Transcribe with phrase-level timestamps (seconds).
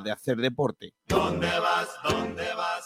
[0.00, 0.94] de hacer deporte.
[1.06, 1.88] ¿Dónde vas?
[2.02, 2.84] ¿Dónde vas?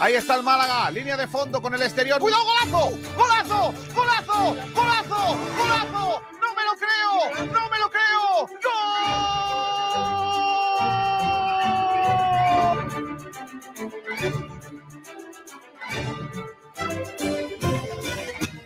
[0.00, 2.20] Ahí está el Málaga, línea de fondo con el exterior.
[2.20, 2.90] ¡Cuidado, golazo!
[3.16, 3.74] ¡Golazo!
[3.94, 4.56] ¡Golazo!
[4.74, 5.36] ¡Golazo!
[5.58, 6.22] ¡Golazo!
[6.40, 7.46] ¡No me lo creo!
[7.52, 8.48] ¡No me lo creo!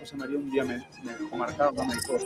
[0.01, 2.17] José María un día me, me dejó marcado, me dijo,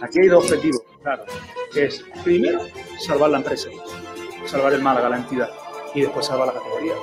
[0.00, 1.24] aquí hay dos objetivos, claro,
[1.72, 2.62] que es primero
[2.98, 3.68] salvar la empresa,
[4.44, 5.48] salvar el Málaga, la entidad,
[5.94, 6.94] y después salvar la categoría.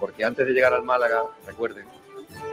[0.00, 1.86] porque antes de llegar al Málaga, recuerden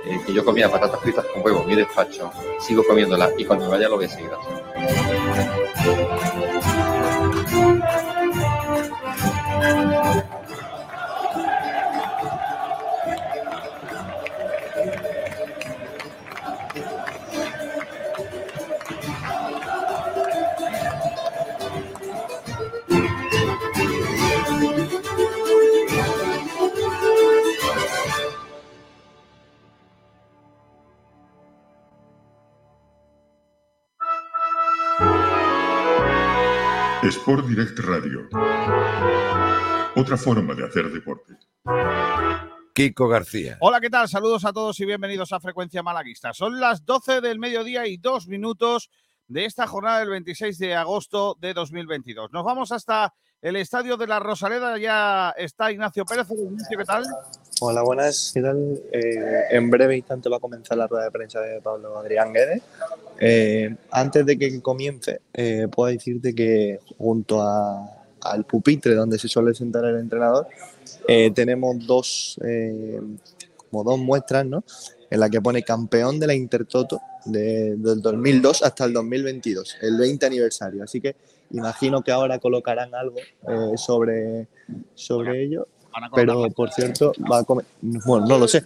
[0.05, 2.29] eh, que yo comía patatas fritas con huevo en mi despacho,
[2.59, 4.31] sigo comiéndolas y cuando vaya lo voy a seguir.
[37.23, 38.27] Sport Direct Radio.
[39.95, 41.37] Otra forma de hacer deporte.
[42.73, 43.55] Kiko García.
[43.61, 44.09] Hola, ¿qué tal?
[44.09, 46.33] Saludos a todos y bienvenidos a Frecuencia Malaguista.
[46.33, 48.89] Son las 12 del mediodía y dos minutos
[49.29, 52.33] de esta jornada del 26 de agosto de 2022.
[52.33, 54.77] Nos vamos hasta el estadio de la Rosaleda.
[54.77, 56.27] Ya está Ignacio Pérez.
[56.29, 57.05] Ignacio, ¿qué tal?
[57.61, 58.31] Hola, buenas.
[58.33, 58.81] ¿Qué tal?
[58.91, 62.61] Eh, en breve instante va a comenzar la rueda de prensa de Pablo Adrián Guedes.
[63.19, 67.89] Eh, antes de que comience, eh, puedo decirte que junto a-
[68.21, 70.47] al pupitre donde se suele sentar el entrenador,
[71.07, 72.99] eh, tenemos dos, eh,
[73.69, 74.63] como dos muestras, ¿no?
[75.09, 79.97] En la que pone campeón de la Intertoto de- del 2002 hasta el 2022, el
[79.97, 80.83] 20 aniversario.
[80.83, 81.15] Así que
[81.51, 84.47] imagino que ahora colocarán algo eh, sobre,
[84.95, 85.67] sobre ello.
[86.15, 88.63] Pero, por cierto, va a come- bueno, no lo sé.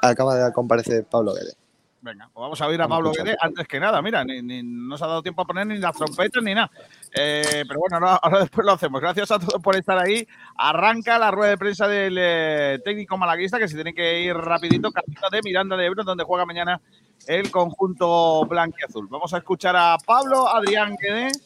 [0.00, 1.56] Acaba de comparecer Pablo Guedes.
[2.02, 3.12] Venga, pues vamos a oír a Pablo.
[3.12, 4.00] Guedes antes que nada.
[4.00, 6.70] Mira, ni, ni- no se ha dado tiempo a poner ni las trompetas ni nada.
[7.14, 9.00] Eh, pero bueno, ahora, ahora después lo hacemos.
[9.02, 10.26] Gracias a todos por estar ahí.
[10.56, 14.90] Arranca la rueda de prensa del eh, técnico malaguista que se tiene que ir rapidito.
[14.90, 16.80] Camino de Miranda de Ebro, donde juega mañana
[17.26, 19.06] el conjunto blanquiazul.
[19.08, 21.44] Vamos a escuchar a Pablo Adrián Guedes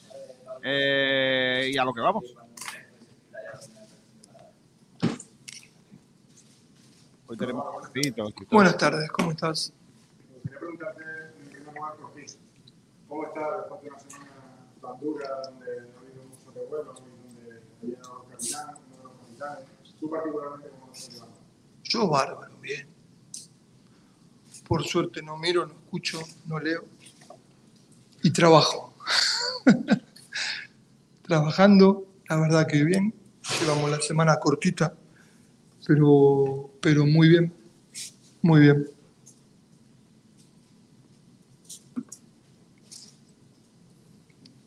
[0.62, 2.24] eh, y a lo que vamos.
[7.26, 7.64] Hoy tenemos.
[8.52, 9.72] Buenas tardes, ¿cómo estás?
[10.64, 11.04] Quería preguntarte
[11.40, 12.32] en primer lugar ti.
[13.08, 17.60] ¿Cómo está después de una semana tan dura donde ha habido muchos revuelos y donde
[17.60, 19.68] ha llegado los capitanes, uno de los capitanes?
[20.00, 21.28] Tú particularmente, ¿cómo lo estás?
[21.82, 22.88] Yo bárbaro, bien.
[24.66, 26.84] Por suerte no miro, no escucho, no leo.
[28.22, 28.94] Y trabajo.
[31.22, 33.12] Trabajando, la verdad que bien.
[33.60, 34.94] Llevamos la semana cortita,
[35.86, 37.52] pero, pero muy bien.
[38.40, 38.94] Muy bien.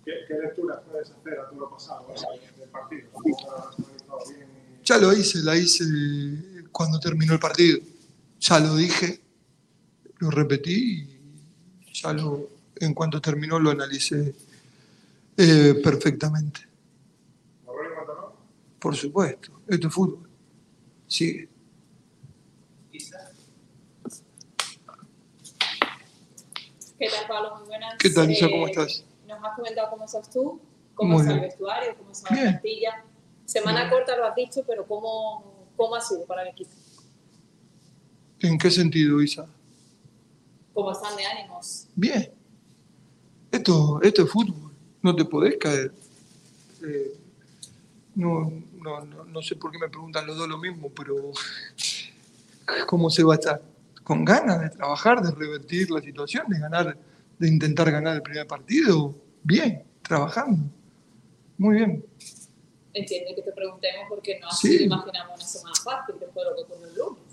[0.08, 2.08] ¿Qué, qué lecturas puedes hacer a todo lo pasado
[2.58, 3.10] del partido?
[3.14, 4.48] ¿Cómo te has analizado bien?
[4.82, 5.84] y- Ya lo hice, la hice
[6.72, 7.80] cuando terminó el partido.
[8.40, 9.20] Ya lo dije,
[10.20, 11.08] lo repetí
[11.88, 14.34] y ya lo, en cuanto terminó lo analicé
[15.38, 16.62] eh, perfectamente.
[18.80, 20.30] Por supuesto, esto es fútbol.
[21.08, 21.50] Sigue.
[27.00, 27.58] ¿Qué tal, Pablo?
[27.60, 27.94] Muy buenas.
[28.00, 28.46] ¿Qué tal, Isa?
[28.46, 29.04] Eh, ¿Cómo estás?
[29.28, 30.60] Nos has comentado cómo estás tú,
[30.98, 33.06] cómo está el vestuario, cómo está la plantilla.
[33.46, 33.92] Semana Bien.
[33.92, 36.72] corta lo has dicho, pero ¿cómo, cómo ha sido para el equipo?
[38.40, 39.48] ¿En qué sentido, Isa?
[40.74, 41.88] ¿Cómo están de ánimos?
[41.96, 42.30] Bien.
[43.52, 44.72] Esto, esto es fútbol.
[45.02, 45.94] No te podés caer.
[46.84, 47.18] Eh,
[48.16, 51.16] no, no, no, no sé por qué me preguntan los dos lo mismo, pero
[52.88, 53.62] ¿cómo se va a estar?
[54.04, 56.98] Con ganas de trabajar, de revertir la situación, de ganar,
[57.40, 59.16] de intentar ganar el primer partido.
[59.44, 60.77] Bien, trabajando.
[61.58, 62.06] Muy bien.
[62.94, 64.76] Entiendo que te preguntemos porque no Sí.
[64.76, 67.24] así imaginamos una semana fácil después de lo que ocurrió el lunes.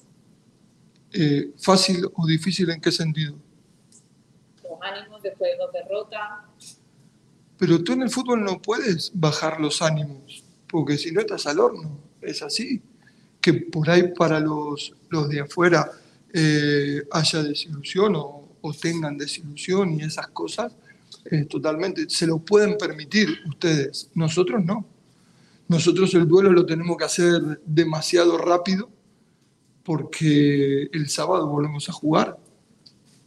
[1.12, 3.35] Eh, ¿Fácil o difícil en qué sentido?
[4.62, 6.79] Los ánimos después de dos derrotas.
[7.56, 11.61] Pero tú en el fútbol no puedes bajar los ánimos, porque si no estás al
[11.61, 12.82] horno, es así.
[13.41, 15.91] Que por ahí para los, los de afuera
[16.32, 20.75] eh, haya desilusión o, o tengan desilusión y esas cosas,
[21.31, 24.87] eh, totalmente, se lo pueden permitir ustedes, nosotros no.
[25.67, 28.91] Nosotros el duelo lo tenemos que hacer demasiado rápido
[29.82, 32.38] porque el sábado volvemos a jugar.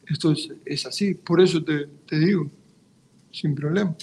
[0.05, 2.49] Esto es, es así, por eso te, te digo,
[3.31, 3.95] sin problema.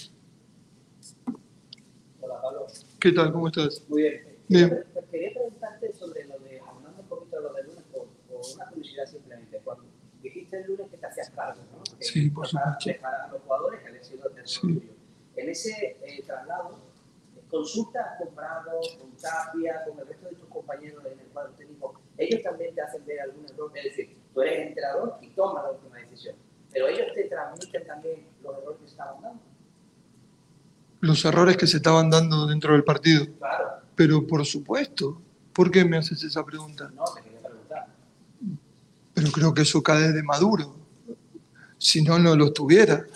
[2.21, 2.67] Hola, Pablo.
[2.99, 3.31] ¿Qué tal?
[3.31, 3.83] ¿Cómo estás?
[3.87, 4.21] Muy bien.
[4.47, 4.69] Bien.
[4.69, 8.05] Quería, pre- quería preguntarte sobre lo de, hablando un poquito de lo de lunes, por,
[8.29, 9.61] por una curiosidad simplemente.
[9.63, 9.85] Cuando
[10.21, 11.83] dijiste el lunes que te hacías cargo, ¿no?
[11.99, 12.89] Sí, por tocaba supuesto.
[12.89, 14.91] dejar a los jugadores que habían sido Sí.
[15.35, 16.79] En ese eh, traslado,
[17.49, 21.99] consultas con Bravo, con Tapia, con el resto de tus compañeros en el cuadro técnico,
[22.17, 25.71] ellos también te hacen ver algún error, es decir, tú eres entrenador y tomas la
[25.71, 26.35] última decisión,
[26.71, 29.41] pero ellos te transmiten también los errores que estaban dando.
[31.01, 33.25] Los errores que se estaban dando dentro del partido.
[33.37, 35.21] Claro, Pero por supuesto,
[35.53, 36.89] ¿por qué me haces esa pregunta?
[36.95, 37.87] no, te quería preguntar.
[39.13, 40.75] Pero creo que eso cae de maduro.
[41.85, 43.05] Si no, no los tuviera.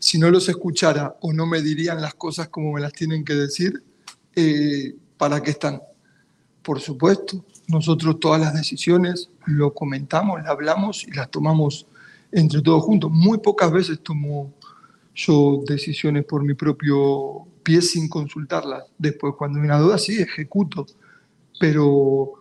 [0.00, 3.34] Si no los escuchara o no me dirían las cosas como me las tienen que
[3.34, 3.80] decir,
[4.34, 5.80] eh, ¿para qué están?
[6.62, 11.86] Por supuesto, nosotros todas las decisiones lo comentamos, las hablamos y las tomamos
[12.32, 13.08] entre todos juntos.
[13.12, 14.52] Muy pocas veces tomo
[15.14, 18.84] yo decisiones por mi propio pie sin consultarlas.
[18.98, 20.86] Después, cuando hay una duda, sí, ejecuto.
[21.60, 22.32] Pero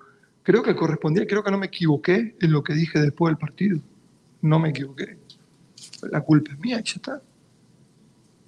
[0.42, 3.80] creo que correspondía, creo que no me equivoqué en lo que dije después del partido.
[4.42, 5.21] No me equivoqué.
[6.10, 7.22] La culpa es mía y ya está.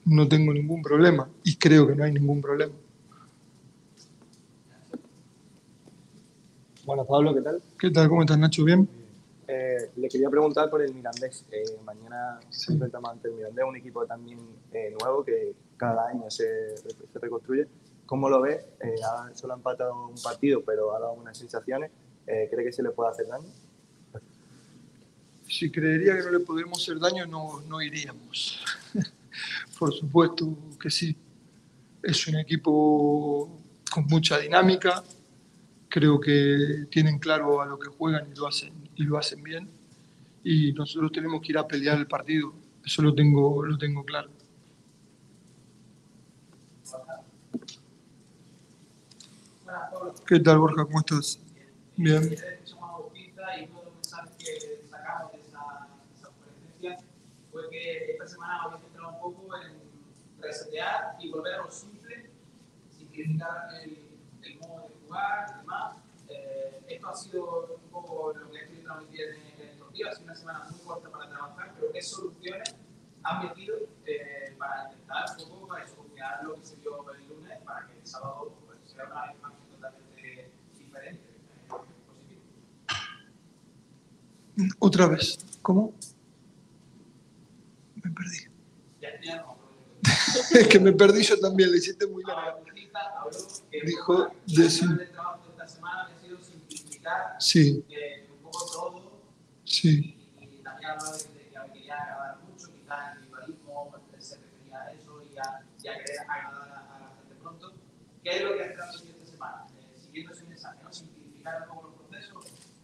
[0.06, 2.74] No tengo ningún problema y creo que no hay ningún problema.
[6.86, 7.62] Bueno, Pablo, ¿qué tal?
[7.80, 8.10] ¿Qué tal?
[8.10, 8.66] ¿Cómo estás, Nacho?
[8.66, 8.88] ¿Bien?
[9.48, 11.46] Eh, le quería preguntar por el Mirandés.
[11.52, 14.40] Eh, mañana se enfrentamos ante el Mirandés, un equipo también
[14.74, 17.68] eh, nuevo que cada año se, se reconstruye.
[18.06, 18.66] ¿Cómo lo ves?
[18.82, 21.92] Eh, ha- solo ha empatado un partido, pero ha dado buenas sensaciones.
[22.26, 23.48] ¿Cree que se le puede hacer daño?
[25.54, 28.60] Si creería que no le podemos hacer daño, no, no iríamos.
[29.80, 31.16] Por supuesto que sí.
[32.02, 33.62] Es un equipo
[33.94, 35.04] con mucha dinámica.
[35.88, 39.70] Creo que tienen claro a lo que juegan y lo hacen, y lo hacen bien.
[40.44, 42.54] Y nosotros tenemos que ir a pelear el partido.
[42.84, 44.32] Eso lo tengo, lo tengo claro.
[50.28, 50.86] ¿Qué tal, Borja?
[50.86, 51.40] ¿Cómo estás?
[51.96, 52.24] Bien.
[52.24, 56.28] Ayer escuchamos a Bautista y uno de los mensajes que sacamos de esa, de esa
[56.28, 56.98] conferencia
[57.52, 59.74] fue que esta semana habéis centrado un poco en
[60.54, 62.30] resetear y volver a lo simple,
[62.96, 64.08] simplificar el,
[64.44, 65.96] el modo de jugar y demás.
[66.30, 70.26] Eh, esto ha sido un poco lo que estoy transmitiendo en estos días, ha sido
[70.26, 72.76] una semana muy corta para trabajar, pero ¿qué soluciones
[73.24, 77.60] han metido eh, para intentar un poco para solucionar lo que se vio el lunes
[77.64, 81.24] para que el sábado pues, sea una imagen totalmente diferente?
[84.58, 84.70] eh.
[84.80, 85.40] Otra vez.
[85.62, 85.94] ¿Cómo?
[88.04, 88.40] Me perdí.
[89.02, 89.58] Ya, ya no,
[90.52, 92.58] Es que me perdí yo también, le hiciste muy larga.
[93.86, 94.70] Dijo de
[97.40, 97.84] Sí,
[99.66, 100.18] sí.
[100.40, 104.82] y también habló de que que quería agradar mucho, quizás el individualismo pues, se refería
[104.82, 107.74] a eso y a, y a querer agradar a, a la gente pronto.
[108.24, 109.66] ¿Qué es lo que has transmitido esta semana?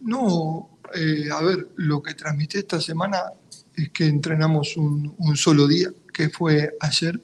[0.00, 3.32] No, eh, a ver, lo que transmití esta semana
[3.74, 7.20] es que entrenamos un solo día, que fue ayer,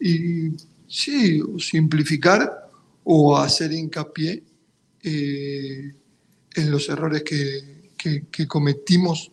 [0.00, 0.52] y
[0.86, 2.70] sí, simplificar
[3.04, 4.42] o hacer hincapié
[5.02, 5.92] eh,
[6.54, 9.32] en los errores que, que- que cometimos,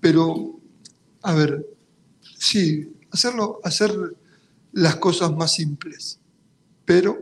[0.00, 0.58] pero,
[1.22, 1.66] a ver,
[2.38, 3.92] sí, hacerlo, hacer
[4.72, 6.18] las cosas más simples,
[6.84, 7.18] pero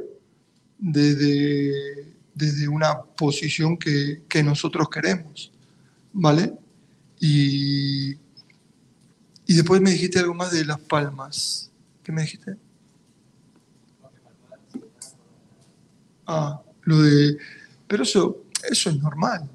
[0.78, 5.50] desde, desde una posición que, que nosotros queremos,
[6.12, 6.52] ¿vale?
[7.20, 8.12] Y,
[9.46, 11.70] y después me dijiste algo más de Las Palmas.
[12.02, 12.56] ¿Qué me dijiste?
[16.28, 17.38] Ah, lo de...
[17.86, 19.48] Pero eso, eso es normal.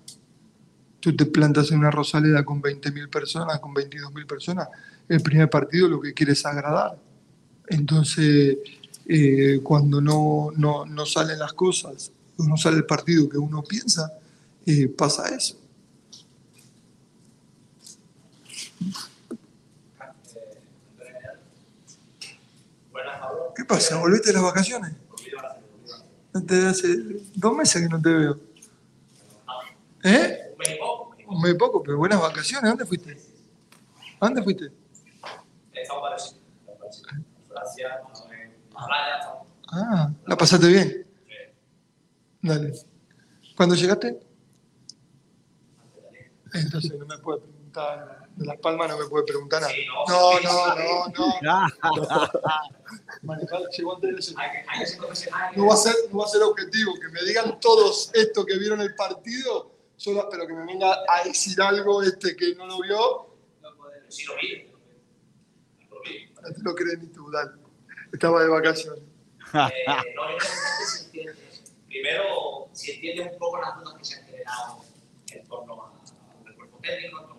[1.00, 4.68] Tú te plantas en una Rosaleda con 20.000 personas, con 22.000 personas.
[5.08, 6.98] El primer partido lo que quieres es agradar.
[7.68, 8.58] Entonces,
[9.06, 14.12] eh, cuando no, no, no salen las cosas, no sale el partido que uno piensa,
[14.66, 15.60] eh, pasa eso.
[23.56, 23.98] ¿Qué pasa?
[23.98, 25.03] ¿Volviste de las vacaciones?
[26.34, 26.88] Desde hace
[27.36, 28.40] dos meses que no te veo.
[30.04, 30.56] ¿Eh?
[31.28, 32.66] Un mes poco, pero buenas vacaciones.
[32.66, 33.18] ¿A dónde fuiste?
[34.20, 34.72] ¿A dónde fuiste?
[39.72, 41.08] Ah, ¿la pasaste bien?
[42.42, 42.74] Dale.
[43.56, 44.20] ¿Cuándo llegaste?
[46.54, 49.74] Entonces no me puede preguntar, de Las Palmas no me puede preguntar nada.
[50.08, 51.08] No, no, no,
[51.42, 52.30] no.
[53.22, 54.00] Manejar, llegó.
[55.56, 56.94] No va, a ser, no va a ser objetivo.
[57.00, 61.24] Que me digan todos esto que vieron el partido, solo, pero que me venga a
[61.24, 63.28] decir algo este que no lo vio,
[64.10, 64.68] Sí, lo vi.
[66.42, 67.52] no te lo crees ni tú, dale.
[68.12, 69.02] Estaba de vacaciones.
[69.54, 69.70] Eh,
[70.86, 71.10] si
[71.88, 74.82] primero, si entiendes un poco las dudas que se han generado
[75.32, 75.94] en torno a-
[76.48, 77.33] al cuerpo técnico,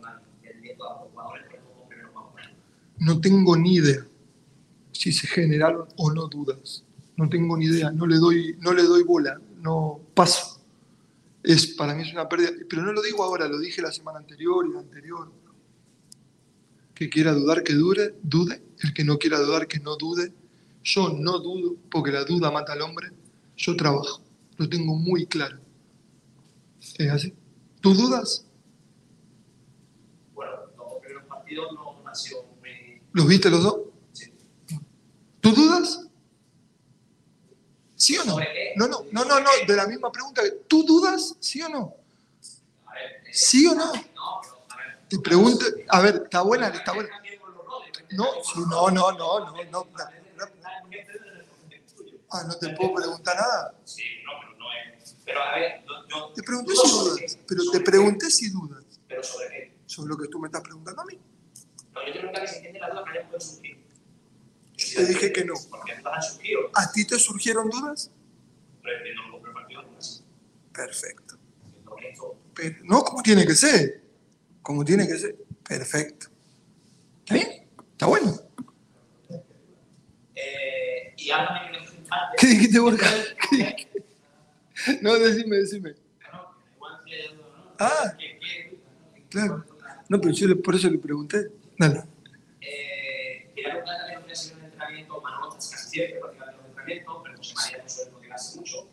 [2.99, 4.07] No tengo ni idea
[4.93, 6.85] si se generaron o no dudas.
[7.17, 10.61] No tengo ni idea, no le doy, no le doy bola, no paso.
[11.43, 14.19] Es, para mí es una pérdida, pero no lo digo ahora, lo dije la semana
[14.19, 15.31] anterior y la anterior.
[16.95, 18.63] Que quiera dudar, que dure, dude.
[18.81, 20.33] El que no quiera dudar, que no dude.
[20.83, 23.11] Yo no dudo, porque la duda mata al hombre.
[23.57, 24.23] Yo trabajo,
[24.57, 25.59] lo tengo muy claro.
[26.99, 27.35] Es así.
[27.81, 28.47] ¿Tú dudas?
[31.73, 32.39] no nació.
[32.63, 33.03] Me...
[33.13, 33.77] ¿Los viste los dos?
[35.41, 36.07] ¿Tú dudas?
[37.97, 38.37] ¿Sí o no?
[38.77, 40.43] No, no, no, no, no, de la misma pregunta.
[40.69, 41.37] ¿Tú dudas?
[41.41, 41.95] ¿Sí o no?
[43.33, 43.93] ¿Sí o no?
[45.09, 47.11] Te pregunto, a ver, está buena, está buena.
[48.11, 48.27] No,
[48.69, 49.87] no, no, no, no, no.
[52.31, 53.75] Ah, no te puedo preguntar nada.
[53.85, 55.17] Sí, no, pero no es.
[55.25, 56.33] Pero a ver, yo.
[56.35, 58.85] Te pregunté si dudas, pero te pregunté si dudas.
[59.07, 59.75] ¿Pero sobre qué?
[59.87, 61.21] Sobre lo que tú me estás preguntando a mí.
[61.95, 63.85] No, yo te pregunto que se entiende las dudas que hayan podido surgir.
[64.97, 65.55] Te dije que no.
[65.71, 68.11] Porque dudas han surgido, ¿A ti te surgieron dudas?
[68.83, 70.25] pero no es.
[70.73, 71.37] Perfecto.
[71.67, 72.39] Entiendo que esto.
[72.55, 74.03] Pero, no, como tiene que ser.
[74.63, 75.37] Como tiene que ser.
[75.67, 76.27] Perfecto.
[77.21, 77.67] ¿Está bien?
[77.93, 78.35] ¿Está bueno?
[80.35, 82.37] Eh, y háblame que les infante.
[82.39, 83.11] ¿Qué dijiste, Borja?
[85.01, 85.95] No, decime, decime.
[87.79, 88.15] Ah,
[89.31, 89.65] claro.
[90.09, 91.51] No, pero yo por eso le pregunté.
[91.79, 92.03] Dale.
[92.61, 97.37] Eh, quería preguntar también una sesión de entrenamiento, Manolo casi siempre prácticamente los entrenamientos, pero
[97.39, 98.89] José María no suele motivarse mucho.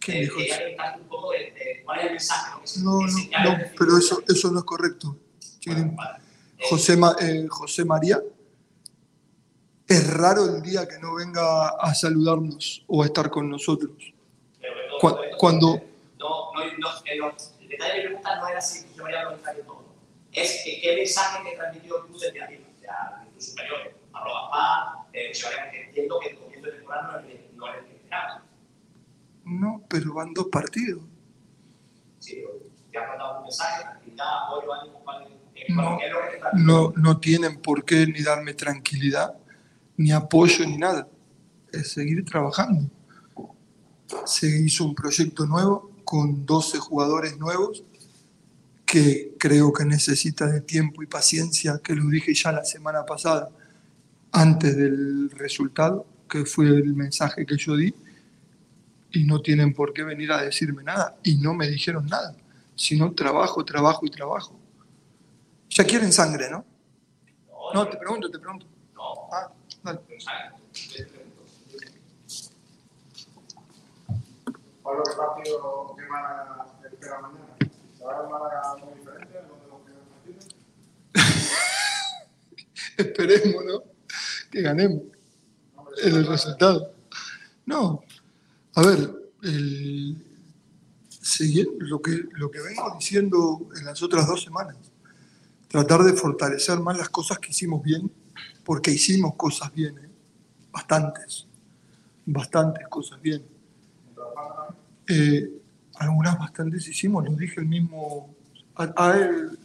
[0.00, 2.60] ¿Qué Eh, quería preguntarte un poco de, de cuál es el mensaje ¿no?
[2.60, 3.14] que se No, no, no, el
[3.58, 3.70] definido.
[3.78, 5.16] pero eso, eso no es correcto.
[5.58, 5.96] Chiquitín.
[6.68, 8.20] José, Ma- eh, José María,
[9.86, 13.92] es raro el día que no venga a saludarnos o a estar con nosotros.
[15.00, 15.80] Cu- Cuando,
[16.18, 19.08] No, no, no, eh, no, el detalle de mi pregunta no era si yo me
[19.16, 19.79] había preguntado todo.
[20.32, 22.64] Es que qué mensaje te transmitió tú desde arriba,
[23.24, 25.32] de tus superiores, Pablo Gaspar, eh,
[25.86, 28.44] entiendo que el comienzo de temporada no es el- no es el que esperaba.
[29.44, 31.02] no, pero van dos partidos.
[32.20, 32.58] Sí, pero
[32.92, 35.30] te has mandado un mensaje, tranquilidad, apoyo, ánimo, cuál es-
[35.74, 39.34] No, qué es lo que te no, no tienen por qué ni darme tranquilidad,
[39.96, 41.08] ni apoyo, ni nada.
[41.72, 42.88] Es seguir trabajando.
[44.26, 47.84] Se hizo un proyecto nuevo con 12 jugadores nuevos
[48.90, 53.48] que creo que necesita de tiempo y paciencia, que lo dije ya la semana pasada,
[54.32, 57.94] antes del resultado, que fue el mensaje que yo di,
[59.12, 62.34] y no tienen por qué venir a decirme nada, y no me dijeron nada,
[62.74, 64.58] sino trabajo, trabajo y trabajo.
[65.68, 66.64] Ya quieren sangre, ¿no?
[67.72, 68.66] No, te pregunto, te pregunto.
[69.32, 69.52] Ah,
[69.84, 70.00] dale.
[74.82, 77.69] Pablo, ¿qué partido que Málaga espera mañana?
[82.96, 83.82] Esperemos, ¿no?
[84.50, 85.02] Que ganemos
[86.02, 86.94] el resultado.
[87.66, 88.02] No,
[88.74, 89.10] a ver,
[89.42, 90.16] el,
[91.78, 94.76] lo que, lo que vengo diciendo en las otras dos semanas,
[95.68, 98.10] tratar de fortalecer más las cosas que hicimos bien,
[98.64, 100.10] porque hicimos cosas bien, ¿eh?
[100.72, 101.46] bastantes,
[102.26, 103.44] bastantes cosas bien.
[105.08, 105.59] Eh,
[106.00, 108.34] algunas bastantes hicimos, lo dije el mismo,
[108.74, 109.58] a, a él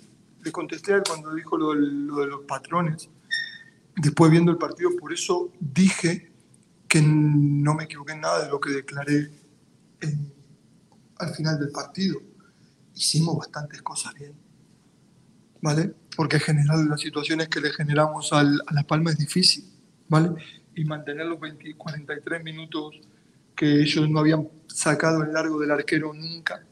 [0.43, 3.09] le contesté a él cuando dijo lo, lo de los patrones,
[3.95, 6.31] después viendo el partido, por eso dije
[6.87, 9.31] que no me equivoqué en nada de lo que declaré
[10.01, 10.33] en-
[11.17, 12.19] al final del partido.
[12.93, 14.33] Hicimos bastantes cosas bien,
[15.61, 15.93] ¿vale?
[16.15, 19.65] Porque generar las situaciones que le generamos al- a La Palma es difícil,
[20.09, 20.29] ¿vale?
[20.75, 22.99] Y mantener los 20, 43 minutos
[23.55, 26.65] que ellos no habían sacado el largo del arquero nunca,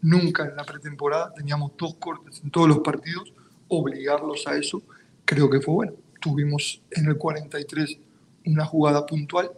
[0.00, 3.32] nunca en la pretemporada, teníamos dos cortes en todos los partidos,
[3.68, 4.82] obligarlos a eso,
[5.24, 5.92] creo que fue bueno.
[6.20, 7.98] Tuvimos en el 43
[8.46, 9.50] una jugada puntual,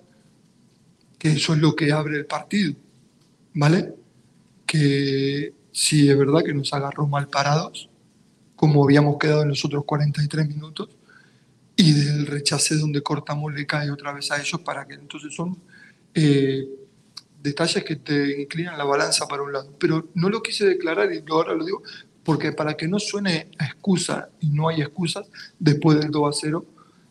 [1.19, 2.75] que eso es lo que abre el partido,
[3.55, 3.95] ¿vale?
[4.67, 7.89] Que sí es verdad que nos agarró mal parados,
[8.57, 10.89] como habíamos quedado en los otros 43 minutos,
[11.77, 15.57] y del rechace donde cortamos le cae otra vez a ellos para que entonces son
[16.15, 16.67] eh,
[17.43, 19.75] detalles que te inclinan la balanza para un lado.
[19.79, 21.83] Pero no lo quise declarar y ahora lo digo
[22.29, 25.27] porque para que no suene a excusa, y no hay excusas,
[25.59, 26.67] después del 2 a 0,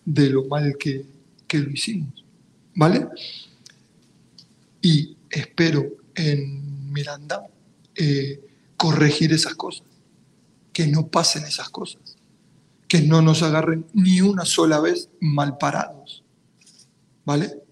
[0.06, 1.06] de lo mal que,
[1.48, 2.24] que lo hicimos.
[2.76, 3.08] ¿Vale?
[4.80, 7.48] Y espero en Miranda
[7.96, 8.40] eh,
[8.78, 9.88] corregir esas cosas,
[10.72, 12.16] que no pasen esas cosas,
[12.88, 16.24] que no nos agarren ni una sola vez mal parados.
[17.26, 17.64] ¿Vale?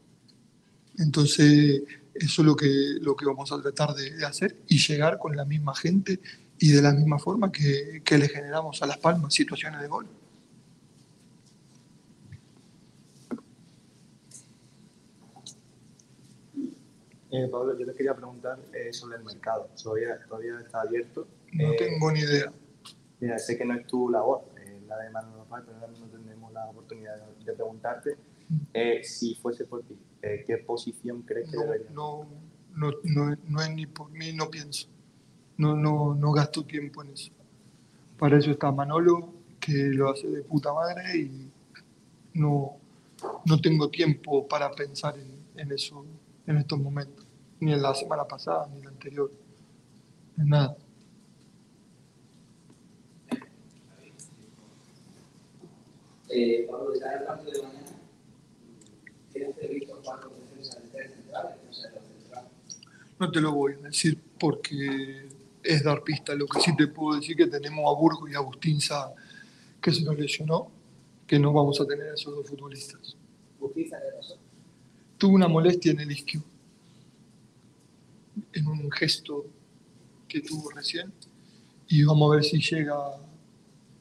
[0.99, 1.83] Entonces,
[2.13, 2.67] eso es lo que,
[3.01, 6.19] lo que vamos a tratar de, de hacer y llegar con la misma gente
[6.57, 10.07] y de la misma forma que, que le generamos a Las Palmas situaciones de gol.
[17.31, 19.69] Eh, Pablo, yo te quería preguntar eh, sobre el mercado.
[19.81, 21.27] ¿Todavía, todavía está abierto?
[21.51, 22.53] No Eh, tengo ni idea.
[23.19, 26.53] Mira, sé que no es tu labor, eh, la de Manuel López, pero no tenemos
[26.53, 28.15] la oportunidad de, preguntarte
[28.73, 31.87] eh, si fuese por ti, eh, ¿qué posición crees que No, debería?
[31.91, 32.27] no,
[32.75, 34.87] no, no, no es ni por mí, no pienso.
[35.57, 37.31] No, no, no gasto tiempo en eso.
[38.17, 41.51] Para eso está Manolo, que lo hace de puta madre y
[42.33, 42.77] no,
[43.45, 45.29] no tengo tiempo para pensar en,
[45.59, 46.05] en eso
[46.47, 47.25] en estos momentos.
[47.59, 49.31] Ni en la semana pasada, ni en la anterior.
[50.37, 50.75] En nada.
[56.29, 57.84] Eh, Pablo, al partido de mañana,
[59.35, 61.57] ¿tienes previsto cuatro defensas de tres centrales?
[63.19, 65.27] No te lo voy a decir porque
[65.61, 66.33] es dar pista.
[66.35, 69.13] Lo que sí te puedo decir que tenemos a Burgo y a Agustín Sá,
[69.81, 70.71] que se nos lesionó,
[71.27, 73.17] que no vamos a tener a esos dos futbolistas.
[75.17, 76.43] Tuvo una molestia en el isquio,
[78.53, 79.45] en un gesto
[80.27, 81.11] que tuvo recién,
[81.87, 82.95] y vamos a ver si llega,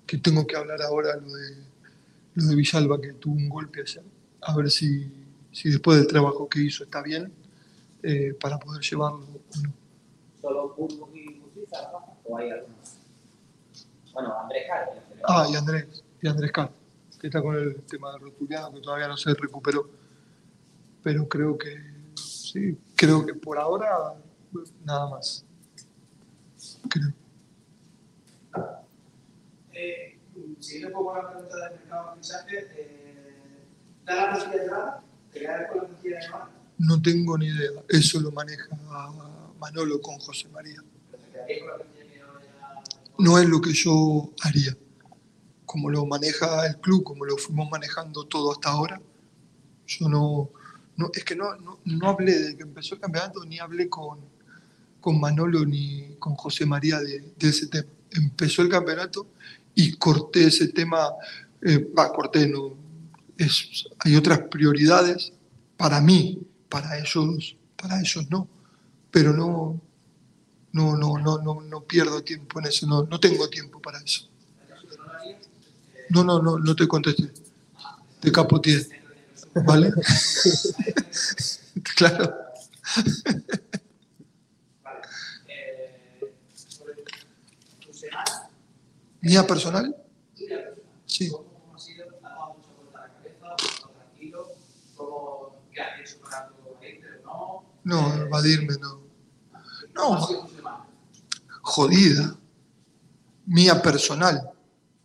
[0.06, 1.56] que tengo que hablar ahora lo de,
[2.34, 4.04] lo de Villalba, que tuvo un golpe ayer,
[4.42, 5.10] a ver si,
[5.54, 7.32] si después del trabajo que hizo está bien,
[8.02, 9.72] eh, para poder llevarlo o no.
[10.40, 12.04] ¿Solo Burgos y baja?
[12.24, 12.98] ¿O hay alguno más?
[14.12, 14.64] Bueno, Andrés
[15.08, 16.70] pero- Ah, y Andrés, y Andrés Car,
[17.20, 19.88] que está con el tema de rotuliano, que todavía no se recuperó.
[21.02, 21.76] Pero creo que,
[22.16, 24.14] sí, creo que por ahora
[24.84, 25.44] nada más.
[26.90, 27.12] Creo.
[29.72, 30.18] Eh,
[30.60, 33.64] siguiendo un poco la pregunta del mercado de fichajes, eh,
[34.04, 35.00] ¿da la posibilidad
[36.78, 37.70] No tengo ni idea.
[37.88, 38.68] Eso lo maneja
[39.58, 40.82] Manolo con José María.
[41.10, 42.54] ¿Te quedarías con la posibilidad que
[43.18, 44.76] no es lo que yo haría.
[45.64, 49.00] Como lo maneja el club, como lo fuimos manejando todo hasta ahora,
[49.86, 50.50] yo no,
[50.96, 54.20] no es que no, no, no hablé de que empezó el campeonato, ni hablé con,
[55.00, 57.88] con Manolo ni con José María de, ese tema.
[58.10, 59.28] Empezó el campeonato
[59.74, 61.10] y corté ese tema,
[61.62, 62.83] eh, va, corté, no,
[63.38, 65.32] es, hay otras prioridades
[65.76, 68.48] para mí, para ellos, para ellos no,
[69.10, 69.80] pero no,
[70.72, 74.28] no, no, no, no, no pierdo tiempo en eso, no, no tengo tiempo para eso.
[76.10, 77.32] No, no, no, no te contesté.
[78.20, 78.86] Te capoteé.
[79.54, 79.92] ¿Vale?
[81.96, 82.34] claro.
[89.20, 89.96] ¿Mía personal?
[90.34, 90.76] tuya personal?
[91.06, 91.30] Sí.
[91.30, 92.06] ¿Cómo ha sido?
[92.06, 93.54] ¿Te ha dado mucha vuelta a la cabeza?
[93.54, 94.52] ¿Has estado tranquilo?
[94.96, 98.16] ¿Cómo, ¿Qué has hecho para tu gente o no?
[98.16, 99.00] No, evadirme no.
[99.94, 100.48] ¿Cómo ha No,
[101.62, 102.36] jodida.
[103.46, 104.50] Mía personal.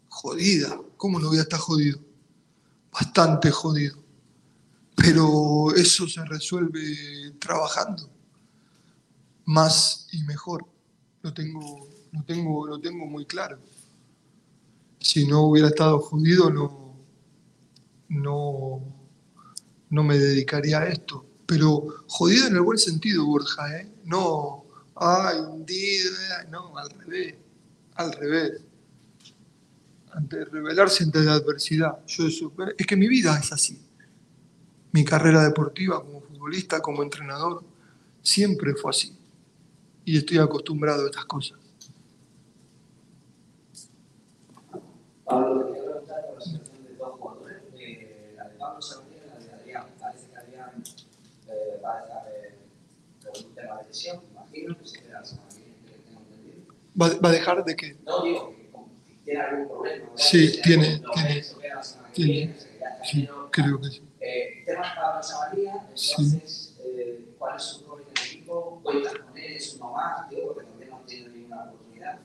[0.07, 0.79] Jodida.
[0.97, 1.99] ¿Cómo no voy a estar jodido?
[2.91, 3.97] Bastante jodido.
[4.95, 8.09] Pero eso se resuelve trabajando.
[9.45, 10.65] Más y mejor.
[11.21, 13.59] Lo tengo, lo tengo, lo tengo muy claro.
[14.99, 16.95] Si no hubiera estado jodido, no,
[18.09, 18.81] no,
[19.89, 21.28] no me dedicaría a esto.
[21.49, 23.91] Pero jodido en el buen sentido, Borja, ¿eh?
[24.05, 25.38] No, ay,
[26.51, 27.35] no, al revés,
[27.95, 28.62] al revés.
[30.12, 32.05] Ante rebelarse ante la adversidad.
[32.05, 33.81] Yo eso, es que mi vida es así.
[34.91, 37.63] Mi carrera deportiva como futbolista, como entrenador,
[38.21, 39.17] siempre fue así.
[40.05, 41.57] Y estoy acostumbrado a estas cosas.
[45.25, 49.23] Pablo, te quiero preguntar por la situación de dos jugadores, eh, la de Pablo Sabanilla
[49.25, 49.85] y la de Adrián.
[49.99, 50.83] Parece que Adrián
[51.49, 52.57] eh, va a estar eh,
[53.57, 55.39] por un tema de lesión, imagino, que se queda la.
[57.01, 57.95] ¿Va, va a dejar de qué?
[58.05, 58.59] No digo
[59.29, 60.05] tiene algún problema.
[60.05, 60.15] ¿verdad?
[60.17, 62.53] Sí, tiene, lo tiene, la que tiene.
[62.53, 62.63] queda
[63.03, 63.49] Sí, tranquilo.
[63.51, 64.01] creo que sí.
[64.21, 68.81] Eh, temas para Pablo Sabanilla, entonces, eh, ¿cuál es su rol en el equipo?
[68.83, 69.43] ¿Cuentas con él?
[69.53, 70.29] ¿Es uno más?
[70.29, 72.19] Digo, porque todavía no tenido ninguna oportunidad.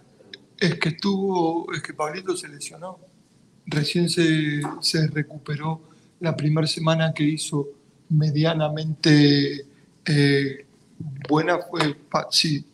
[0.58, 2.98] Es que estuvo, es que Pablito se lesionó.
[3.66, 5.80] Recién se, se recuperó
[6.20, 7.68] la primera semana que hizo
[8.08, 9.66] medianamente
[10.06, 10.66] eh,
[10.98, 11.96] buena, fue,
[12.30, 12.66] sí,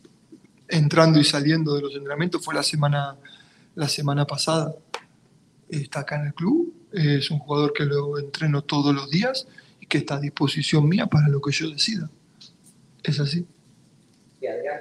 [0.67, 3.17] entrando y saliendo de los entrenamientos, fue la semana,
[3.75, 4.73] la semana pasada.
[5.69, 9.47] Está acá en el club, es un jugador que lo entreno todos los días
[9.79, 12.09] y que está a disposición mía para lo que yo decida.
[13.03, 13.45] Es así.
[14.41, 14.79] Y Adrián.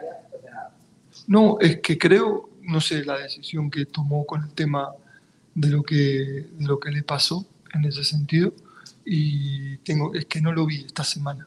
[1.27, 4.91] No, es que creo, no sé, la decisión que tomó con el tema
[5.55, 8.53] de lo que, de lo que le pasó en ese sentido.
[9.05, 11.47] Y tengo, es que no lo vi esta semana.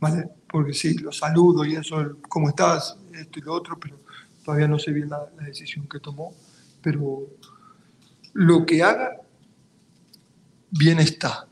[0.00, 0.30] ¿Vale?
[0.48, 2.96] Porque sí, lo saludo y eso, ¿cómo estás?
[3.12, 3.98] Esto y lo otro, pero
[4.44, 6.34] todavía no sé bien la, la decisión que tomó.
[6.82, 7.26] Pero
[8.32, 9.20] lo que haga,
[10.70, 11.48] bien está.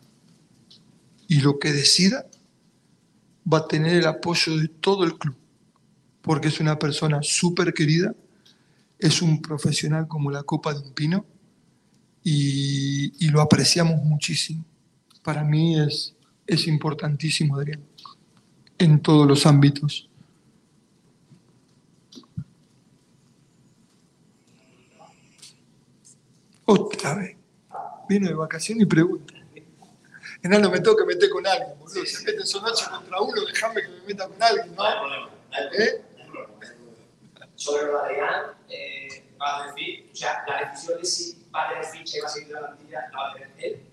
[1.27, 2.27] Y lo que decida,
[3.51, 5.37] va a tener el apoyo de todo el club,
[6.23, 8.15] porque es una persona súper querida,
[8.99, 11.27] es un profesional como la copa de un pino
[12.23, 14.65] y, y lo apreciamos muchísimo.
[15.23, 16.15] Para mí es,
[16.47, 17.83] es importantísimo, Adrián,
[18.79, 20.09] en todos los ámbitos.
[26.65, 27.37] Otra vez.
[28.09, 29.35] Vino de vacaciones y pregunta.
[30.43, 32.05] Enano, me tengo que meter con alguien, boludo.
[32.05, 34.85] Se meten son ocho contra uno, déjame que me meta con alguien, ¿no?
[35.73, 36.05] ¿Eh?
[37.55, 38.15] Sobre lo de
[38.69, 42.21] eh, va a decir, o sea, la decisión de si va a tener ficha y
[42.21, 43.87] va a seguir la plantilla, la va a tener él.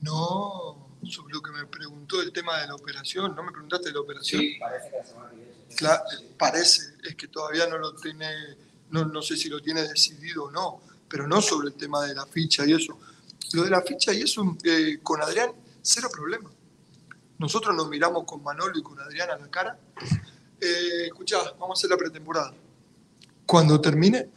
[0.00, 3.94] No, sobre lo que me preguntó el tema de la operación, ¿no me preguntaste de
[3.94, 4.40] la operación?
[4.40, 5.52] Sí, parece que la semana que viene.
[5.76, 6.02] Cla-
[6.38, 8.26] parece, es que todavía no lo tiene,
[8.90, 12.14] no, no sé si lo tiene decidido o no, pero no sobre el tema de
[12.14, 12.98] la ficha y eso.
[13.52, 15.50] Lo de la ficha y eso, eh, con Adrián,
[15.82, 16.50] cero problema.
[17.38, 19.78] Nosotros nos miramos con Manolo y con Adrián a la cara.
[20.60, 22.52] Eh, escuchá, vamos a hacer la pretemporada.
[23.46, 24.28] Cuando termine,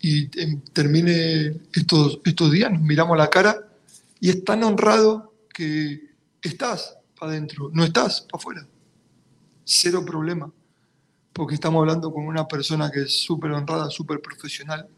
[0.00, 3.66] y em, termine estos, estos días, nos miramos a la cara
[4.20, 8.68] y es tan honrado que estás para adentro, no estás para afuera.
[9.64, 10.52] Cero problema
[11.34, 14.88] porque estamos hablando con una persona que es súper honrada, súper profesional,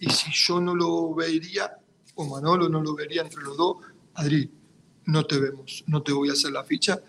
[0.00, 1.78] y si yo no lo vería,
[2.16, 3.76] o Manolo no lo vería entre los dos,
[4.14, 4.50] Adri,
[5.06, 7.00] no te vemos, no te voy a hacer la ficha,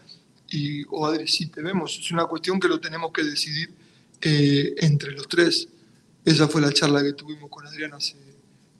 [0.47, 3.73] y, o Adri, sí te vemos, es una cuestión que lo tenemos que decidir
[4.21, 5.67] eh, entre los tres.
[6.23, 8.17] Esa fue la charla que tuvimos con Adrián hace,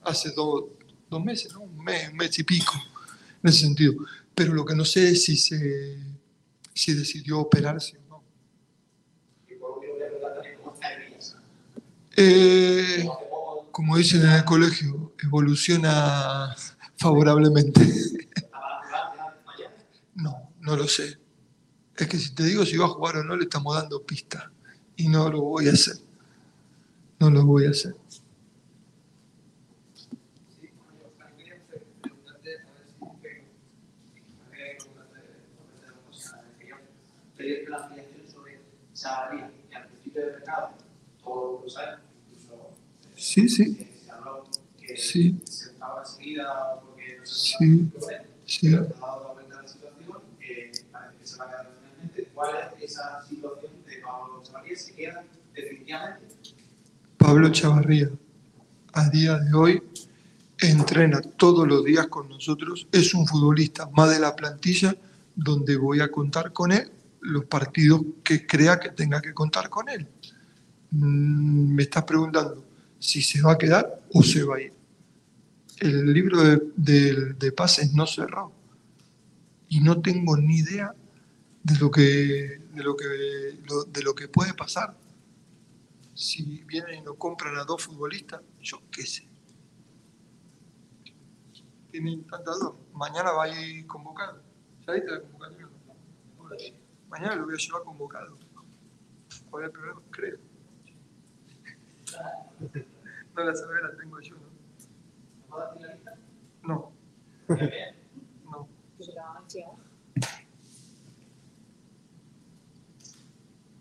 [0.04, 0.66] hace dos,
[1.10, 1.62] dos meses, ¿no?
[1.62, 2.74] un, mes, un mes y pico,
[3.44, 3.94] en ese sentido.
[4.36, 5.98] Pero lo que no sé es si, se,
[6.74, 8.24] si decidió operarse o no.
[12.16, 13.08] Eh,
[13.72, 16.56] como dicen en el colegio, evoluciona
[16.98, 17.82] favorablemente.
[20.16, 21.18] No, no lo sé.
[21.96, 24.52] Es que si te digo si va a jugar o no, le estamos dando pista.
[24.98, 25.96] Y no lo voy a hacer.
[27.20, 27.96] No lo voy a hacer.
[37.40, 38.44] pedir la ampliación
[39.06, 40.44] al principio del
[41.24, 41.78] todos
[42.32, 42.72] incluso
[43.16, 43.88] Sí, sí.
[44.06, 44.46] se habló
[44.80, 45.40] que Sí.
[45.46, 47.92] se estaba enseguida porque no se Sí.
[48.46, 48.72] Sí.
[48.72, 51.72] pero ha dado la vuelta a la situación, eh, parece que se va a quedar
[51.80, 52.30] finalmente.
[52.34, 54.78] ¿Cuál es esa situación de Pablo Chavarría?
[54.78, 56.28] ¿Se queda definitivamente?
[57.18, 58.10] Pablo Chavarría,
[58.94, 59.84] a día de hoy,
[60.58, 62.88] entrena todos los días con nosotros.
[62.92, 64.96] Es un futbolista más de la plantilla
[65.36, 69.90] donde voy a contar con él los partidos que crea que tenga que contar con
[69.90, 70.08] él.
[70.92, 72.66] Mm, Me estás preguntando
[73.00, 74.74] si se va a quedar o se va a ir.
[75.80, 78.52] El libro de, de- de pases no cerró
[79.70, 80.94] y no tengo ni idea
[81.64, 84.96] de lo que, de lo que, de lo que puede pasar
[86.14, 89.26] si vienen y nos compran a dos futbolistas, yo qué sé.
[91.92, 92.76] Tienen tantas dos.
[92.94, 94.42] Mañana va a ir convocado.
[94.86, 94.94] ¿Ya?
[96.38, 96.74] Ahora sí.
[97.10, 98.38] Mañana lo voy a llevar convocado.
[99.50, 100.38] Voy a problema, creo.
[103.36, 104.50] No la sabía, la tengo yo, ¿no?
[106.64, 106.92] No.
[108.44, 108.68] No.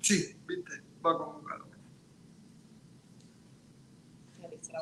[0.00, 1.68] Sí, viste, va convocado.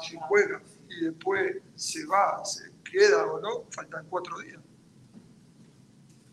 [0.03, 4.61] si juega y después se va, se queda o no, faltan cuatro días.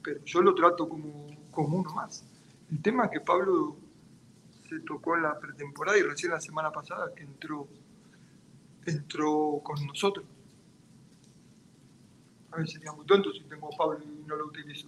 [0.04, 2.24] Pero yo lo trato como, como uno más.
[2.72, 3.78] El tema que Pablo
[4.68, 7.68] se tocó en la pretemporada y recién la semana pasada que entró,
[8.86, 10.26] entró con nosotros.
[12.52, 14.88] A ver, sería muy tonto si tengo a Pablo y no lo utilizo.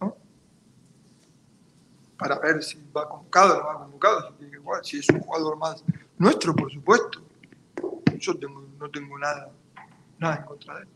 [0.00, 0.16] ¿No?
[2.18, 5.08] Para ver si va convocado o no va convocado, si, tiene que jugar, si es
[5.08, 5.84] un jugador más
[6.18, 7.22] nuestro, por supuesto.
[8.18, 9.50] Yo tengo, no tengo nada,
[10.18, 10.88] nada en contra de él.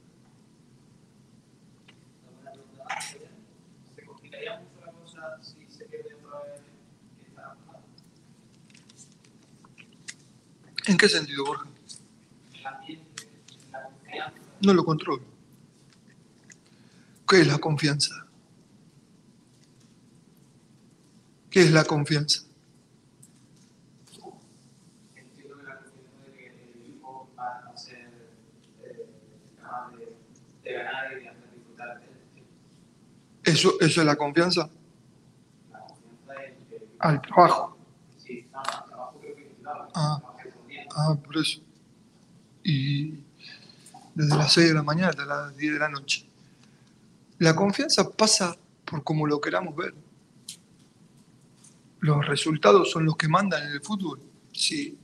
[10.86, 11.66] ¿En qué sentido, Borja?
[14.62, 15.22] No lo controlo.
[17.28, 18.26] ¿Qué es la confianza?
[21.50, 22.46] ¿Qué es la confianza?
[27.34, 28.08] para no ser
[28.84, 29.06] eh,
[29.60, 30.16] capaz de,
[30.62, 32.52] de ganar y de hacer disfrutar del tiempo.
[33.46, 34.68] Eso, eso es la confianza
[36.98, 37.78] al trabajo.
[39.94, 40.20] Ah.
[40.96, 41.60] Ah, por eso.
[42.64, 43.20] Y
[44.14, 46.26] desde las 6 de la mañana hasta las 10 de la noche.
[47.38, 49.94] La confianza pasa por como lo queramos ver.
[52.00, 54.20] Los resultados son los que mandan en el fútbol.
[54.52, 54.98] Si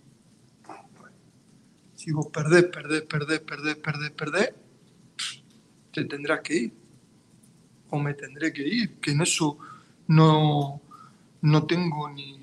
[2.12, 4.55] vos perdés, perdés, perdés, perdés, perdés, perdés,
[5.92, 6.82] te tendrás que ir.
[7.92, 8.94] O me tendré que ir.
[9.00, 9.59] Que en eso
[10.09, 10.81] no,
[11.42, 12.40] no tengo ni,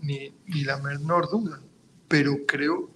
[0.00, 1.60] ni, ni la menor duda.
[2.08, 2.90] Pero creo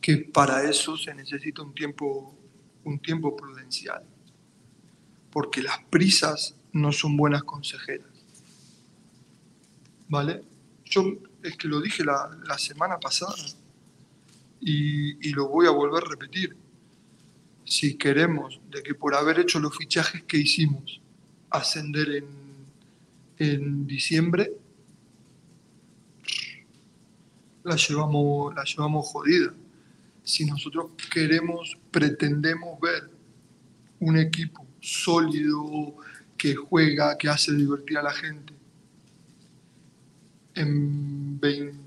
[0.00, 2.36] que para eso se necesita un tiempo,
[2.82, 4.02] un tiempo prudencial.
[5.30, 8.10] Porque las prisas no son buenas consejeras.
[10.08, 10.42] ¿Vale?
[10.84, 11.04] Yo
[11.44, 13.34] es que lo dije la, la semana pasada
[14.60, 16.56] y, y lo voy a volver a repetir.
[17.64, 21.00] Si queremos de que por haber hecho los fichajes que hicimos
[21.58, 22.26] ascender en,
[23.38, 24.52] en diciembre,
[27.62, 29.52] la llevamos, la llevamos jodida.
[30.22, 33.10] Si nosotros queremos, pretendemos ver
[34.00, 35.94] un equipo sólido,
[36.36, 38.52] que juega, que hace divertir a la gente,
[40.54, 41.84] en 20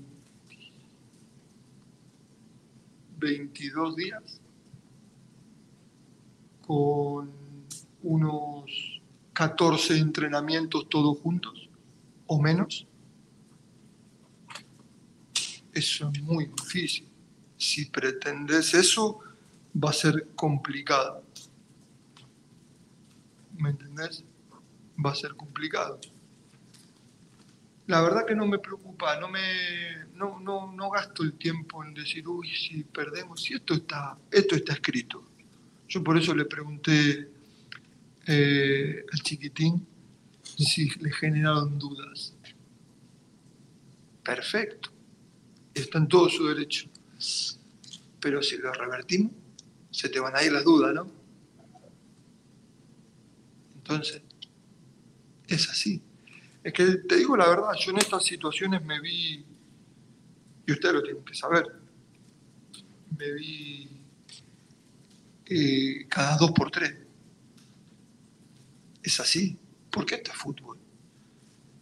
[3.18, 4.40] 22 días,
[6.66, 7.30] con
[8.02, 8.87] unos
[9.38, 11.70] 14 entrenamientos todos juntos,
[12.26, 12.88] o menos,
[15.72, 17.06] eso es muy difícil.
[17.56, 19.20] Si pretendes eso,
[19.72, 21.22] va a ser complicado.
[23.56, 24.24] ¿Me entendés?
[25.06, 26.00] Va a ser complicado.
[27.86, 31.94] La verdad que no me preocupa, no me no, no, no gasto el tiempo en
[31.94, 35.22] decir, uy, si perdemos, si esto está, esto está escrito.
[35.86, 37.37] Yo por eso le pregunté
[38.28, 39.86] eh, al chiquitín
[40.42, 42.34] si le generaron dudas.
[44.22, 44.90] Perfecto,
[45.72, 46.88] está en todo su derecho.
[48.20, 49.32] Pero si lo revertimos,
[49.90, 51.10] se te van a ir las dudas, ¿no?
[53.76, 54.20] Entonces,
[55.46, 56.02] es así.
[56.62, 59.42] Es que te digo la verdad, yo en estas situaciones me vi,
[60.66, 61.64] y ustedes lo tienen que saber,
[63.16, 63.88] me vi
[65.46, 67.07] eh, cada dos por tres.
[69.02, 69.56] Es así,
[69.90, 70.78] porque esto es fútbol.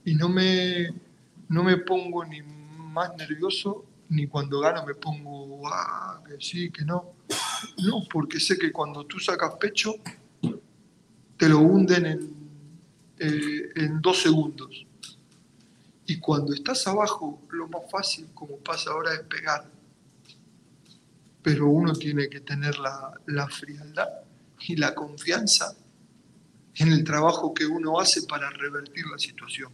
[0.05, 0.89] Y no me,
[1.49, 6.85] no me pongo ni más nervioso, ni cuando gano me pongo, ah, que sí, que
[6.85, 7.15] no.
[7.85, 9.97] No, porque sé que cuando tú sacas pecho,
[11.37, 12.37] te lo hunden en,
[13.19, 14.87] eh, en dos segundos.
[16.07, 19.69] Y cuando estás abajo, lo más fácil, como pasa ahora, es pegar.
[21.43, 24.09] Pero uno tiene que tener la, la frialdad
[24.61, 25.77] y la confianza
[26.79, 29.73] en el trabajo que uno hace para revertir la situación.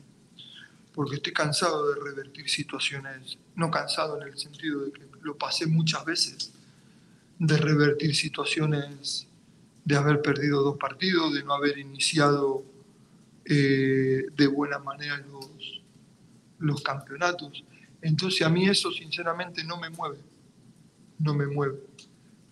[0.94, 5.66] Porque estoy cansado de revertir situaciones, no cansado en el sentido de que lo pasé
[5.66, 6.52] muchas veces,
[7.38, 9.26] de revertir situaciones
[9.84, 12.64] de haber perdido dos partidos, de no haber iniciado
[13.44, 15.82] eh, de buena manera los,
[16.58, 17.64] los campeonatos.
[18.00, 20.18] Entonces a mí eso sinceramente no me mueve,
[21.18, 21.80] no me mueve,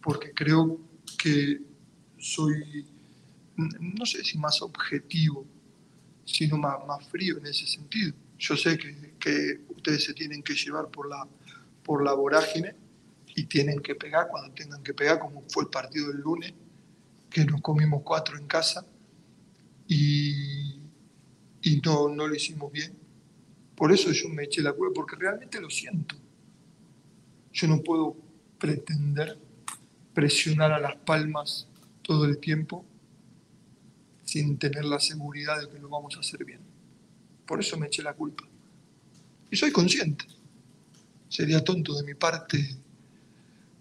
[0.03, 0.81] porque creo
[1.19, 1.61] que
[2.19, 2.87] soy,
[3.81, 5.47] no sé si más objetivo,
[6.25, 8.15] sino más, más frío en ese sentido.
[8.39, 11.27] Yo sé que, que ustedes se tienen que llevar por la,
[11.83, 12.75] por la vorágine
[13.35, 16.55] y tienen que pegar cuando tengan que pegar, como fue el partido del lunes,
[17.29, 18.85] que nos comimos cuatro en casa
[19.87, 20.81] y,
[21.63, 22.97] y no, no lo hicimos bien.
[23.77, 26.17] Por eso yo me eché la culpa, porque realmente lo siento.
[27.53, 28.17] Yo no puedo
[28.59, 29.39] pretender
[30.13, 31.67] presionar a las palmas
[32.03, 32.85] todo el tiempo
[34.31, 36.61] sin tener la seguridad de que lo vamos a hacer bien.
[37.45, 38.45] Por eso me eché la culpa.
[39.51, 40.25] Y soy consciente.
[41.29, 42.77] Sería tonto de mi parte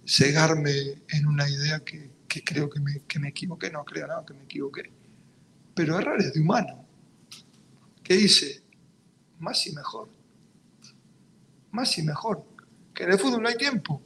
[0.03, 2.09] cegarme en una idea que,
[2.43, 3.69] creo que me, que me equivoqué.
[3.69, 4.91] No creo nada que me equivoqué.
[5.75, 6.83] Pero errar es de humano.
[8.01, 8.63] ¿Qué dice?
[9.37, 10.09] Más y mejor.
[11.69, 12.43] Más y mejor.
[12.95, 14.01] Que en el fútbol no hay tiempo.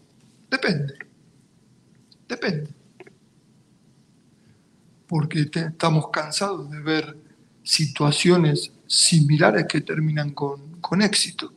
[0.49, 0.93] Depende.
[2.27, 2.82] Depende.
[5.13, 7.15] Porque estamos cansados de ver
[7.61, 11.53] situaciones similares que terminan con, con éxito.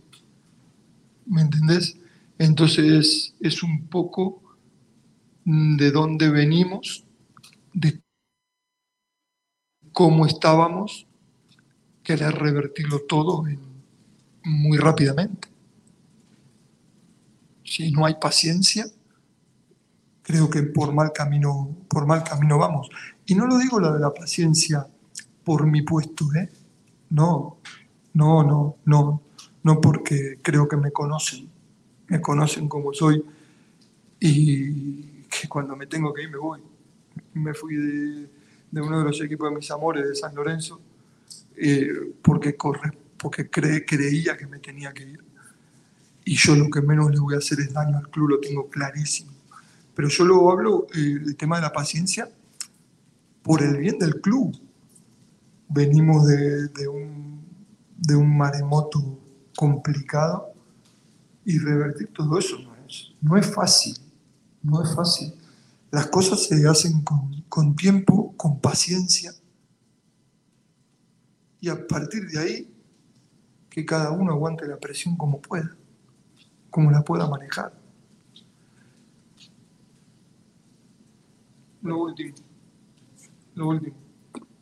[1.25, 1.97] ¿Me entendés?
[2.39, 4.43] Entonces es un poco
[5.43, 7.07] de dónde venimos,
[7.73, 7.99] de
[9.91, 11.07] cómo estábamos,
[12.03, 13.43] querer revertirlo todo
[14.45, 15.49] muy rápidamente.
[17.65, 18.85] Si no hay paciencia,
[20.21, 22.91] creo que por mal camino, por mal camino vamos.
[23.27, 24.87] Y no lo digo lo de la paciencia
[25.45, 26.49] por mi puesto, ¿eh?
[27.11, 27.59] No,
[28.15, 29.23] no, no, no,
[29.63, 31.49] no porque creo que me conocen,
[32.09, 33.25] me conocen como soy
[34.21, 36.61] y que cuando me tengo que ir me voy.
[37.35, 38.31] Me fui de,
[38.71, 40.81] de uno de los equipos de mis amores, de San Lorenzo,
[41.57, 41.89] eh,
[42.23, 45.25] porque, corre, porque cre- creía que me tenía que ir.
[46.25, 48.69] Y yo lo que menos le voy a hacer es daño al club, lo tengo
[48.69, 49.33] clarísimo.
[49.95, 52.29] Pero yo luego hablo eh, el tema de la paciencia
[53.47, 54.59] por el bien del club.
[55.69, 59.19] Venimos de, un, maremoto
[59.57, 60.53] complicado
[61.45, 63.97] y revertir todo eso no es, no es fácil,
[64.63, 65.33] no es fácil.
[65.93, 69.33] Las cosas se hacen con, con tiempo, con paciencia
[71.61, 72.75] y a partir de ahí
[73.71, 75.77] que cada uno aguante la presión como pueda,
[76.69, 77.73] como la pueda manejar.
[81.83, 82.35] Lo último,
[83.57, 83.97] lo último.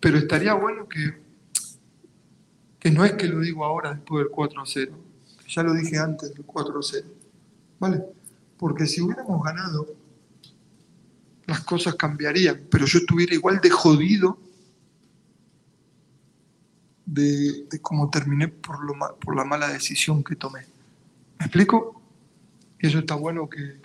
[0.00, 1.20] Pero estaría bueno que,
[2.78, 4.98] que no es que lo digo ahora después del 4 a 0,
[5.38, 7.08] que ya lo dije antes del 4 a 0,
[7.78, 8.02] ¿vale?
[8.56, 9.86] Porque si hubiéramos ganado,
[11.46, 14.38] las cosas cambiarían, pero yo estuviera igual de jodido
[17.04, 20.60] de, de cómo terminé por, lo, por la mala decisión que tomé.
[21.38, 22.00] ¿Me explico?
[22.80, 23.80] Y eso está bueno que,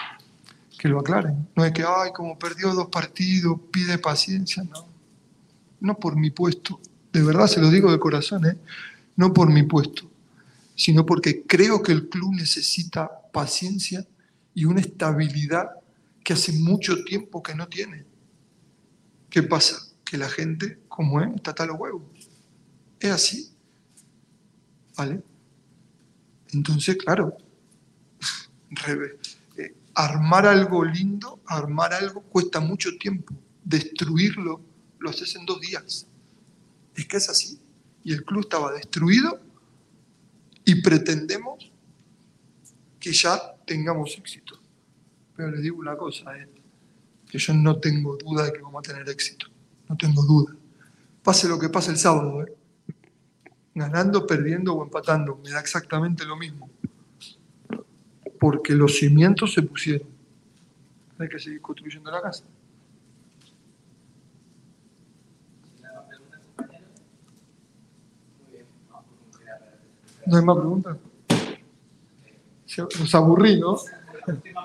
[0.78, 1.50] que lo aclaren.
[1.56, 4.99] No es que, ay, como perdió dos partidos, pide paciencia, no.
[5.80, 6.80] No por mi puesto,
[7.12, 8.58] de verdad se lo digo de corazón, ¿eh?
[9.15, 10.10] no por mi puesto,
[10.76, 14.06] sino porque creo que el club necesita paciencia
[14.54, 15.70] y una estabilidad
[16.24, 18.06] que hace mucho tiempo que no tiene.
[19.30, 19.78] ¿Qué pasa?
[20.04, 22.04] Que la gente, como es, está a los huevos.
[23.00, 23.52] Es así.
[24.98, 25.22] ¿Vale?
[26.52, 27.38] Entonces, claro,
[29.58, 33.34] eh, armar algo lindo, armar algo cuesta mucho tiempo.
[33.63, 34.62] Destruirlo
[35.00, 36.08] lo haces en dos días.
[36.96, 37.60] Es que es así.
[38.04, 39.40] Y el club estaba destruido
[40.66, 41.72] y pretendemos
[43.00, 44.60] que ya tengamos éxito.
[45.36, 46.50] Pero les digo una cosa, eh,
[47.30, 49.48] que yo no tengo duda de que vamos a tener éxito.
[49.88, 50.56] No tengo duda.
[51.24, 52.54] Pase lo que pase el sábado, eh.
[53.74, 56.70] ganando, perdiendo o empatando, me da exactamente lo mismo.
[58.40, 60.08] Porque los cimientos se pusieron.
[61.18, 62.46] Hay que seguir construyendo la casa.
[70.30, 70.98] ¿No hay más preguntas?
[73.00, 73.78] Nos aburrí, ¿no?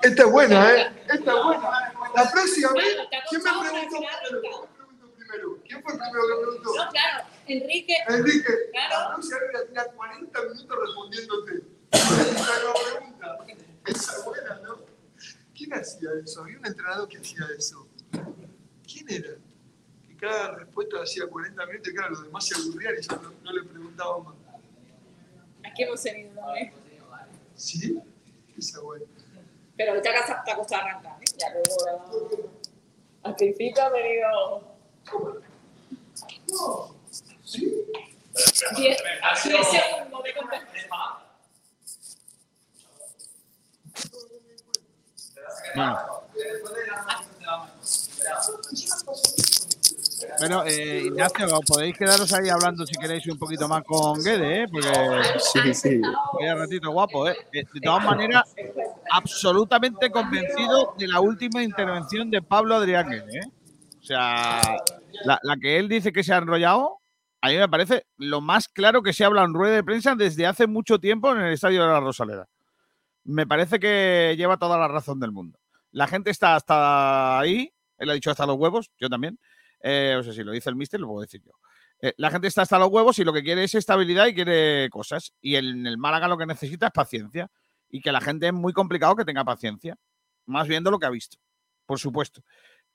[0.02, 0.92] Esta es buena, ¿eh?
[1.08, 1.92] Esta es buena.
[2.14, 2.96] La próxima vez,
[3.30, 4.40] ¿quién me preguntó primero?
[4.42, 5.58] ¿Quién preguntó primero?
[5.66, 6.70] ¿Quién fue el primero que preguntó?
[6.76, 7.94] No, claro, Enrique.
[8.08, 8.94] Enrique, Claro.
[9.08, 11.52] la próxima vez voy a tirar 40 minutos respondiéndote.
[11.92, 13.38] Esa pregunta.
[13.86, 14.78] Esa es buena, ¿no?
[15.56, 16.42] ¿Quién hacía eso?
[16.42, 17.88] Había un entrenador que hacía eso.
[18.86, 19.30] ¿Quién era?
[20.08, 23.32] Que cada respuesta hacía 40 minutos y claro, los demás se aburrían y ya no,
[23.42, 24.34] no le preguntaban más.
[25.74, 26.40] Aquí hemos tenido.
[27.56, 28.00] ¿Sí?
[29.76, 31.20] Pero que te ha costado arrancar.
[31.20, 31.24] ¿eh?
[31.36, 32.48] Ya luego.
[33.24, 34.76] Al principio ha venido.
[36.52, 36.94] No.
[37.42, 37.86] ¿Sí?
[38.76, 39.02] 10
[39.42, 40.88] segundos de contestación.
[45.74, 45.98] Bueno.
[50.38, 54.66] Bueno, eh, Ignacio, podéis quedaros ahí hablando si queréis un poquito más con Guede, ¿eh?
[54.70, 54.88] Porque
[55.38, 56.00] Sí, sí.
[56.38, 57.36] vaya ratito guapo, ¿eh?
[57.52, 58.54] Eh, De todas maneras,
[59.10, 63.46] absolutamente convencido de la última intervención de Pablo Adrián Guede, ¿eh?
[64.00, 64.60] O sea,
[65.24, 66.98] la, la que él dice que se ha enrollado,
[67.40, 70.46] a mí me parece lo más claro que se habla en rueda de prensa desde
[70.46, 72.46] hace mucho tiempo en el Estadio de la Rosaleda.
[73.24, 75.58] Me parece que lleva toda la razón del mundo.
[75.90, 79.38] La gente está hasta ahí, él ha dicho hasta los huevos, yo también.
[79.86, 81.52] Eh, no sé si lo dice el mister, lo puedo decir yo.
[82.00, 84.88] Eh, la gente está hasta los huevos y lo que quiere es estabilidad y quiere
[84.90, 85.34] cosas.
[85.42, 87.50] Y en el Málaga lo que necesita es paciencia.
[87.90, 89.96] Y que la gente es muy complicado que tenga paciencia.
[90.46, 91.36] Más viendo lo que ha visto,
[91.86, 92.42] por supuesto.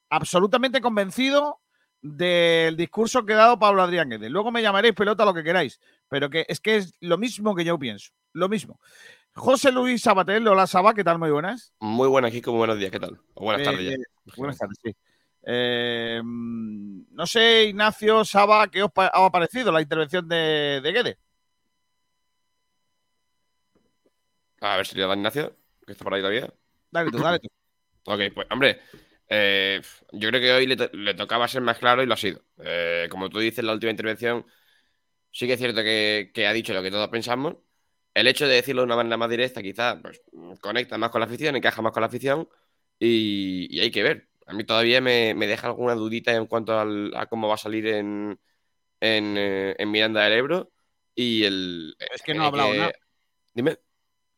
[0.10, 1.60] Absolutamente convencido
[2.02, 4.32] del discurso que ha dado Pablo Adrián Guedes.
[4.32, 7.64] Luego me llamaréis pelota lo que queráis, pero que es que es lo mismo que
[7.66, 8.12] yo pienso.
[8.34, 8.80] Lo mismo.
[9.34, 11.20] José Luis Sabatel, hola Saba, ¿qué tal?
[11.20, 11.74] Muy buenas.
[11.80, 13.20] Muy buenas, Kiko, muy buenos días, ¿qué tal?
[13.36, 13.92] O buenas Eh, tardes ya.
[13.96, 14.96] eh, buenas tardes, sí.
[15.44, 16.22] Eh,
[17.20, 21.18] no sé, Ignacio, Saba, ¿qué os ha parecido la intervención de, de Guedes?
[24.62, 25.56] A ver si le da Ignacio,
[25.86, 26.54] que está por ahí todavía.
[26.92, 27.48] Dale tú, dale tú.
[28.06, 28.82] Ok, pues, hombre,
[29.30, 29.82] eh,
[30.14, 32.44] yo creo que hoy le, to- le tocaba ser más claro y lo ha sido.
[32.64, 34.46] Eh, como tú dices en la última intervención,
[35.32, 37.58] sí que es cierto que, que ha dicho lo que todos pensamos.
[38.16, 40.22] El hecho de decirlo de una manera más directa, quizás, pues,
[40.62, 42.50] conecta más con la afición, encaja más con la afición.
[43.00, 44.29] y, y hay que ver.
[44.50, 47.58] A mí todavía me, me deja alguna dudita en cuanto al- a cómo va a
[47.58, 48.40] salir en,
[49.00, 50.72] en, eh, en Miranda del Ebro.
[51.16, 51.96] Y el.
[52.14, 52.92] Es que no ha hablado nada.
[53.54, 53.78] Dime.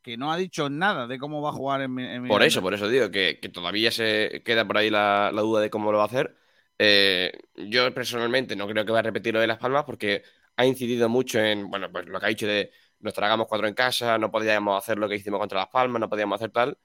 [0.02, 2.74] Que no ha dicho nada de cómo va a jugar en, en Por eso, por
[2.74, 5.98] eso digo que, que todavía se queda por ahí la, la duda de cómo lo
[5.98, 6.36] va a hacer.
[6.80, 10.24] Eh, yo personalmente no creo que va a repetir lo de Las Palmas porque
[10.56, 13.74] ha incidido mucho en, bueno, pues lo que ha dicho de nos tragamos cuatro en
[13.74, 16.78] casa, no podíamos hacer lo que hicimos contra Las Palmas, no podíamos hacer tal.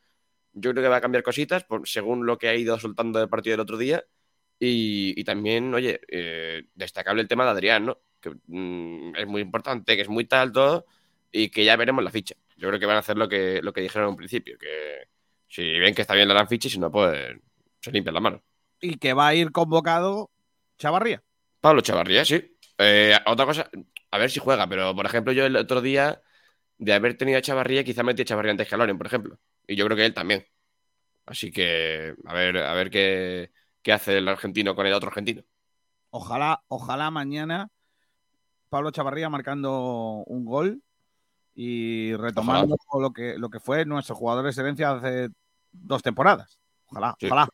[0.57, 3.29] Yo creo que va a cambiar cositas por- según lo que ha ido soltando del
[3.29, 4.05] partido del otro día.
[4.59, 7.99] Y, y también, oye, eh, destacable el tema de Adrián, ¿no?
[8.21, 10.87] Que mm, es muy importante, que es muy tal todo
[11.31, 12.35] y que ya veremos la ficha.
[12.57, 15.09] Yo creo que van a hacer lo que, lo que dijeron en principio, que
[15.49, 17.37] si ven que está bien la dan ficha y si no, pues
[17.81, 18.41] se limpian las manos.
[18.81, 20.31] Y que va a ir convocado
[20.79, 21.23] Chavarría.
[21.61, 22.57] Pablo Chavarría, sí.
[22.79, 23.71] Eh, otra cosa,
[24.11, 26.21] a ver si juega, pero por ejemplo, yo el otro día,
[26.79, 29.39] de haber tenido a Chavarría, quizá metí a Chavarría antes que a Loren, por ejemplo.
[29.67, 30.47] Y yo creo que él también.
[31.25, 33.51] Así que, a ver, a ver qué,
[33.83, 35.43] qué hace el argentino con el otro argentino.
[36.11, 37.71] Ojalá, ojalá mañana
[38.69, 40.83] Pablo Chavarría marcando un gol
[41.55, 45.29] y retomando lo que, lo que fue nuestro jugador de excelencia hace
[45.73, 46.59] dos temporadas.
[46.87, 47.27] Ojalá, Sí.
[47.27, 47.49] ojalá.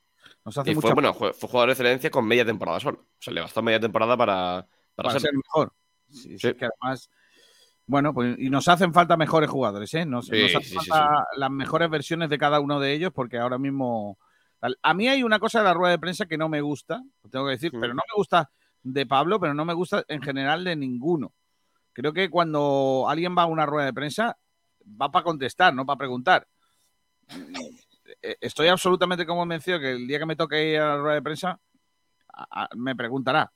[0.45, 2.99] Nos hace Y mucha fue, bueno, fue, jugador de excelencia con media temporada solo.
[3.01, 5.73] O sea, le bastó media temporada para, para, ser mejor.
[6.11, 7.11] Sí, sí, que además,
[7.87, 10.07] bueno, pues y nos hacen falta mejores jugadores, ¿eh?
[10.07, 13.13] Nos, Sí, nos hacen sí, sí, falta las mejores versiones de cada uno de ellos,
[13.13, 14.19] porque ahora mismo.
[14.83, 17.03] A mí hay una cosa de la rueda de prensa que no me gusta,
[17.33, 18.49] tengo que decir, pero no me gusta
[18.85, 21.33] de Pablo, pero no me gusta en general de ninguno.
[21.93, 24.39] Creo que cuando alguien va a una rueda de prensa,
[25.01, 26.47] va para contestar, no para preguntar.
[28.23, 31.23] Eh, Estoy absolutamente convencido que el día que me toque ir a la rueda de
[31.23, 31.61] prensa,
[32.77, 33.53] me preguntará.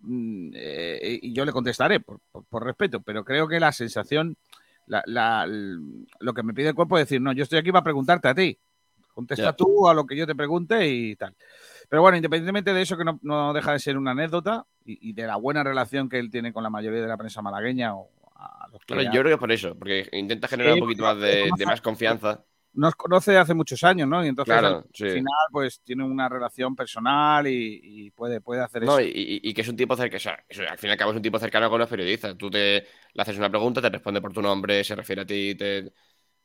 [0.00, 4.36] Mm, eh, y yo le contestaré por, por- por respeto, pero creo que la sensación,
[4.86, 7.84] la- la- lo que me pide el cuerpo es decir, no, yo estoy aquí para
[7.84, 8.58] preguntarte a ti.
[9.12, 9.52] Contesta Ya.
[9.52, 11.34] tú a lo que yo te pregunte y tal.
[11.88, 15.12] Pero bueno, independientemente de eso, que no, no deja de ser una anécdota y, y
[15.12, 18.08] de la buena relación que él tiene con la mayoría de la prensa malagueña o
[18.36, 20.86] a los que Claro, yo creo que es por eso, porque intenta generar Sí, un
[20.86, 22.44] poquito más de más confianza.
[22.78, 24.24] Nos conoce de hace muchos años, ¿no?
[24.24, 25.04] Y entonces Claro, al sí.
[25.06, 29.00] final, pues tiene una relación personal y, y puede, puede hacer No, eso.
[29.00, 31.22] y, que es un tipo cercano, o sea, al fin y al cabo es un
[31.22, 32.36] tipo cercano con los periodistas.
[32.36, 35.54] Tú te le haces una pregunta, te responde por tu nombre, se refiere a ti,
[35.56, 35.92] te-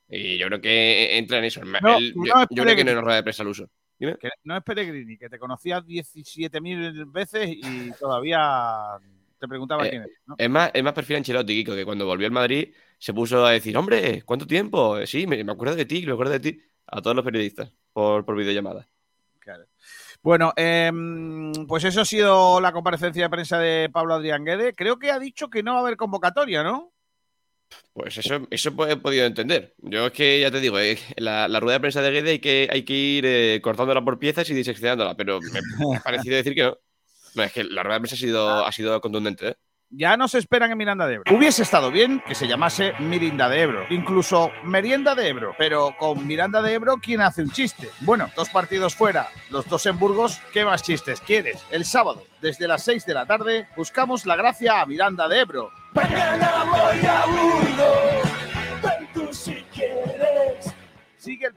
[0.10, 1.62] y yo creo que entra en eso.
[1.62, 3.70] No, Él- no yo, es yo creo que no es rueda de prensa al uso.
[4.00, 4.18] Dime.
[4.20, 9.00] Que no es Pellegrini, que te conocía 17.000 veces y todavía
[9.40, 10.06] te preguntaba Eh, quién.
[10.26, 10.36] ¿no?
[10.38, 12.74] Es más, es más perfil Ancelotti, Kiko, que cuando volvió al Madrid
[13.04, 14.98] se puso a decir, hombre, ¿cuánto tiempo?
[14.98, 16.62] Eh, Sí, me, me acuerdo de ti, me acuerdo de ti.
[16.88, 18.88] A todos los periodistas, por, por videollamada.
[19.40, 19.66] Claro.
[20.22, 24.74] Bueno, em, pues eso ha sido la comparecencia de prensa de Pablo Adrián Guede.
[24.74, 26.94] Creo que ha dicho que no va a haber convocatoria, ¿no?
[27.92, 29.74] Pues eso, eso pues he podido entender.
[29.80, 32.40] Yo es que ya te digo, eh, la, la rueda de prensa de Guede hay
[32.40, 36.38] que, hay que ir eh, cortándola por piezas y diseccionándola, pero me, me ha parecido
[36.38, 36.78] decir que no.
[37.36, 39.58] No, es que la rueda de prensa ha sido, ha sido contundente,
[39.96, 41.36] Ya nos esperan en Miranda de Ebro.
[41.36, 46.26] Hubiese estado bien que se llamase Mirinda de Ebro, incluso Merienda de Ebro, pero con
[46.26, 47.92] Miranda de Ebro, ¿quién hace un chiste?
[48.00, 51.64] Bueno, dos partidos fuera, los dos en Burgos, ¿qué más chistes quieres?
[51.70, 55.70] El sábado, desde las 6 de la tarde, buscamos la gracia a Miranda de Ebro.
[55.94, 57.26] Mañana voy a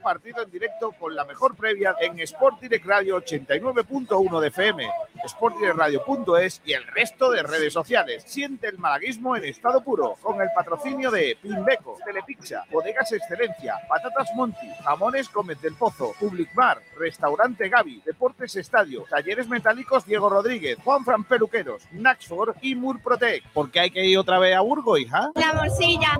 [0.07, 4.89] partido en directo con la mejor previa en Sport Direct Radio 89.1 de FM,
[5.27, 8.23] sportdirectradio.es y el resto de redes sociales.
[8.25, 14.29] Siente el malaguismo en estado puro, con el patrocinio de Pimbeco, Telepizza, Bodegas Excelencia, Patatas
[14.33, 20.77] Monti, Jamones Gómez del Pozo, Public Bar, Restaurante Gaby, Deportes Estadio, Talleres Metálicos Diego Rodríguez,
[20.85, 23.43] Juan Fran Peluqueros, Naxford y Murprotec.
[23.51, 25.31] Porque hay que ir otra vez a Burgos, hija.
[25.35, 26.17] La morcilla.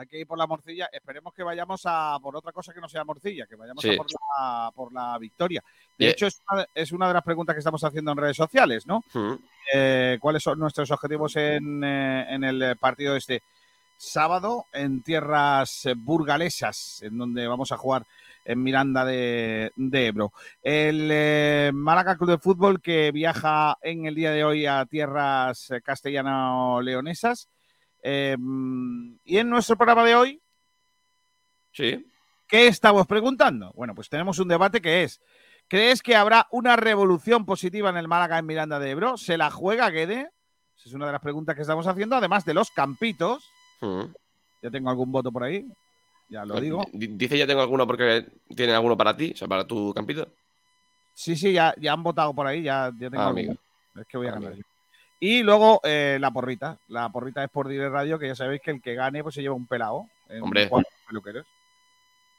[0.00, 0.88] Hay que ir por la morcilla.
[0.90, 3.90] Esperemos que vayamos a por otra cosa que no sea morcilla, que vayamos Sí.
[3.92, 5.62] a por la, por la victoria.
[5.98, 8.86] De hecho, es una, es una de las preguntas que estamos haciendo en redes sociales,
[8.86, 9.04] ¿no?
[9.74, 13.42] Eh, ¿Cuáles son nuestros objetivos en, eh, en el partido este
[13.98, 18.06] sábado en tierras eh, burgalesas, en donde vamos a jugar
[18.46, 20.32] en Miranda de, de Ebro?
[20.62, 25.70] El eh, Málaga Club de Fútbol que viaja en el día de hoy a tierras
[25.70, 27.48] eh, castellano-leonesas.
[28.02, 28.36] Eh,
[29.24, 30.42] y en nuestro programa de hoy,
[31.72, 32.04] Sí.
[32.48, 33.72] ¿qué estamos preguntando?
[33.74, 35.20] Bueno, pues tenemos un debate que es,
[35.68, 39.16] ¿crees que habrá una revolución positiva en el Málaga en Miranda de Ebro?
[39.16, 40.30] ¿Se la juega Guede?
[40.76, 43.44] Esa es una de las preguntas que estamos haciendo, además de los campitos.
[43.80, 44.02] Mm.
[44.62, 45.66] Ya tengo algún voto por ahí,
[46.28, 46.84] ya lo digo.
[46.92, 48.26] Di- Dice ya tengo alguno porque
[48.56, 50.26] tiene alguno para ti, o sea, para tu campito.
[51.14, 53.34] Sí, sí, ya, ya han votado por ahí, ya, ya tengo Ah.
[54.00, 54.64] Es que voy a Ah, ganar amigo.
[54.66, 54.69] yo.
[55.20, 56.78] Y luego eh, la porrita.
[56.88, 59.42] La porrita es por Dire Radio, que ya sabéis que el que gane pues se
[59.42, 60.06] lleva un pelado.
[60.28, 60.68] en Hombre.
[60.68, 61.46] cuatro peluqueros.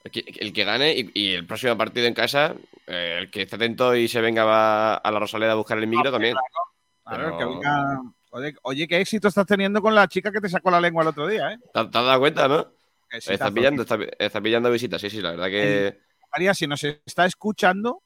[0.04, 2.56] El que, gane y, y el próximo partido en casa,
[2.88, 5.86] eh, el que esté atento y se venga va a la Rosaleda a buscar el
[5.86, 6.36] micro también.
[7.06, 8.02] Claro, el que Pero- venga-
[8.34, 11.10] Oye, oye, qué éxito estás teniendo con la chica que te sacó la lengua el
[11.10, 11.58] otro día, ¿eh?
[11.74, 12.66] ¿Te, has dado cuenta, no?
[13.12, 13.34] Exitazo.
[13.34, 16.00] Está pillando, está, está pillando visitas, sí, sí, la verdad que.
[16.32, 18.02] María, si nos está escuchando,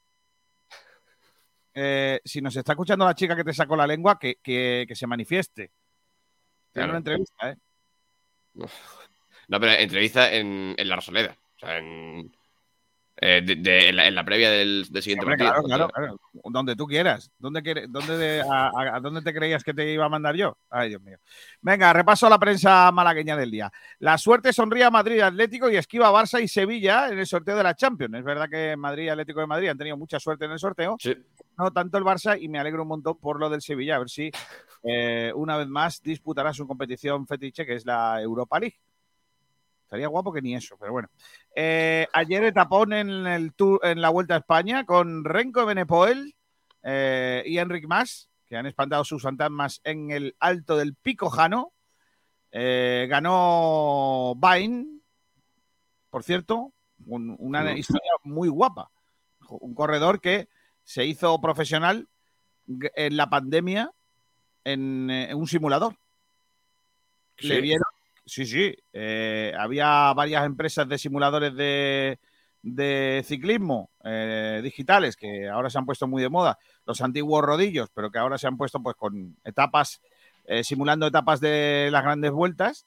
[1.76, 4.96] eh, si nos está escuchando la chica que te sacó la lengua, que, que- que
[4.96, 5.72] se manifieste.
[6.72, 6.90] Tiene Claro.
[6.92, 7.56] una entrevista, ¿eh?
[9.48, 11.38] No, pero entrevista en, en la Rosaleda.
[11.58, 12.36] O sea, en,
[13.18, 15.64] eh, de- de- en, la, en la previa del, del siguiente Hombre, partido.
[15.66, 16.52] claro, claro, claro.
[16.52, 17.32] Donde tú quieras.
[17.40, 20.58] ¿Dónde, quiere- dónde de- a, dónde te creías que te iba a mandar yo?
[20.70, 21.18] Ay, Dios mío.
[21.62, 23.72] Venga, repaso a la prensa malagueña del día.
[24.00, 27.56] La suerte sonríe a Madrid Atlético y esquiva a Barça y Sevilla en el sorteo
[27.56, 28.16] de la Champions.
[28.16, 30.98] Es verdad que Madrid Atlético de Madrid han tenido mucha suerte en el sorteo.
[31.58, 33.96] No tanto el Barça y me alegro un montón por lo del Sevilla.
[33.96, 34.30] A ver si
[34.84, 38.76] eh, una vez más disputará su competición fetiche, que es la Europa League.
[39.86, 41.08] Estaría guapo que ni eso, pero bueno.
[41.58, 46.36] Eh, ayer etapón en, el tour, en la Vuelta a España con Renko Benepoel
[46.84, 51.72] eh, y Enric Mas, que han espantado sus fantasmas en el alto del Pico Jano.
[52.52, 55.02] Eh, ganó Bain,
[56.10, 56.74] por cierto,
[57.06, 58.92] un- una historia muy guapa.
[59.48, 60.48] Un corredor que
[60.84, 62.08] se hizo profesional
[62.68, 63.92] en la pandemia
[64.64, 65.96] en, en un simulador.
[67.38, 67.85] Le vieron,
[68.26, 72.20] sí, sí, eh, había varias empresas de simuladores de,
[72.62, 77.90] de ciclismo eh, digitales que ahora se han puesto muy de moda, los antiguos rodillos,
[77.94, 80.02] pero que ahora se han puesto pues con etapas,
[80.46, 82.86] eh, simulando etapas de las grandes vueltas.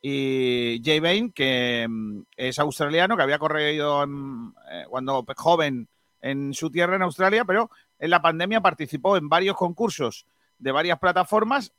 [0.00, 4.52] Y Jay Bain, que mm, es australiano, que había corrido en-
[4.88, 5.88] cuando joven
[6.20, 10.26] en su tierra en Australia, pero en la pandemia participó en varios concursos
[10.58, 11.72] de varias plataformas,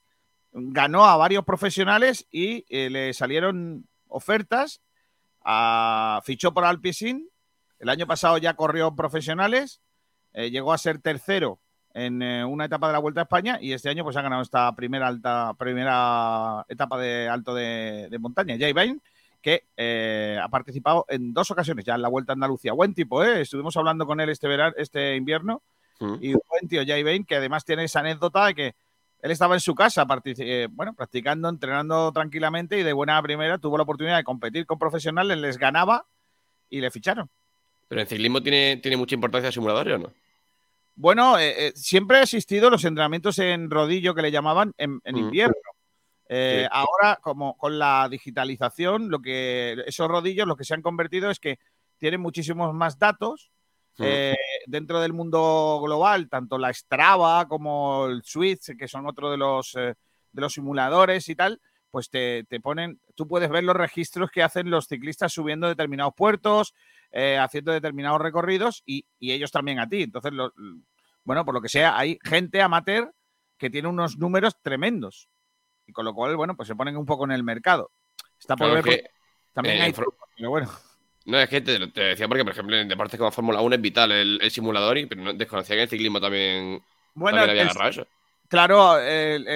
[0.52, 4.82] ganó a varios profesionales y eh, le salieron ofertas,
[5.44, 7.30] a- fichó por Alpecin,
[7.80, 9.82] el año pasado ya corrió profesionales,
[10.34, 11.60] eh, llegó a ser tercero
[11.94, 14.42] en eh, una etapa de la Vuelta a España y este año pues ha ganado
[14.42, 18.58] esta primera alta primera etapa de alto de, de montaña.
[18.60, 19.02] Jay Bain,
[19.42, 19.64] que
[20.42, 22.74] ha participado en dos ocasiones ya en la Vuelta a Andalucía.
[22.74, 23.42] Buen tipo, ¿eh?
[23.42, 25.62] Estuvimos hablando con él este verano, este invierno
[26.22, 28.76] y buen tío Jay Bain, que además tiene esa anécdota de que
[29.22, 30.06] él estaba en su casa,
[30.40, 34.80] eh, bueno, practicando, entrenando tranquilamente y de buena primera tuvo la oportunidad de competir con
[34.80, 36.06] profesionales, les ganaba
[36.70, 37.30] y le ficharon.
[37.88, 40.14] Pero en ciclismo tiene, tiene mucha importancia el simulador, ¿o no?
[40.96, 45.16] Bueno, eh, eh, siempre ha existido los entrenamientos en rodillo que le llamaban en, en
[45.16, 45.20] Mm.
[45.20, 45.56] invierno.
[46.28, 46.70] Eh, Sí.
[46.72, 51.40] Ahora, como con la digitalización, lo que esos rodillos lo que se han convertido es
[51.40, 51.58] que
[51.98, 53.50] tienen muchísimos más datos.
[54.02, 54.36] Eh,
[54.66, 59.76] dentro del mundo global, tanto la Strava como el Switch, que son otro de los
[59.76, 59.96] eh,
[60.32, 61.60] de los simuladores y tal,
[61.92, 66.14] pues te, te ponen, tú puedes ver los registros que hacen los ciclistas subiendo determinados
[66.16, 66.74] puertos,
[67.12, 70.04] eh, haciendo determinados recorridos y, y ellos también a ti.
[70.04, 70.54] Entonces, lo-
[71.24, 73.12] bueno, por lo que sea, hay gente amateur
[73.58, 75.30] que tiene unos números tremendos.
[75.88, 77.92] Y con lo cual, bueno, pues se ponen un poco en el mercado.
[78.40, 79.10] Está por Claro, ver, que,
[79.54, 80.70] también hay pero bueno.
[81.30, 83.82] No, es que te, te decía porque, por ejemplo, en deportes como Fórmula 1 es
[83.82, 86.82] vital el, el simulador, y, pero no, desconocía que en ciclismo también,
[87.14, 88.08] Bueno, también había el- agarrado eso.
[88.48, 89.48] Claro, el,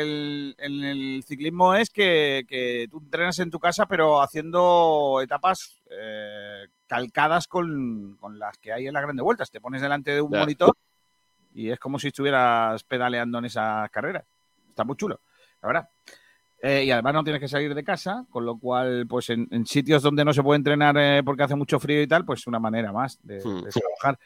[0.60, 7.48] el- ciclismo es que, que tú entrenas en tu casa, pero haciendo etapas eh, calcadas
[7.48, 9.50] con, con las que hay en las grandes vueltas.
[9.50, 10.78] Te pones delante de un monitor
[11.56, 14.26] y es como si estuvieras pedaleando en esas carreras.
[14.70, 15.20] Está muy chulo,
[15.62, 15.90] la verdad.
[16.66, 19.66] Eh, y además no tienes que salir de casa, con lo cual, pues en, en
[19.66, 22.58] sitios donde no se puede entrenar eh, porque hace mucho frío y tal, pues una
[22.58, 23.64] manera más de, Hmm.
[23.64, 24.18] de trabajar.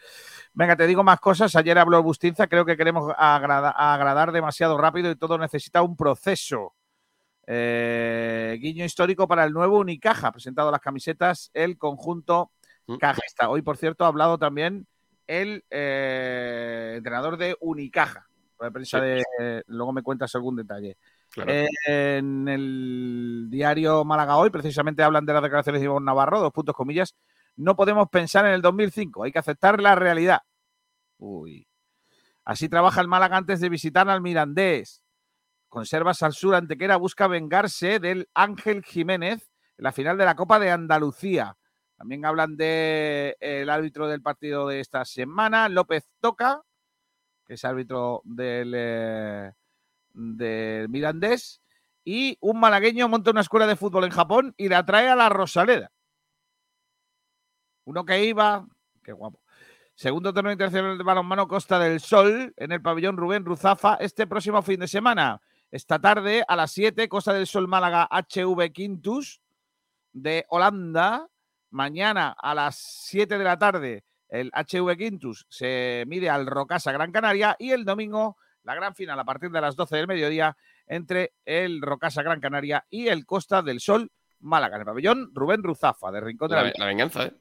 [0.54, 1.56] Venga, te digo más cosas.
[1.56, 6.76] Ayer habló Bustinza, creo que queremos agrada- agradar demasiado rápido y todo necesita un proceso.
[7.48, 12.52] Eh, guiño histórico para el nuevo Unicaja, presentado las camisetas, el conjunto
[13.00, 13.50] cajista.
[13.50, 14.86] Hoy, por cierto, ha hablado también
[15.26, 18.28] el entrenador de Unicaja.
[18.60, 19.24] La prensa de,
[19.68, 20.98] luego me cuentas algún detalle.
[21.46, 26.76] En el diario Málaga hoy, precisamente hablan de las declaraciones de Ivonne Navarro, dos puntos
[26.76, 27.16] comillas.
[27.56, 30.40] No podemos pensar en el 2005, hay que aceptar la realidad.
[31.18, 31.68] Uy.
[32.44, 35.02] Así trabaja el Málaga antes de visitar al Mirandés.
[35.68, 40.60] Conservas al sur Antequera busca vengarse del Ángel Jiménez en la final de la Copa
[40.60, 41.58] de Andalucía.
[41.98, 46.62] También hablan del árbitro del partido de esta semana, López Toca,
[47.46, 49.52] que es árbitro del, eh,
[50.18, 51.62] del Mirandés.
[52.04, 55.30] Y un malagueño monta una escuela de fútbol en Japón y la trae a la
[55.30, 55.92] Rosaleda.
[57.86, 58.66] Uno que iba,
[59.04, 59.42] qué guapo.
[59.96, 64.62] Segundo torneo internacional de balonmano Costa del Sol en el pabellón Rubén Ruzafa este próximo
[64.62, 65.42] fin de semana.
[65.72, 69.42] Esta tarde a las 7, Costa del Sol Málaga HV Quintus
[70.14, 71.28] de Holanda.
[71.72, 77.12] Mañana a las 7 de la tarde el HV Quintus se mide al Rocasa Gran
[77.12, 78.38] Canaria y el domingo
[78.68, 80.56] la gran final a partir de las 12 del mediodía
[80.86, 84.76] entre el Rocasa Gran Canaria y el Costa del Sol Málaga.
[84.76, 87.34] En el pabellón Rubén Ruzafa de Rincón de la, La, la venganza, ¿eh?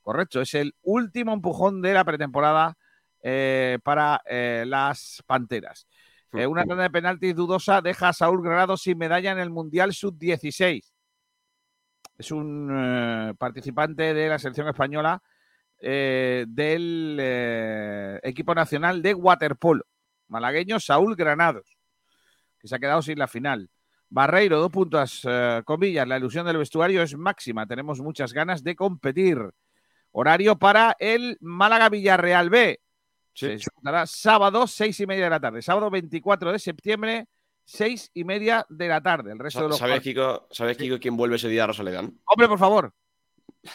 [0.00, 2.76] Correcto, es el último empujón de la pretemporada
[3.22, 5.86] eh, para eh, las Panteras.
[6.32, 9.92] Eh, una tanda de penaltis dudosa deja a Saúl Granado sin medalla en el Mundial
[9.92, 10.90] Sub-16.
[12.18, 15.22] Es un participante de la selección española
[15.78, 17.18] del
[18.22, 19.84] equipo nacional de waterpolo,
[20.32, 21.76] malagueño Saúl Granados,
[22.58, 23.68] que se ha quedado sin la final.
[24.08, 28.74] Barreiro, dos puntos, eh, comillas, la ilusión del vestuario es máxima, tenemos muchas ganas de
[28.74, 29.38] competir.
[30.10, 32.80] Horario para el Málaga Villarreal B.
[33.34, 35.62] Se disputará sábado, seis y media de la tarde.
[35.62, 37.26] Sábado 24 de septiembre,
[37.64, 39.32] seis y media de la tarde.
[39.32, 42.12] El resto de los ¿Sabes, partidos- Kiko, ¿Sabes, Kiko, quién vuelve ese día a Rosaledán?
[42.26, 42.92] Hombre, por favor.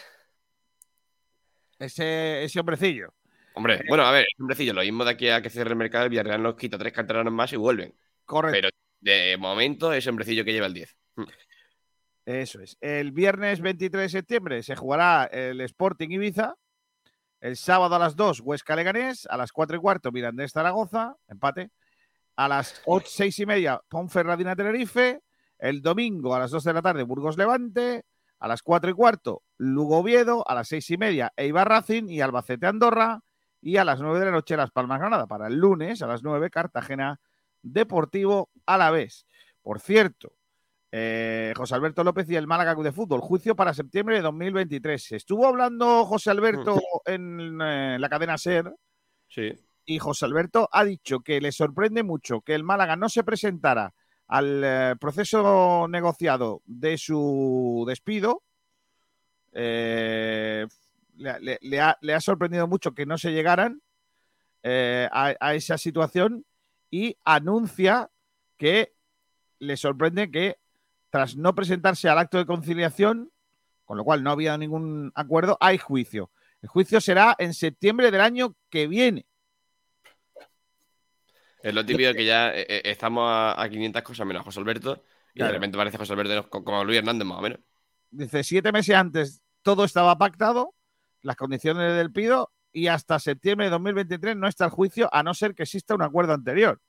[1.79, 3.13] Ese, ese hombrecillo.
[3.57, 4.71] Hombre, bueno, a ver, hombrecillo.
[4.71, 7.33] Lo mismo de aquí a que cierre el mercado, el Villarreal nos quita tres canteranos
[7.33, 7.91] más y vuelven.
[8.23, 8.55] Correcto.
[8.55, 10.95] Pero de momento es hombrecillo que lleva el 10.
[12.23, 12.77] Eso es.
[12.79, 16.53] El viernes 23 de septiembre se jugará el Sporting Ibiza.
[17.41, 19.25] El sábado a las 2, Huesca Leganés.
[19.25, 21.15] A las 4 y cuarto, Mirandés Zaragoza.
[21.27, 21.71] Empate.
[22.35, 25.21] A las 8, 6 y media, Ponferradina Tenerife.
[25.57, 28.03] El domingo a las 2 de la tarde, Burgos Levante.
[28.39, 30.47] A las 4 y cuarto, Lugo Oviedo.
[30.47, 33.23] A las 6 y media, Eibar Racing y Albacete Andorra.
[33.67, 35.27] Y a las 9 de la noche, Las Palmas Granada.
[35.27, 37.19] Para el lunes, a las 9, Cartagena
[37.61, 39.27] Deportivo Alavés.
[39.61, 40.31] Por cierto,
[40.89, 43.19] eh, José Alberto López y el Málaga Club de Fútbol.
[43.19, 45.11] Juicio para septiembre de 2023.
[45.11, 48.73] Estuvo hablando José Alberto en eh, la cadena SER
[49.27, 49.51] Sí.
[49.83, 53.93] y José Alberto ha dicho que le sorprende mucho que el Málaga no se presentara
[54.29, 58.43] al eh, proceso negociado de su despido.
[61.17, 63.81] Le, ha, le ha sorprendido mucho que no se llegaran
[64.63, 66.45] eh, a, a esa situación
[66.91, 68.09] y anuncia
[68.57, 68.93] que
[69.59, 70.57] le sorprende que
[71.09, 73.31] tras no presentarse al acto de conciliación,
[73.85, 76.31] con lo cual no había ningún acuerdo, hay juicio.
[76.61, 79.25] El juicio será en septiembre del año que viene.
[81.63, 85.03] Es lo típico que ya eh, eh, estamos a, a 500 cosas menos José Alberto
[85.33, 85.53] y Claro.
[85.53, 87.59] de repente parece José Alberto co- como Luis Hernández más o menos.
[88.09, 90.73] Dice, siete meses antes todo estaba pactado,
[91.27, 95.33] las condiciones del pido, y hasta septiembre de 2023 no está el juicio, a no
[95.33, 96.79] ser que exista un acuerdo anterior.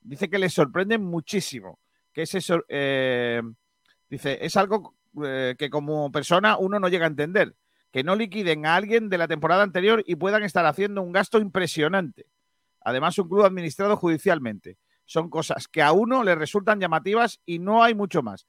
[0.00, 1.80] Dice que le sorprende muchísimo,
[2.12, 3.42] que es eso, eh,
[4.08, 4.94] dice, es algo
[5.24, 7.56] eh, que como persona uno no llega a entender,
[7.90, 11.40] que no liquiden a alguien de la temporada anterior y puedan estar haciendo un gasto
[11.40, 12.26] impresionante.
[12.82, 14.78] Además, un club administrado judicialmente.
[15.06, 18.46] Son cosas que a uno le resultan llamativas y no hay mucho más.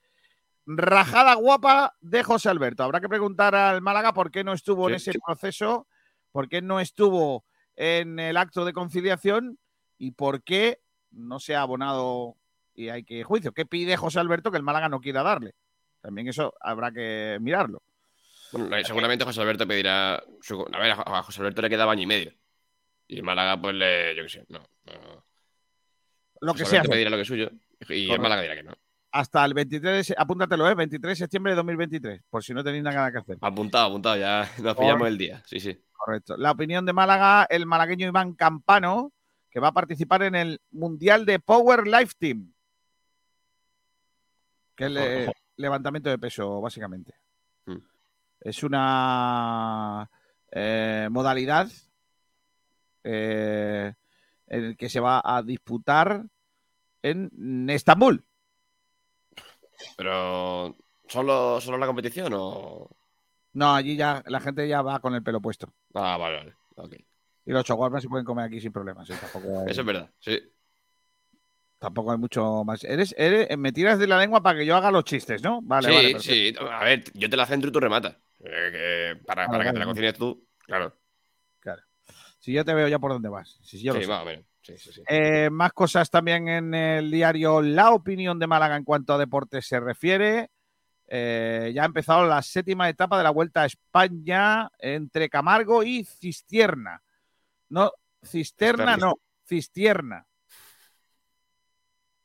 [0.65, 2.83] Rajada guapa de José Alberto.
[2.83, 5.19] Habrá que preguntar al Málaga por qué no estuvo en ese sí.
[5.25, 5.87] proceso,
[6.31, 7.43] por qué no estuvo
[7.75, 9.57] en el acto de conciliación
[9.97, 10.79] y por qué
[11.11, 12.35] no se ha abonado
[12.73, 13.53] y hay que juicio.
[13.53, 15.55] ¿Qué pide José Alberto que el Málaga no quiera darle?
[16.01, 17.81] También eso habrá que mirarlo.
[18.51, 20.21] Bueno, seguramente José Alberto pedirá.
[20.41, 22.33] su- a ver, a José Alberto le queda año y medio.
[23.07, 24.15] Y el Málaga, pues le.
[24.15, 24.59] Yo qué sé, no.
[24.85, 25.25] no.
[26.41, 26.81] Lo que sea.
[26.83, 27.49] Pedirá lo que es suyo.
[27.89, 28.13] Y Correcto.
[28.15, 28.73] el Málaga dirá que no.
[29.13, 30.73] Hasta el 23, de se- apúntatelo, ¿eh?
[30.75, 33.37] 23 de septiembre de 2023, por si no tenéis nada que hacer.
[33.41, 35.43] Apuntado, apuntado, ya nos pillamos el día.
[35.45, 35.77] Sí, sí.
[35.91, 36.37] Correcto.
[36.37, 39.11] La opinión de Málaga, el malagueño Iván Campano,
[39.49, 42.53] que va a participar en el Mundial de Power Life Team.
[44.75, 47.13] Que es le- levantamiento de peso, básicamente.
[47.65, 47.77] Mm.
[48.39, 50.09] Es una
[50.51, 51.69] eh, modalidad
[53.03, 53.93] eh,
[54.47, 56.23] en el que se va a disputar
[57.03, 58.25] en Estambul.
[59.97, 60.75] Pero.
[61.07, 62.89] ¿Solo, ¿Solo la competición o.?
[63.53, 65.73] No, allí ya la gente ya va con el pelo puesto.
[65.93, 67.05] Ah, vale, vale.
[67.45, 69.09] Y los chaguarmas se pueden comer aquí sin problemas.
[69.09, 69.15] ¿eh?
[69.19, 70.39] Tampoco hay- Eso es verdad, sí.
[71.79, 72.83] Tampoco hay mucho más.
[72.83, 75.61] Eres, eres- me tiras de la lengua para que yo haga los chistes, ¿no?
[75.63, 76.11] Vale, sí, vale.
[76.13, 76.61] perfecto.
[76.61, 76.65] sí.
[76.71, 78.15] A ver, yo te la centro y tú rematas.
[78.39, 78.69] Eh,
[79.17, 80.95] que- para Vale, para que te la cocines tú, claro.
[81.59, 81.81] Claro.
[82.39, 83.59] Si yo te veo ya por dónde vas.
[83.63, 84.11] Si, yo lo sí, sé.
[84.11, 84.45] más o menos.
[84.61, 85.03] Sí, sí, sí.
[85.07, 89.65] Eh, más cosas también en el diario La Opinión de Málaga en cuanto a deportes
[89.65, 90.49] se refiere.
[91.13, 96.05] Eh, ya ha empezado la séptima etapa de la Vuelta a España entre Camargo y
[96.05, 97.03] Cistierna.
[97.67, 97.91] No,
[98.23, 100.25] Cisterna no, Cistierna.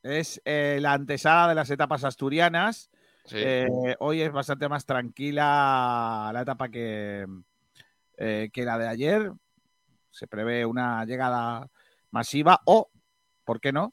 [0.05, 2.89] Es eh, la antesala de las etapas asturianas.
[3.33, 3.67] Eh,
[3.99, 7.27] hoy es bastante más tranquila la etapa que,
[8.17, 9.33] que la de ayer.
[10.11, 11.69] Se prevé una llegada
[12.11, 12.91] masiva o,
[13.45, 13.93] ¿por qué no?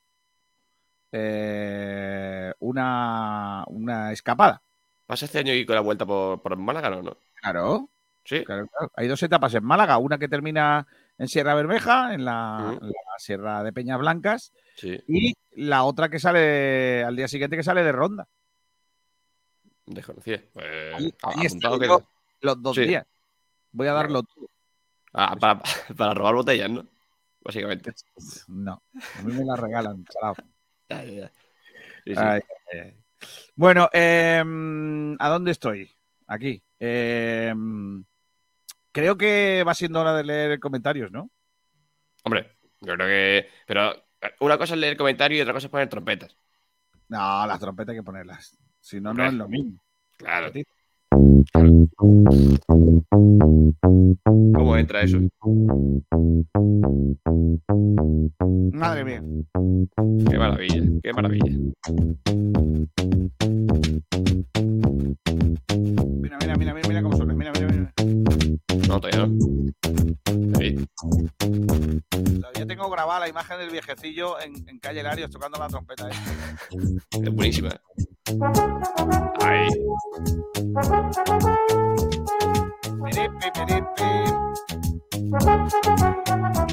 [1.12, 4.62] Eh, una, una escapada.
[5.06, 7.02] ¿Pasa este año y con la vuelta por, por Málaga no?
[7.02, 7.18] no?
[7.42, 7.90] Claro.
[8.26, 8.44] Sí.
[8.44, 8.92] Claro, claro.
[8.96, 10.88] Hay dos etapas en Málaga, una que termina
[11.18, 12.80] en Sierra Bermeja, en la,
[13.18, 14.98] Sierra de Peñas Blancas, Sí.
[15.08, 18.28] y la otra que sale al día siguiente que sale de Ronda.
[19.86, 20.42] Desconocía.
[20.54, 22.04] Pues, Ahí- apuntado
[22.42, 22.86] los dos Sí.
[22.86, 23.06] días.
[23.72, 24.50] Voy a darlo todo.
[25.14, 25.62] Ah, para,
[25.98, 26.86] para robar botellas, ¿no?
[27.44, 27.94] Básicamente.
[28.48, 30.36] No, a mí me la regalan, chalao.
[30.90, 31.22] Sí,
[32.06, 32.14] sí.
[32.16, 32.42] Ay,
[32.72, 32.98] ay.
[33.56, 35.92] Bueno, em, ¿a dónde estoy?
[36.28, 36.62] Aquí.
[36.80, 38.04] Em,
[38.92, 41.30] creo que va siendo hora de leer comentarios, ¿no?
[42.24, 43.50] Hombre, yo creo que.
[43.66, 44.06] Pero
[44.40, 46.38] una cosa es leer comentarios y otra cosa es poner trompetas.
[47.10, 48.58] No, las trompetas hay que ponerlas.
[48.80, 49.84] Si no, no es lo mismo.
[50.18, 50.52] Claro.
[54.54, 55.20] ¿Cómo entra eso?
[58.72, 59.24] Madre mía.
[60.30, 61.52] Qué maravilla, qué maravilla.
[66.22, 67.34] Mira, mira, mira, mira, mira cómo suena.
[67.34, 67.94] Mira, mira, mira.
[68.88, 69.34] No, todavía no.
[70.60, 70.76] Ahí.
[72.10, 76.10] Todavía tengo grabada la imagen del viejecillo en, en calle Larios tocando la trompeta.
[76.10, 76.14] ¿eh?
[77.12, 77.70] Es buenísima.
[79.42, 79.68] Ahí.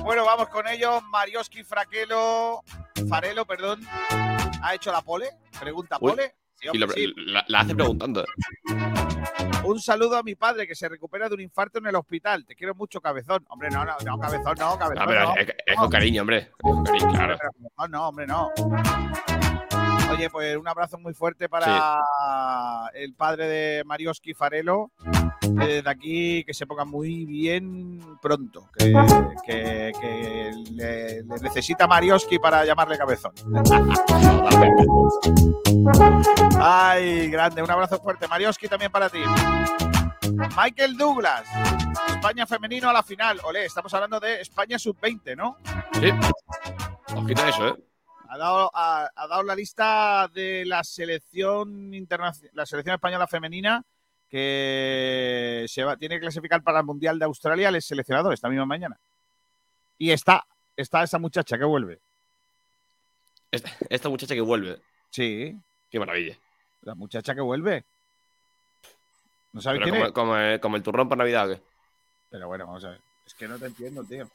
[0.05, 1.03] Bueno, vamos con ellos.
[1.11, 2.63] Marioski Fraquelo,
[3.09, 3.81] Farelo, perdón,
[4.63, 5.31] ha hecho la pole.
[5.59, 6.35] Pregunta pole.
[6.57, 7.13] Sí, Y lo- sí.
[7.17, 8.25] la, la hace preguntando.
[9.65, 12.45] Un saludo a mi padre que se recupera de un infarto en el hospital.
[12.45, 13.45] Te quiero mucho, cabezón.
[13.49, 14.99] Hombre, no, no, no, cabezón, no, cabezón.
[15.03, 15.37] Ah, pero no.
[15.37, 16.39] es, es con cariño, hombre.
[16.39, 17.39] Es con cariño, claro.
[17.39, 18.51] Pero no, hombre, no.
[20.11, 24.91] Oye, pues un abrazo muy fuerte para el padre de Marioski Farelo.
[25.41, 28.69] que Desde aquí que se ponga muy bien pronto.
[28.77, 28.93] Que,
[29.45, 33.33] que- que le, le necesita Marioski para llamarle cabezón.
[36.61, 37.63] Ay, grande.
[37.63, 38.29] Un abrazo fuerte.
[38.29, 39.21] Marioski también para ti.
[40.57, 41.45] Michael Douglas.
[42.09, 43.41] España femenino a la final.
[43.45, 45.57] Olé, estamos hablando de España sub-20, ¿no?
[45.95, 46.11] Sí.
[47.17, 47.75] Ojito a eso, ¿eh?
[48.33, 53.83] Ha dado, ha, ha dado la lista de la selección internacional, la selección española femenina
[54.29, 58.67] que se va, tiene que clasificar para el Mundial de Australia, el seleccionador, esta misma
[58.67, 58.97] mañana.
[59.99, 61.99] Y está, está esa muchacha que vuelve.
[63.51, 64.81] Esta, esta muchacha que vuelve.
[65.11, 65.59] Sí,
[65.91, 66.37] Qué maravilla.
[66.83, 67.85] la muchacha que vuelve.
[69.53, 70.13] ¿No sabes Pero quién como, es?
[70.13, 71.59] como el, como el turrón por Navidad.
[72.31, 73.01] Pero bueno, vamos a ver.
[73.27, 74.31] Es que no te entiendo, tío.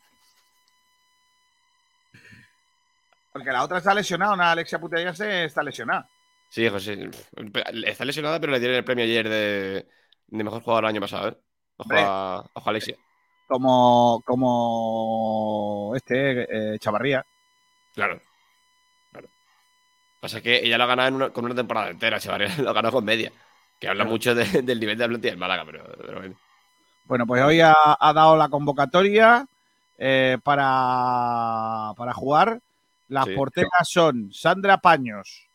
[3.36, 6.07] Porque la otra está lesionada, una Alexia Putellas está lesionada.
[6.47, 7.09] Sí, José.
[7.86, 9.86] Está lesionada, pero le dieron el premio ayer de,
[10.27, 11.38] de mejor jugador el año pasado, ¿eh?
[11.75, 12.95] Ojo a, ojo a Alexia.
[13.45, 17.25] Como, como este, eh, Chavarría.
[17.93, 18.21] Claro.
[19.11, 19.27] Claro.
[20.21, 22.47] Pasa que ella lo ha ganado en una- con una temporada entera, chaval.
[22.63, 23.33] Lo ganó con media.
[23.81, 24.11] Que habla Claro.
[24.11, 26.36] mucho de- del nivel de la plantilla del Málaga, pero, pero bueno.
[27.03, 29.45] Bueno, pues hoy ha, ha dado la convocatoria
[29.97, 32.61] eh, para, para jugar.
[33.08, 33.36] Las Sí.
[33.36, 35.47] porteras son Sandra Paños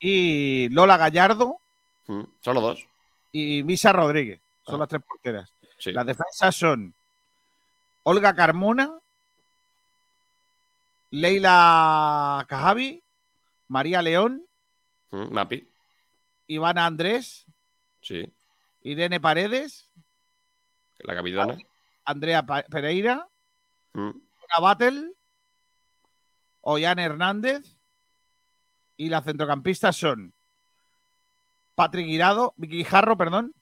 [0.00, 1.58] y Lola Gallardo
[2.06, 2.86] Mm, Solo dos.
[3.32, 4.40] y Misa Rodríguez.
[4.64, 4.78] Son Ah.
[4.78, 5.52] las tres porteras.
[5.78, 5.92] Sí.
[5.92, 6.94] Las defensas son
[8.02, 8.98] Olga Carmona,
[11.10, 13.02] Leila Cajavi,
[13.68, 14.44] María León,
[15.10, 15.66] Mm, Mapi.
[16.48, 17.46] Ivana Andrés,
[18.02, 18.30] Sí.
[18.82, 19.88] Irene Paredes,
[20.98, 21.56] La capitana.
[22.04, 23.26] Andrea Pereira,
[23.94, 25.12] Mm, Una Battle,
[26.70, 27.78] Ollán Hernández
[28.98, 30.34] y las centrocampistas son
[31.74, 33.54] Patrick Guirado, Vicky Jarro, perdón,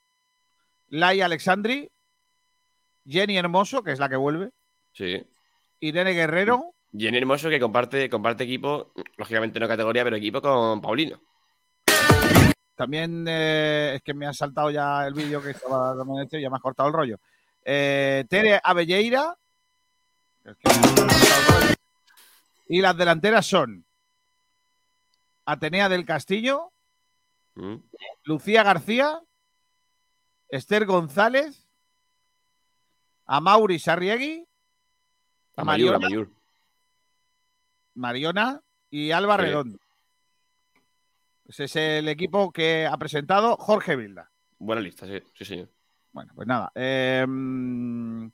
[0.89, 1.89] Lai Alexandri,
[3.07, 4.51] Jenny Hermoso, que es la que vuelve,
[4.93, 5.25] Sí.
[5.79, 11.21] Irene Guerrero, Jenny Hermoso que comparte, comparte equipo, lógicamente no categoría, pero equipo con Paulino.
[12.75, 16.43] también eh, es que me ha saltado ya el vídeo que estaba dando este y
[16.43, 17.21] ya me has cortado el rollo.
[17.65, 18.61] Eh, Tere
[20.45, 21.76] es que
[22.69, 23.85] y las delanteras son
[25.45, 26.73] Atenea del Castillo,
[27.59, 27.77] Mm,
[28.25, 29.19] Lucía García,
[30.51, 31.67] Esther González,
[33.25, 34.47] Amaury Sarriegui,
[35.57, 35.65] A
[37.95, 38.61] Mariona,
[38.91, 39.39] y Alba.
[39.39, 39.79] Redondo.
[41.47, 44.31] Ese es el equipo que ha presentado Jorge Vilda.
[44.59, 45.71] Buena lista, sí, sí, señor.
[46.13, 46.71] Bueno, pues nada.
[46.75, 48.27] eh, mm,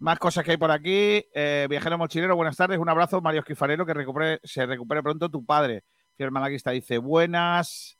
[0.00, 1.24] más cosas que hay por aquí.
[1.32, 2.78] Eh, viajero mochilero, buenas tardes.
[2.78, 5.84] Un abrazo, Mario Esquifarelo, que recupere, se recupere pronto tu padre.
[6.16, 7.98] Fiel Malaguista dice buenas.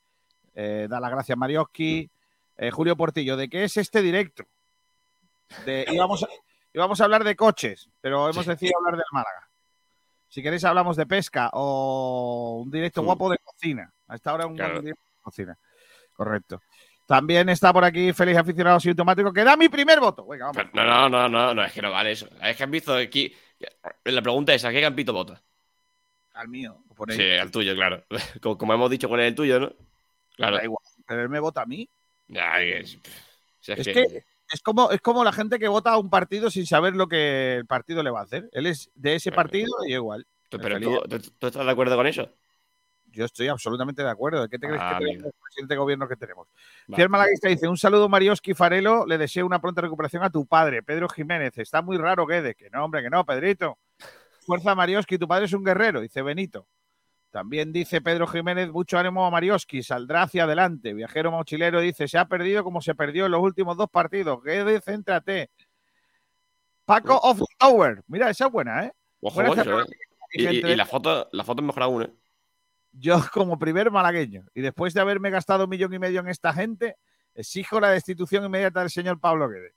[0.53, 2.09] Eh, da las gracias, Marioski.
[2.57, 4.43] Eh, Julio Portillo, ¿de qué es este directo?
[5.65, 6.27] De, íbamos, a,
[6.73, 9.47] íbamos a hablar de coches, pero hemos decidido hablar del Málaga.
[10.27, 13.91] Si queréis hablamos de pesca o un directo guapo de cocina.
[14.07, 14.81] A esta hora un Claro.
[14.81, 15.57] directo de cocina.
[16.13, 16.61] Correcto.
[17.11, 20.25] También está por aquí Feliz Aficionado Sintomático, que da mi primer voto.
[20.25, 20.63] Venga, vamos.
[20.73, 22.25] No, no, no, no, no, es que no vale eso.
[22.41, 23.35] Es que han visto aquí.
[24.05, 25.41] La pregunta es: ¿a qué campito vota?
[26.35, 26.77] Al mío.
[26.95, 27.17] por ahí.
[27.17, 28.05] Sí, al tuyo, claro.
[28.41, 29.73] Como, como hemos dicho, ¿cuál es el tuyo, no?
[30.37, 30.55] Claro.
[30.55, 31.89] Da igual, pero él me vota a mí.
[32.29, 32.97] Es,
[33.59, 36.09] si es Es que- que es como, es como la gente que vota a un
[36.09, 38.49] partido sin saber lo que el partido le va a hacer.
[38.53, 40.25] Él es de ese partido y igual.
[40.49, 40.87] Pero Feliz.
[40.87, 42.29] tú, tú- tú estás de acuerdo con eso?
[43.11, 44.47] Yo estoy absolutamente de acuerdo.
[44.47, 45.11] ¿Qué te crees Ah, que amigo.
[45.11, 46.47] tenemos el presidente de gobierno que tenemos?
[46.91, 46.95] Va.
[46.95, 49.05] Fiel Malaguista dice: Un saludo, Marioski Farelo.
[49.05, 51.57] Le deseo una pronta recuperación a tu padre, Pedro Jiménez.
[51.57, 52.55] Está muy raro, Guede.
[52.55, 53.77] Que no, hombre, que no, Pedrito.
[54.45, 55.17] Fuerza, Marioski.
[55.17, 56.67] Tu padre es un guerrero, dice Benito.
[57.31, 59.83] También dice Pedro Jiménez: Mucho ánimo a Marioski.
[59.83, 60.93] Saldrá hacia adelante.
[60.93, 64.41] Viajero mochilero dice: Se ha perdido como se perdió en los últimos dos partidos.
[64.43, 65.49] Guede, céntrate.
[66.85, 68.01] Paco of Tower.
[68.07, 68.93] Mira, esa es buena, ¿eh?
[69.21, 69.61] Ojo, Buena.
[69.63, 69.85] ¿eh?
[70.33, 72.09] Y Y, gente y- de- y la foto, la foto es mejor aún, ¿eh?
[72.91, 76.53] Yo como primer malagueño y después de haberme gastado un millón y medio en esta
[76.53, 76.97] gente,
[77.33, 79.73] exijo la destitución inmediata del señor Pablo Guedes.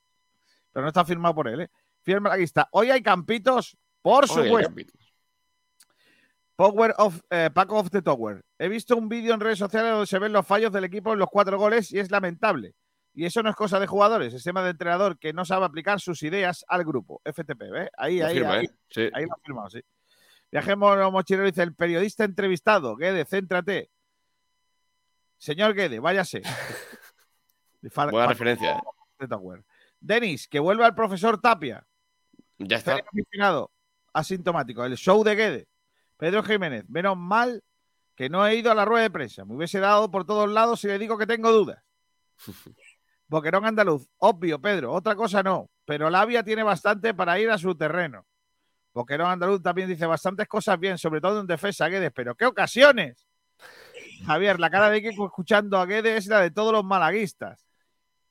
[0.73, 1.71] Pero no está firmado por él, ¿eh?
[2.03, 2.69] Fiel malaguista.
[2.73, 4.69] Hoy hay campitos, por Hoy hay supuesto.
[4.69, 5.15] campitos.
[6.57, 8.45] Power of, eh, Paco of the Tower.
[8.59, 11.19] He visto un vídeo en redes sociales donde se ven los fallos del equipo en
[11.19, 12.75] los cuatro goles y es lamentable.
[13.13, 16.01] Y eso no es cosa de jugadores, es tema de entrenador que no sabe aplicar
[16.01, 17.21] sus ideas al grupo.
[17.25, 17.89] FTP, ¿ves?
[17.97, 18.65] Ahí, Lo ahí, firma, ahí.
[18.67, 18.71] ¿eh?
[18.89, 19.09] Sí.
[19.13, 19.81] Ahí lo ha firmado, sí.
[20.55, 22.95] Viajemos mochilero dice el periodista entrevistado.
[22.95, 23.91] Guede, céntrate.
[25.37, 26.43] Señor Guede, váyase.
[27.83, 28.81] Buena Paco referencia,
[29.19, 29.65] ¿eh?
[29.99, 31.85] Denis, que vuelva el profesor Tapia.
[32.59, 32.95] Ya está.
[32.95, 33.73] Aficionado,
[34.13, 34.85] asintomático.
[34.85, 35.69] El show de Guede.
[36.19, 37.65] Pedro Jiménez, menos mal
[38.15, 39.45] que no he ido a la rueda de prensa.
[39.45, 41.83] Me hubiese dado por todos lados si le digo que tengo dudas.
[43.27, 47.75] Boquerón andaluz, obvio, Pedro, otra cosa no, pero Labia tiene bastante para ir a su
[47.75, 48.25] terreno.
[48.95, 53.27] Boquerón andaluz también dice bastantes cosas bien, sobre todo en defensa, Guedes, pero ¿qué ocasiones?
[54.25, 57.67] Javier, la cara de Kiko escuchando a Guedes es la de todos los malaguistas.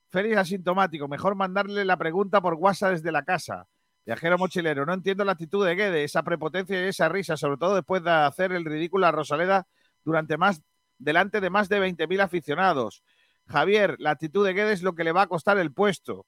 [0.09, 3.67] Félix asintomático, mejor mandarle la pregunta por WhatsApp desde la casa.
[4.05, 7.75] Viajero mochilero, no entiendo la actitud de Guedes, esa prepotencia y esa risa, sobre todo
[7.75, 9.67] después de hacer el ridículo a Rosaleda
[10.03, 10.61] durante más,
[10.97, 13.03] delante de más de 20.000 aficionados.
[13.47, 16.25] Javier, la actitud de Guedes es lo que le va a costar el puesto.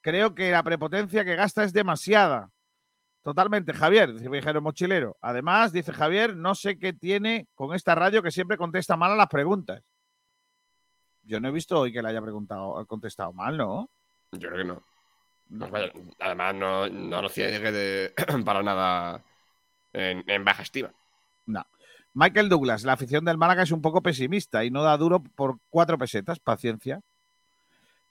[0.00, 2.50] Creo que la prepotencia que gasta es demasiada.
[3.24, 5.16] Totalmente, Javier, Viajero Mochilero.
[5.22, 9.16] Además, dice Javier, no sé qué tiene con esta radio que siempre contesta mal a
[9.16, 9.82] las preguntas.
[11.22, 13.88] Yo no he visto hoy que le haya preguntado, contestado mal, ¿no?
[14.32, 14.82] Yo creo que no.
[15.70, 18.14] Vaya, además, no, no lo cierre de,
[18.44, 19.24] para nada
[19.94, 20.92] en, en baja estima.
[21.46, 21.66] No.
[22.12, 25.56] Michael Douglas, la afición del Málaga es un poco pesimista y no da duro por
[25.70, 26.40] cuatro pesetas.
[26.40, 27.00] Paciencia.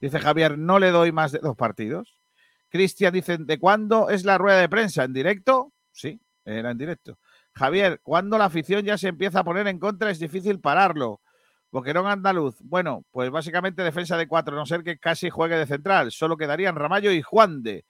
[0.00, 2.23] Dice Javier, no le doy más de dos partidos.
[2.74, 5.04] Cristian dice, ¿de cuándo es la rueda de prensa?
[5.04, 5.72] ¿En directo?
[5.92, 7.20] Sí, era en directo.
[7.52, 10.10] Javier, ¿cuándo la afición ya se empieza a poner en contra?
[10.10, 11.20] Es difícil pararlo.
[11.70, 12.56] Boquerón andaluz.
[12.58, 16.10] Bueno, pues básicamente defensa de cuatro, a no ser que casi juegue de central.
[16.10, 17.84] Solo quedarían Ramallo y Juan de.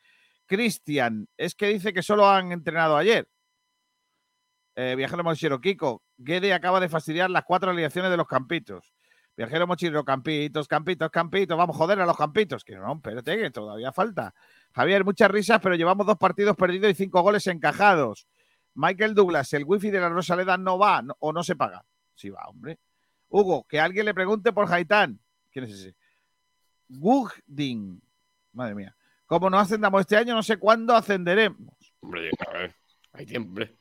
[0.44, 3.26] Cristian, es que dice que solo han entrenado ayer.
[4.76, 8.92] Eh, Viajero Mochilero, Kiko, Guede acaba de fastidiar las cuatro alineaciones de los campitos.
[9.34, 11.56] Viajero Mochilero, campitos, campitos, campitos.
[11.56, 12.64] Vamos, joder a los campitos.
[12.64, 14.34] Que no, espérate, que todavía falta.
[14.74, 18.26] Javier, muchas risas, pero llevamos dos partidos perdidos y cinco goles encajados.
[18.74, 21.84] Michael Douglas, el wifi de la Rosaleda no va no- o no se paga.
[22.14, 22.80] Sí va, hombre.
[23.28, 25.20] Hugo, que alguien le pregunte por Haitán.
[25.52, 25.94] ¿Quién es ese?
[26.88, 28.00] Gugding.
[28.52, 28.96] Madre mía.
[29.26, 31.74] Como no ascendamos este año, no sé cuándo ascenderemos.
[32.00, 32.74] Hombre, a ver,
[33.12, 33.76] hay tiempo, hombre.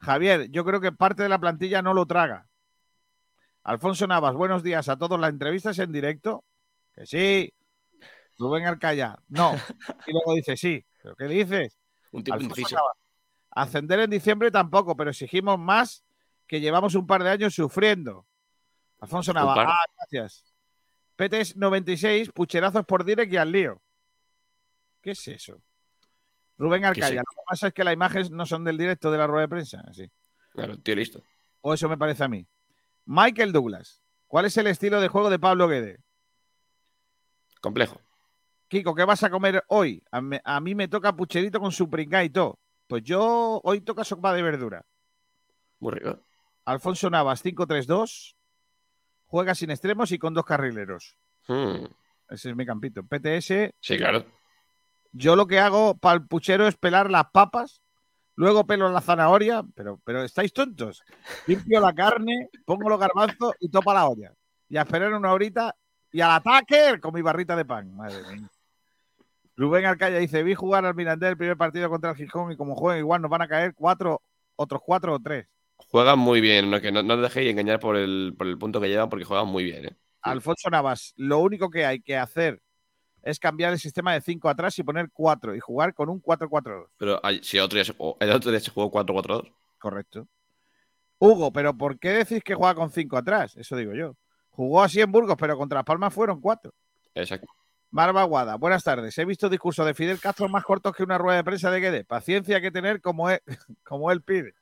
[0.00, 2.46] Javier, yo creo que parte de la plantilla no lo traga.
[3.62, 5.18] Alfonso Navas, buenos días a todos.
[5.18, 6.44] ¿La entrevista es en directo?
[6.94, 7.53] Que sí.
[8.38, 9.54] Rubén Alcaya, no.
[10.06, 10.84] Y luego dice sí.
[11.02, 11.78] ¿Pero qué dices?
[12.12, 12.76] Un tipo Alfonso
[13.50, 16.04] Ascender en diciembre tampoco, pero exigimos más
[16.46, 18.26] que llevamos un par de años sufriendo.
[19.00, 19.66] Alfonso par.
[19.68, 20.44] ah, gracias.
[21.16, 23.80] PTS 96, pucherazos por direct y al lío.
[25.00, 25.62] ¿Qué es eso?
[26.58, 27.14] Rubén Alcaya, sé?
[27.16, 29.48] lo que pasa es que las imágenes no son del directo de la rueda de
[29.48, 29.82] prensa.
[29.92, 30.10] Sí.
[30.52, 31.22] Claro, tío, listo.
[31.60, 32.46] O eso me parece a mí.
[33.04, 36.00] Michael Douglas, ¿cuál es el estilo de juego de Pablo Guede?
[37.60, 38.00] Complejo.
[38.74, 40.02] Kiko, ¿qué vas a comer hoy?
[40.10, 42.58] A, me- a mí me toca pucherito con su pringá y todo.
[42.88, 44.84] Pues yo hoy toca sopa de verdura.
[45.78, 46.18] Muy rico.
[46.64, 48.34] Alfonso Navas, 5-3-2.
[49.26, 51.16] Juega sin extremos y con dos carrileros.
[51.46, 51.84] Hmm,
[52.28, 53.04] Ese es mi campito.
[53.04, 54.24] PTS, Sí, claro.
[55.12, 57.80] yo lo que hago para el puchero es pelar las papas,
[58.34, 61.04] luego pelo la zanahoria, pero, pero estáis tontos.
[61.46, 64.32] Limpio la carne, pongo los garbanzos y topa la olla.
[64.68, 65.76] Y a esperar una horita
[66.10, 67.94] y al ataque con mi barrita de pan.
[67.94, 68.50] Madre mía.
[69.56, 72.74] Rubén Alcaya dice, vi jugar al Mirandés el primer partido contra el Gijón y como
[72.74, 74.20] juegan igual nos van a caer cuatro,
[74.56, 75.46] otros cuatro o tres.
[75.76, 78.80] Juegan muy bien, no, que no, no os dejéis engañar por el, por el punto
[78.80, 79.86] que llevan porque juegan muy bien.
[79.86, 79.96] ¿eh?
[80.22, 82.60] Alfonso Navas, lo único que hay que hacer
[83.22, 86.88] es cambiar el sistema de 5 atrás y poner 4 y jugar con un 4-4-2.
[86.96, 89.50] Pero hay- si el otro día se jugó, el otro día se jugó 4-4-2.
[89.78, 90.26] Correcto.
[91.18, 93.56] Hugo, pero ¿por qué decís que juega con 5 atrás?
[93.56, 94.16] Eso digo yo.
[94.50, 96.72] Jugó así en Burgos, pero contra Las Palmas fueron 4.
[97.14, 97.46] Exacto.
[97.94, 99.16] Barba Guada, buenas tardes.
[99.18, 102.04] He visto discursos de Fidel Castro más cortos que una rueda de prensa de Guedes.
[102.04, 103.38] Paciencia hay que tener como él,
[103.84, 104.56] como él pide.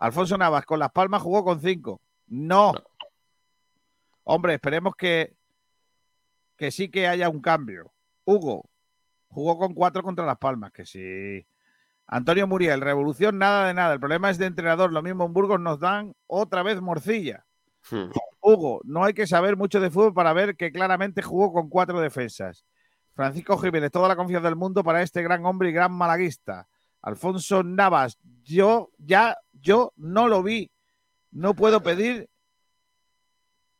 [0.00, 2.00] Alfonso Navas, con Las Palmas jugó con 5.
[2.26, 2.72] No.
[4.24, 5.36] Hombre, esperemos que,
[6.56, 7.92] que sí que haya un cambio.
[8.24, 8.68] Hugo,
[9.28, 11.46] jugó con 4 contra Las Palmas, que sí.
[12.08, 13.94] Antonio Muriel, revolución, nada de nada.
[13.94, 14.92] El problema es de entrenador.
[14.92, 17.46] Lo mismo en Burgos nos dan otra vez morcilla.
[17.90, 18.10] Hmm.
[18.40, 22.00] Hugo, no hay que saber mucho de fútbol para ver que claramente jugó con cuatro
[22.00, 22.64] defensas.
[23.14, 26.66] Francisco Jiménez, toda la confianza del mundo para este gran hombre y gran malaguista.
[27.02, 30.70] Alfonso Navas, yo ya, yo no lo vi.
[31.32, 32.28] No puedo pedir,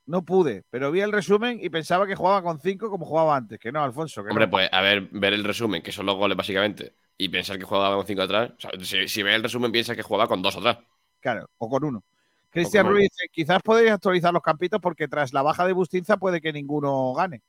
[0.06, 3.58] no pude, pero vi el resumen y pensaba que jugaba con cinco como jugaba antes.
[3.58, 4.50] Que no, Alfonso, que Hombre, no.
[4.50, 7.96] pues a ver, ver el resumen, que son los goles básicamente, y pensar que jugaba
[7.96, 8.50] con 5 atrás.
[8.56, 10.78] O sea, si, si ves el resumen, piensa que jugaba con 2 atrás.
[11.20, 12.04] Claro, o con uno.
[12.50, 12.86] Cristian.
[12.86, 16.52] Ruiz dice, quizás podéis actualizar los campitos porque tras la baja de Bustinza puede que
[16.52, 17.42] ninguno gane.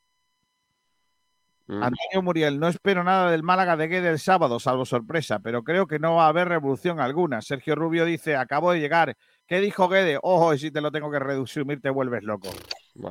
[1.67, 1.83] Mm.
[1.83, 5.87] Antonio Muriel, no espero nada del Málaga de Guede el sábado, salvo sorpresa, pero creo
[5.87, 7.41] que no va a haber revolución alguna.
[7.41, 9.15] Sergio Rubio dice, acabo de llegar.
[9.47, 10.19] ¿Qué dijo Guede?
[10.21, 12.49] Ojo, y si te lo tengo que resumir, te vuelves loco.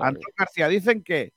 [0.01, 1.32] Antonio García, dicen que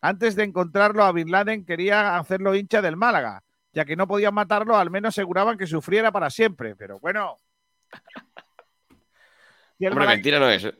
[0.00, 4.34] antes de encontrarlo a Bin Laden quería hacerlo hincha del Málaga, ya que no podían
[4.34, 6.76] matarlo, al menos aseguraban que sufriera para siempre.
[6.76, 7.36] Pero bueno.
[9.90, 10.64] Hombre, mentira no es.
[10.64, 10.74] ¿eh?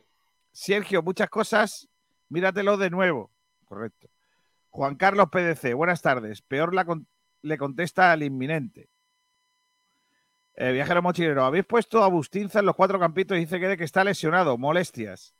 [0.51, 1.87] Sergio, muchas cosas,
[2.29, 3.31] míratelo de nuevo.
[3.65, 4.07] Correcto.
[4.69, 6.41] Juan Carlos PDC, buenas tardes.
[6.41, 7.07] Peor la con-
[7.41, 8.89] le contesta al inminente.
[10.55, 13.83] Eh, viajero mochilero, habéis puesto a Bustinza en los cuatro campitos y dice que, que
[13.83, 15.33] está lesionado, molestias.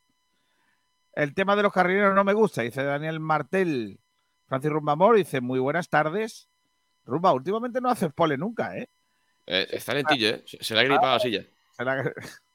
[1.15, 3.99] El tema de los carrileros no me gusta, dice Daniel Martel.
[4.47, 6.49] Francis Rumbamor dice, muy buenas tardes.
[7.05, 8.89] Rumba, últimamente no haces pole nunca, ¿eh?
[9.45, 10.43] Eh, está lentillo, ¿eh?
[10.47, 11.45] Se, se le ha gripado la silla.
[11.77, 12.13] Será que-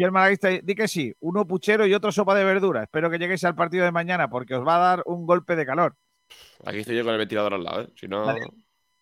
[0.00, 2.84] Y el malaguista di que sí, uno puchero y otro sopa de verdura.
[2.84, 5.66] Espero que lleguéis al partido de mañana porque os va a dar un golpe de
[5.66, 5.94] calor.
[6.64, 7.92] Aquí estoy yo con el ventilador al lado, ¿eh?
[7.94, 8.24] Si no.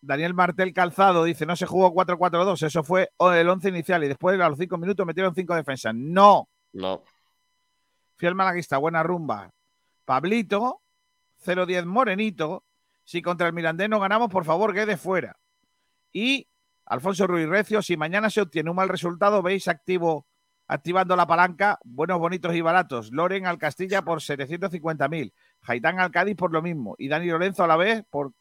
[0.01, 4.41] Daniel Martel Calzado dice, no se jugó 4-4-2, eso fue el 11 inicial y después
[4.41, 5.95] a los 5 minutos metieron 5 defensas.
[5.95, 6.49] No.
[6.73, 7.05] No.
[8.17, 9.53] Fiel malaguista, buena rumba.
[10.05, 10.83] Pablito,
[11.47, 12.65] 0-10 Morenito.
[13.05, 15.37] Si contra el Mirandés no ganamos, por favor, quede fuera.
[16.13, 16.49] Y
[16.87, 20.27] Alfonso Ruiz Recio, si mañana se obtiene un mal resultado, veis activo,
[20.69, 23.11] activando la palanca, buenos, bonitos y baratos.
[23.11, 25.33] Loren al Castilla por 750.000.
[25.63, 26.95] Jaitán al Cádiz por lo mismo.
[26.99, 28.33] Y Dani Lorenzo a la vez por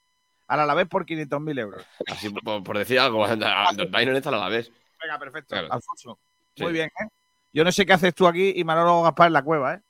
[0.49, 1.85] a la vez por 500.000 euros.
[2.07, 4.71] Así por, por decir algo, Dani Lorenzo a la vez.
[5.01, 5.49] Venga, perfecto.
[5.49, 5.67] Claro.
[5.71, 6.19] Alfonso,
[6.55, 6.63] Sí.
[6.63, 7.07] muy bien, ¿eh?
[7.53, 9.81] Yo no sé qué haces tú aquí y Manolo Gaspar en la cueva, ¿eh?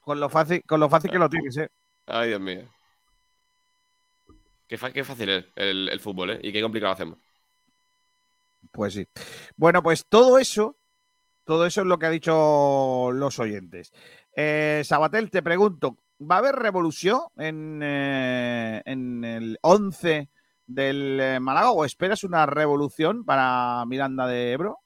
[0.00, 1.68] Con lo fácil, con lo fácil que lo tienes, ¿eh?
[2.06, 2.62] Ay, Dios mío.
[4.66, 6.40] Qué, fácil es el, el fútbol, ¿eh?
[6.42, 7.18] Y qué complicado lo hacemos.
[8.72, 9.06] Pues sí.
[9.56, 10.76] Bueno, pues todo eso,
[11.44, 13.92] todo eso es lo que ha dicho los oyentes.
[14.36, 20.30] Eh, Sabatel, te pregunto, ¿va a haber revolución en, eh, en el 11
[20.66, 24.80] del eh, Málaga o esperas una revolución para Miranda de Ebro?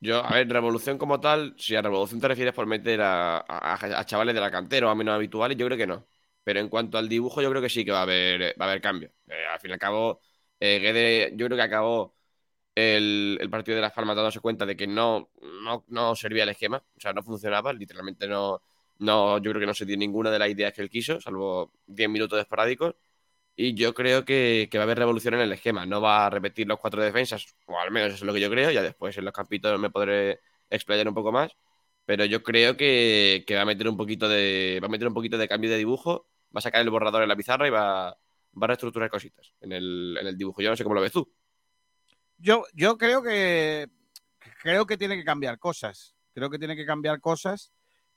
[0.00, 4.04] Yo, a ver, revolución como tal, si a revolución te refieres por meter a, a-
[4.04, 6.06] chavales de la cantera o a menos habituales, yo creo que no.
[6.44, 8.68] Pero en cuanto al dibujo, yo creo que sí que va a haber, va a
[8.68, 9.10] haber cambio.
[9.52, 10.20] Al fin y al cabo,
[10.60, 12.16] yo creo que acabó
[12.78, 15.30] el, partido de Las Palmas dándose cuenta de que no,
[15.64, 18.62] no, no servía el esquema, o sea, no funcionaba, literalmente no,
[18.98, 21.72] no, yo creo que no se dio ninguna de las ideas que él quiso, salvo
[21.86, 22.94] 10 minutos esporádicos.
[23.56, 25.84] Y yo creo que, va a haber revolución en el esquema.
[25.86, 28.50] No va a repetir los cuatro defensas, o al menos eso es lo que yo
[28.50, 28.70] creo.
[28.70, 31.52] Ya después en los campitos me podré explayar un poco más.
[32.04, 34.78] Pero yo creo que, que va a meter un poquito de.
[34.82, 36.28] Va a meter un poquito de cambio de dibujo.
[36.56, 39.72] Va a sacar el borrador en la pizarra y va, va a reestructurar cositas en
[39.72, 40.62] el, en el dibujo.
[40.62, 41.30] Yo no sé cómo lo ves tú.
[42.38, 43.88] Yo, yo creo que
[44.62, 46.14] creo que tiene que cambiar cosas.
[46.34, 47.70] Creo que tiene que cambiar cosas,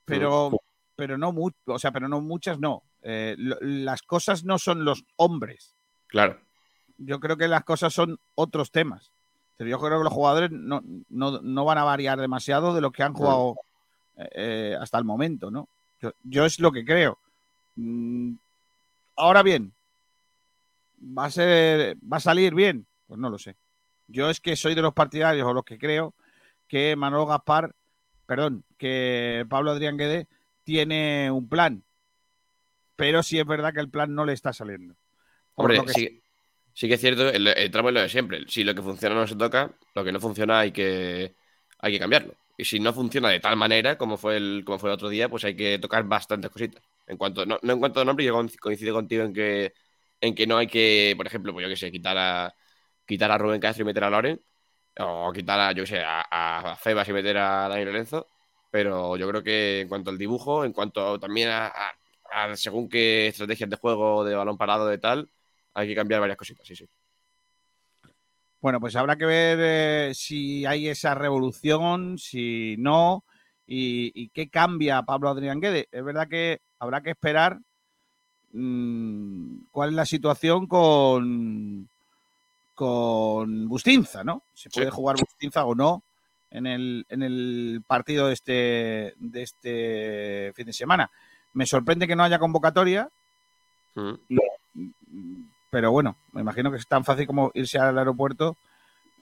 [0.06, 0.50] pero,
[0.96, 2.84] pero no mu- o sea, pero no muchas, no.
[3.02, 5.74] Eh, lo- las cosas no son los hombres.
[6.08, 6.40] Claro.
[6.98, 9.12] Yo creo que las cosas son otros temas.
[9.58, 12.92] Pero yo creo que los jugadores no, no, no van a variar demasiado de lo
[12.92, 13.56] que han jugado
[14.18, 15.68] eh, eh, hasta el momento, ¿no?
[16.02, 17.18] Yo, yo es lo que creo.
[17.76, 18.34] Mm,
[19.16, 19.72] ahora bien,
[21.00, 22.86] ¿va a ser, va a salir bien?
[23.08, 23.56] Pues no lo sé.
[24.12, 26.16] Yo es que soy de los partidarios o los que creo
[26.68, 27.76] que Manolo Gaspar,
[28.26, 30.28] perdón, que Pablo Adrián Guede
[30.64, 31.84] tiene un plan.
[32.96, 34.96] Pero sí es verdad que el plan no le está saliendo.
[35.56, 36.22] Por Hombre, que sí,
[36.74, 38.46] sí que es cierto, el, el tramo es lo de siempre.
[38.48, 41.36] Si lo que funciona no se toca, lo que no funciona hay que,
[41.80, 42.34] hay que cambiarlo.
[42.58, 45.30] y si no funciona de tal manera como fue el, como fue el otro día,
[45.30, 46.84] pues hay que tocar bastantes cositas.
[47.08, 49.74] En cuanto, no, no en cuanto a nombre, yo coinc- coincido contigo en que,
[50.22, 52.56] en que no hay que, por ejemplo, pues yo que sé, quitar a,
[53.12, 54.42] quitar a Rubén Castro y meter a Loren,
[54.98, 58.26] o quitar a, yo sé, a, y meter a Dani Lorenzo,
[58.72, 61.74] pero yo creo que en cuanto al dibujo, en cuanto también a,
[62.56, 65.30] según qué estrategias de juego, de balón parado, de tal,
[65.74, 66.88] hay que cambiar varias cositas, sí, sí.
[68.62, 73.26] Bueno, pues habrá que ver eh, si hay esa revolución, si no,
[73.68, 75.90] y, qué cambia Pablo Adrián Guede.
[75.92, 77.60] Es verdad que habrá que esperar
[78.54, 81.90] mm, cuál es la situación con,
[82.82, 84.42] con Bustinza, ¿no?
[84.56, 84.92] Si puede Sí.
[84.92, 86.02] jugar Bustinza o no
[86.50, 91.10] en el, en el partido de este, de este fin de semana.
[91.54, 93.08] Me sorprende que no haya convocatoria,
[93.94, 94.14] Mm.
[95.70, 98.56] pero bueno, me imagino que es tan fácil como irse al aeropuerto.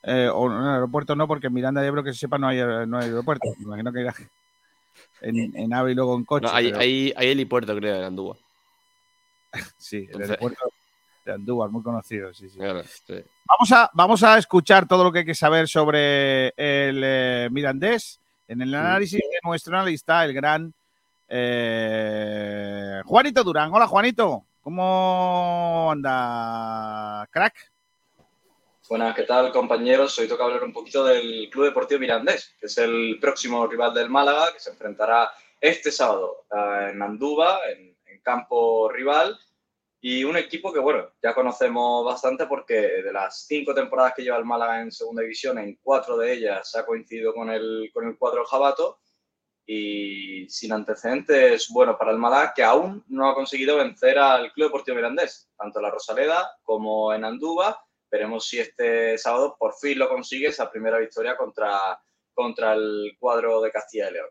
[0.03, 2.37] eh, o no, en el aeropuerto no, porque en Miranda de Ebro, que se sepa,
[2.37, 3.49] no hay, no hay aeropuerto.
[3.57, 4.15] Me imagino que irá
[5.19, 6.45] en, en AVE y luego en coche.
[6.47, 8.37] No, hay, pero- hay, hay helipuerto, creo, en Andúa.
[9.77, 10.69] Sí, el Entonces- aeropuerto
[11.29, 12.57] de Andújar, muy conocido, sí, sí.
[12.57, 13.23] Claro, sí.
[13.45, 18.19] Vamos a, vamos a escuchar todo lo que hay que saber sobre el eh, Mirandés
[18.47, 20.73] en el análisis de nuestro analista, el gran
[21.27, 23.71] eh, Juanito Durán.
[23.73, 24.43] Hola, Juanito.
[24.61, 27.71] ¿Cómo anda, crack?
[28.89, 30.17] Buenas, ¿qué tal compañeros?
[30.17, 34.09] Hoy toca hablar un poquito del Club Deportivo Mirandés, que es el próximo rival del
[34.09, 35.29] Málaga, que se enfrentará
[35.61, 39.39] este sábado eh, en Andúba, en, en campo rival,
[40.01, 44.37] y un equipo que, bueno, ya conocemos bastante porque de las cinco temporadas que lleva
[44.37, 48.17] el Málaga en segunda división, en cuatro de ellas ha coincidido con el, con el
[48.17, 48.99] cuadro Jabato,
[49.65, 54.67] y sin antecedentes, bueno, para el Málaga, que aún no ha conseguido vencer al Club
[54.67, 57.79] Deportivo Mirandés, tanto en la Rosaleda como en Andúba,
[58.11, 62.01] Veremos si este sábado por fin lo consigue esa primera victoria contra,
[62.33, 64.29] contra el cuadro de Castilla y León.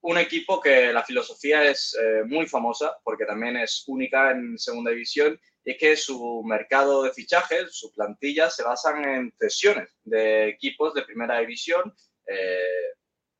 [0.00, 4.92] Un equipo que la filosofía es eh, muy famosa porque también es única en segunda
[4.92, 10.48] división y es que su mercado de fichajes, su plantilla, se basan en cesiones de
[10.48, 11.92] equipos de primera división.
[12.26, 12.94] Eh,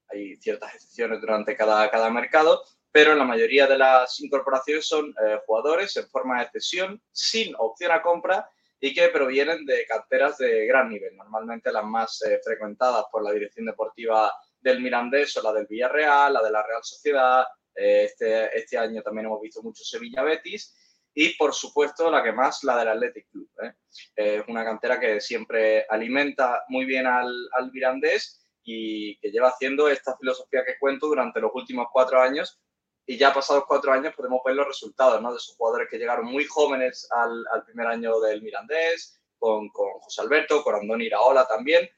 [0.09, 5.11] hay ciertas excepciones durante cada, cada mercado, pero en la mayoría de las incorporaciones son
[5.11, 8.51] eh, jugadores en forma de cesión sin opción a compra
[8.81, 11.17] y que provienen de canteras de gran nivel.
[11.17, 16.43] Normalmente las más frecuentadas por la dirección deportiva del Mirandés son la del Villarreal, la
[16.43, 17.45] de la Real Sociedad.
[17.75, 20.75] eh, este, este año también hemos visto mucho Sevilla Betis.
[21.15, 23.51] Y por supuesto la que más, la del Athletic Club.
[23.63, 23.73] ¿eh?
[24.17, 29.49] Eh, Es una cantera que siempre alimenta muy bien al, al Mirandés y que lleva
[29.49, 32.61] haciendo esta filosofía que cuento durante los últimos cuatro años
[33.09, 35.33] y ya pasados cuatro años podemos ver los resultados ¿no?
[35.33, 40.21] de esos jugadores que llegaron muy jóvenes al, primer año del Mirandés, con, con José
[40.21, 41.89] Alberto, con Andoni Iraola también,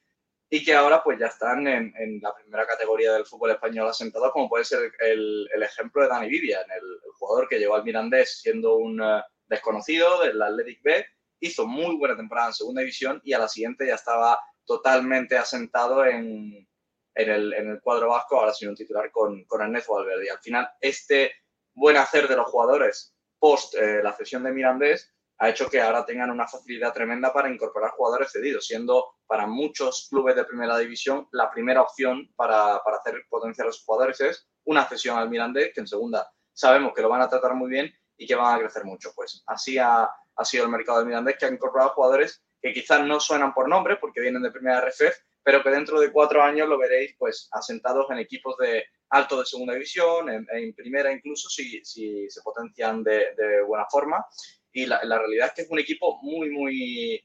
[0.52, 4.32] y que ahora pues ya están en, en la primera categoría del fútbol español asentados,
[4.32, 7.84] como puede ser el, el ejemplo de Dani Vivian, el, el jugador que llegó al
[7.84, 11.06] Mirandés siendo un eh, desconocido del Athletic B,
[11.38, 16.04] hizo muy buena temporada en segunda división y a la siguiente ya estaba totalmente asentado
[16.04, 16.68] en,
[17.14, 20.26] en el, en el cuadro vasco, ahora sido un titular con, con Ernesto Valverde.
[20.26, 21.32] Y al final, este
[21.74, 26.04] buen hacer de los jugadores post eh, la cesión de Mirandés ha hecho que ahora
[26.04, 31.26] tengan una facilidad tremenda para incorporar jugadores cedidos, siendo para muchos clubes de primera división
[31.32, 35.72] la primera opción para, para hacer potenciar a los jugadores es una cesión al Mirandés,
[35.74, 38.58] que en segunda sabemos que lo van a tratar muy bien y que van a
[38.58, 39.12] crecer mucho.
[39.16, 43.02] Pues así ha, ha sido el mercado del Mirandés, que ha incorporado jugadores que quizás
[43.06, 46.68] no suenan por nombre porque vienen de primera RFF, pero que dentro de cuatro años
[46.68, 51.48] lo veréis pues asentados en equipos de alto de segunda división, en, en primera incluso
[51.48, 54.22] si, si se potencian de, de buena forma.
[54.72, 57.24] Y la, realidad es que es un equipo muy, muy,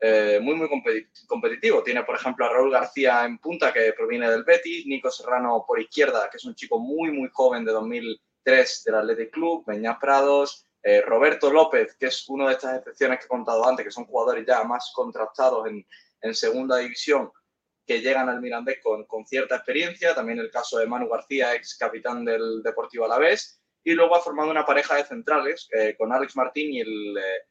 [0.00, 0.68] eh, muy, muy
[1.26, 1.82] competitivo.
[1.82, 5.80] Tiene, por ejemplo, a Raúl García en punta, que proviene del Betis, Nico Serrano por
[5.80, 10.66] izquierda, que es un chico muy, muy joven de 2003 del Athletic Club, Beñat Prados,
[10.82, 14.06] eh, Roberto López, que es una de estas excepciones que he contado antes, que son
[14.06, 15.84] jugadores ya más contrastados en,
[16.20, 17.30] en segunda división,
[17.86, 20.14] que llegan al Mirandés con, con, cierta experiencia.
[20.14, 23.60] También el caso de Manu García, ex capitán del Deportivo Alavés.
[23.86, 27.42] Y luego ha formado una pareja de centrales eh, con Alex Martín y el, eh,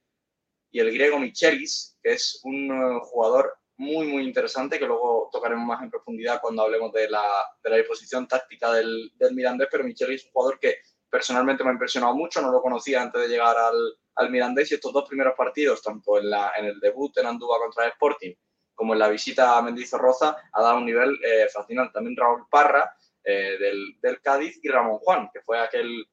[0.70, 5.66] y el griego Michelis, que es un uh, jugador muy, muy interesante, que luego tocaremos
[5.66, 7.24] más en profundidad cuando hablemos de la,
[7.64, 9.70] de la disposición táctica del, del Mirandés.
[9.72, 10.80] Pero Michelis es un jugador que
[11.10, 14.76] personalmente me ha impresionado mucho, no lo conocía antes de llegar al, al Mirandés y
[14.76, 18.34] estos dos primeros partidos, tanto en, la, en el debut en Andúba contra el Sporting
[18.74, 21.94] como en la visita a Mendizorroza, ha dado un nivel eh, fascinante.
[21.94, 22.94] También Raúl Parra
[23.24, 26.06] eh, del, del, Cádiz y Ramón Juan, que fue aquel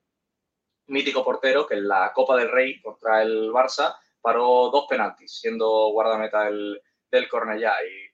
[0.87, 5.91] mítico portero que en la Copa del Rey contra el Barça paró dos penaltis, siendo
[5.91, 6.81] guardameta del,
[7.11, 7.75] del Cornellá.
[7.85, 8.13] Y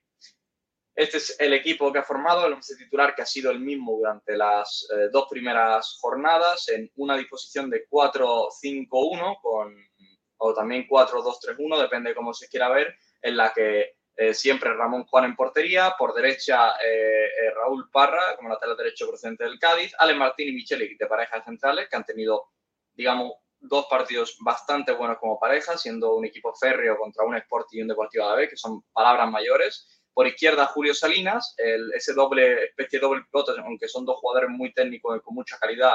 [0.95, 3.97] Este es el equipo que ha formado, el once titular que ha sido el mismo
[3.97, 9.75] durante las eh, dos primeras jornadas, en una disposición de 4-5-1 con,
[10.39, 15.05] o también 4-2-3-1, depende de cómo se quiera ver, en la que eh, siempre Ramón
[15.05, 20.15] Juan en portería, por derecha eh, Raúl Parra como lateral derecho procedente del Cádiz, Ale
[20.15, 22.49] Martín y Micheli de parejas centrales que han tenido,
[22.99, 27.83] digamos, dos partidos bastante buenos como pareja, siendo un equipo férreo contra un Sporting y
[27.83, 30.03] un Deportivo Alavés, que son palabras mayores.
[30.13, 34.51] Por izquierda, Julio Salinas, el- ese doble, especie de doble pivote, aunque son dos jugadores
[34.51, 35.95] muy técnicos y con mucha calidad,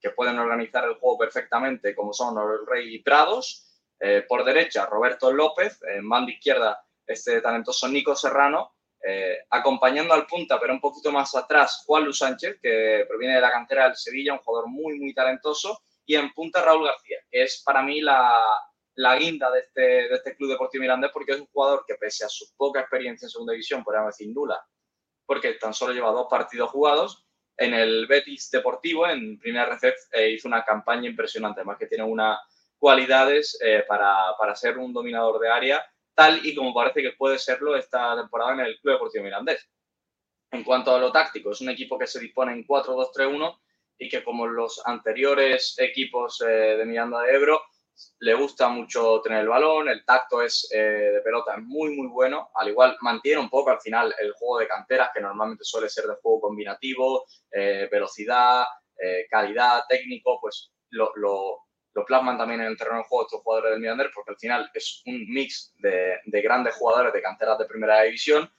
[0.00, 3.80] que pueden organizar el juego perfectamente, como son el Rey y Prados.
[3.98, 8.74] Eh, por derecha, Roberto López, en banda izquierda, este talentoso Nico Serrano,
[9.06, 13.40] eh, acompañando al punta, pero un poquito más atrás, Juan Luis Sánchez, que proviene de
[13.40, 17.42] la cantera del Sevilla, un jugador muy, muy talentoso, y en punta Raúl García, que
[17.42, 18.42] es para mí la,
[18.96, 22.24] la guinda de este, de este club deportivo mirandés, porque es un jugador que pese
[22.24, 24.64] a su poca experiencia en segunda división, podríamos decir nula,
[25.26, 27.26] porque tan solo lleva dos partidos jugados,
[27.56, 32.04] en el Betis Deportivo, en primera recep, eh, hizo una campaña impresionante, además que tiene
[32.04, 32.38] unas
[32.78, 37.38] cualidades eh, para, para ser un dominador de área, tal y como parece que puede
[37.38, 39.68] serlo esta temporada en el Club Deportivo Mirandés.
[40.50, 43.58] En cuanto a lo táctico, es un equipo que se dispone en 4-2-3-1
[43.98, 47.60] y que como los anteriores equipos eh, de Miranda de Ebro,
[48.20, 50.78] le gusta mucho tener el balón, el tacto es eh,
[51.14, 54.58] de pelota es muy muy bueno, al igual mantiene un poco al final el juego
[54.58, 58.64] de canteras que normalmente suele ser de juego combinativo, eh, velocidad,
[59.30, 61.60] calidad, técnico, pues lo, lo-
[61.94, 64.68] lo plasman también en el terreno de juego estos jugadores del Mirander porque al final
[64.74, 68.50] es un mix de, de grandes jugadores de canteras de primera división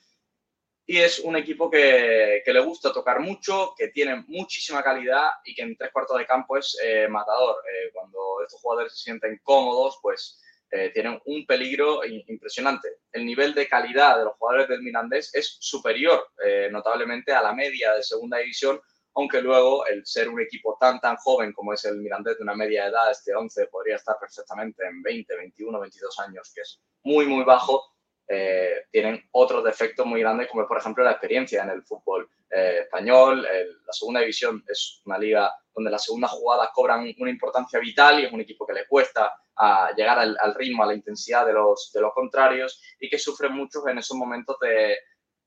[0.87, 5.55] y es un equipo que, que le gusta tocar mucho, que tiene muchísima calidad y
[5.55, 7.55] que en tres cuartos de campo es eh, matador.
[7.67, 10.39] Eh, cuando estos jugadores se sienten cómodos, pues
[10.69, 12.87] eh, tienen un peligro impresionante.
[13.11, 16.27] El nivel de calidad de los jugadores del Mirandés es superior
[16.71, 18.79] notablemente a la media de segunda división,
[19.15, 22.55] aunque luego el ser un equipo tan tan joven como es el Mirandés de una
[22.55, 27.25] media edad, este 11 podría estar perfectamente en 20, 21, 22 años, que es muy
[27.25, 27.94] muy bajo,
[28.27, 32.79] eh, tienen otros defectos muy grandes, como por ejemplo la experiencia en el fútbol eh,
[32.83, 33.45] español.
[33.45, 38.19] El- la segunda división es una liga donde las segundas jugadas cobran una importancia vital
[38.19, 41.45] y es un equipo que le cuesta a llegar al, al ritmo, a la intensidad
[41.45, 44.97] de los, de los contrarios y que sufre mucho en esos momentos de,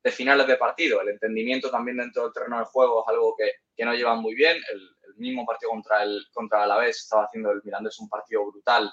[0.02, 1.00] de finales de partido.
[1.00, 4.34] El entendimiento también dentro del terreno de juego es algo que, que no llevan muy
[4.34, 4.56] bien.
[4.70, 8.90] El, el mismo partido contra el, contra Alavés estaba haciendo el Mirandés un partido brutal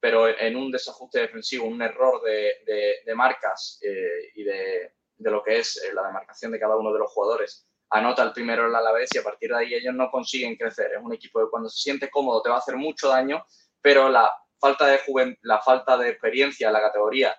[0.00, 5.76] pero en un desajuste defensivo, un error de, marcas eh, y de, lo que es
[5.84, 9.18] eh, la demarcación de cada uno de los jugadores, anota el primero el Alavés y
[9.18, 10.92] a partir de ahí ellos no consiguen crecer.
[10.92, 13.44] Es un equipo que cuando se siente cómodo te va a hacer mucho daño,
[13.82, 17.36] pero la falta de, juven- la falta de experiencia en la categoría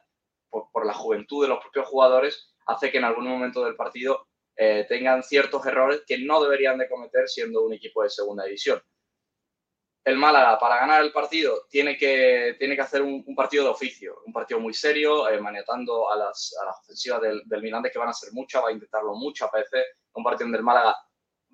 [0.49, 4.27] por, por la juventud de los propios jugadores hace que en algún momento del partido
[4.55, 8.81] eh, tengan ciertos errores que no deberían de cometer siendo un equipo de segunda división
[10.03, 14.21] el Málaga para ganar el partido tiene que, tiene que hacer un, partido de oficio,
[14.25, 18.09] un partido muy serio, eh, maniatando a las, a las ofensivas del, del que van
[18.09, 20.95] a ser muchas, va a intentarlo muchas veces, un partido donde el Málaga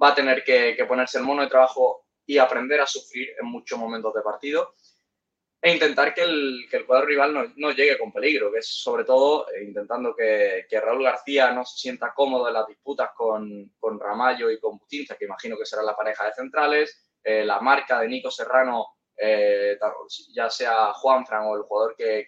[0.01, 3.47] va a tener que, que ponerse el mono de trabajo y aprender a sufrir en
[3.47, 4.75] muchos momentos de partido
[5.61, 8.67] e intentar que el, que el cuadro rival no, no llegue con peligro, que es
[8.67, 13.09] sobre todo eh, intentando que, que Raúl García no se sienta cómodo en las disputas
[13.15, 17.43] con, con Ramallo y con Butinza, que imagino que será la pareja de centrales, eh,
[17.43, 19.77] la marca de Nico Serrano, eh,
[20.33, 22.25] ya sea Juanfran o el jugador que,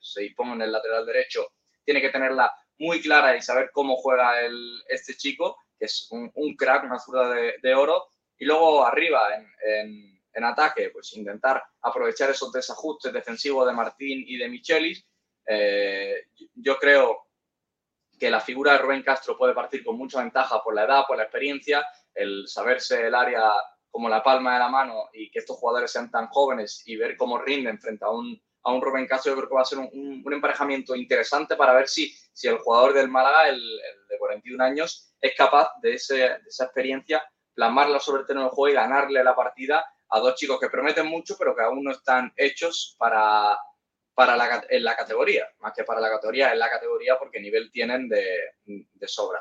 [0.00, 1.48] se disponga en el lateral derecho,
[1.84, 6.30] tiene que tenerla muy clara y saber cómo juega el, este chico, que es un,
[6.56, 7.28] crack, una zurda
[7.62, 8.06] de, oro.
[8.38, 14.24] Y luego arriba, en, en- en ataque, pues intentar aprovechar esos desajustes defensivos de Martín
[14.26, 15.04] y de Michelis.
[15.44, 17.26] Eh, yo creo
[18.18, 21.18] que la figura de Rubén Castro puede partir con mucha ventaja por la edad, por
[21.18, 21.84] la experiencia,
[22.14, 23.52] el saberse el área
[23.90, 27.16] como la palma de la mano y que estos jugadores sean tan jóvenes y ver
[27.16, 29.78] cómo rinden frente a un, a un Rubén Castro, yo creo que va a ser
[29.78, 29.88] un,
[30.24, 34.60] un- emparejamiento interesante para ver si, si el jugador del Málaga, el, el de 41
[34.60, 37.22] años, es capaz de, ese- de esa experiencia
[37.54, 41.06] plasmarla sobre el terreno de juego y ganarle la partida a dos chicos que prometen
[41.06, 43.58] mucho, pero que aún no están hechos para,
[44.14, 47.70] para la, en la categoría, más que para la categoría, en la categoría porque nivel
[47.72, 48.24] tienen de,
[48.64, 49.40] de sobra.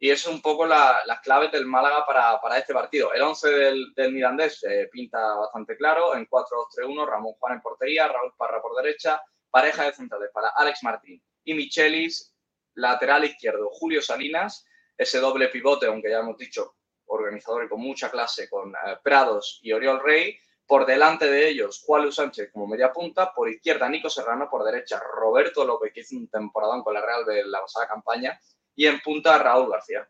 [0.00, 3.12] Y es un poco la- las claves del Málaga para, para este partido.
[3.12, 8.06] El 11 del, del Mirandés eh, pinta bastante claro, en 4-2-3-1, Ramón Juan en portería,
[8.08, 9.20] Raúl Parra por derecha,
[9.50, 12.32] pareja de centrales para Alex Martín y Michelis,
[12.74, 14.64] lateral izquierdo, Julio Salinas,
[14.96, 16.76] ese doble pivote, aunque ya hemos dicho,
[17.06, 21.82] organizador y con mucha clase, con eh, Prados y Oriol Rey, por delante de ellos,
[21.84, 26.00] Juan Luis Sánchez como media punta, por izquierda Nico Serrano, por derecha Roberto López, que
[26.00, 28.38] hizo un temporadón con la Real de la pasada campaña,
[28.78, 30.08] y en punta Raúl García.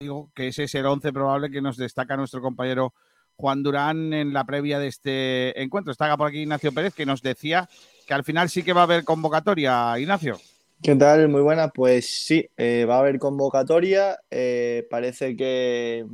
[0.00, 2.92] digo que ese es el 11 probable que nos destaca nuestro compañero
[3.36, 5.92] Juan Durán en la previa de este encuentro.
[5.92, 7.68] Está por aquí Ignacio Pérez que nos decía
[8.06, 10.40] que al final sí que va a haber convocatoria, Ignacio.
[10.82, 11.28] ¿Qué tal?
[11.28, 11.68] Muy buena.
[11.68, 14.18] Pues sí, eh, va a haber convocatoria.
[14.30, 16.04] Eh, parece que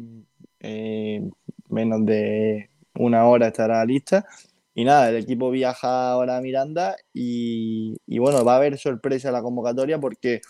[0.60, 1.28] eh,
[1.68, 4.26] menos de una hora estará lista.
[4.74, 9.28] Y nada, el equipo viaja ahora a Miranda y, y bueno, va a haber sorpresa
[9.28, 10.40] en la convocatoria porque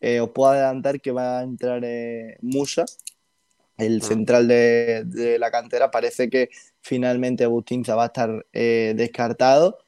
[0.00, 2.84] eh, os puedo adelantar que va a entrar eh, Musa,
[3.78, 5.90] el central de, de la cantera.
[5.90, 6.50] Parece que
[6.82, 9.78] finalmente Bustinza va a estar descartado.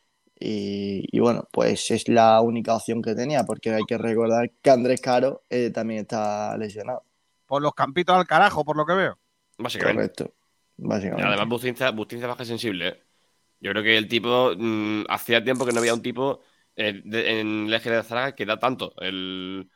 [0.43, 4.71] Y, y bueno, pues es la única opción que tenía, porque hay que recordar que
[4.71, 7.03] Andrés Caro eh, también está lesionado.
[7.45, 9.19] Por los campitos al carajo, por lo que veo.
[9.63, 10.03] Básicamente.
[10.03, 10.35] Correcto.
[10.77, 11.29] Básicamente.
[11.29, 12.89] además, Bustinza, Bustinza baja sensible.
[12.89, 13.03] ¿eh?
[13.61, 14.53] Yo creo que el tipo.
[14.57, 16.43] mm, hacía tiempo que no había un tipo
[16.77, 18.95] eh, de- en el eje de Zaraga que da tanto.
[19.01, 19.71] El,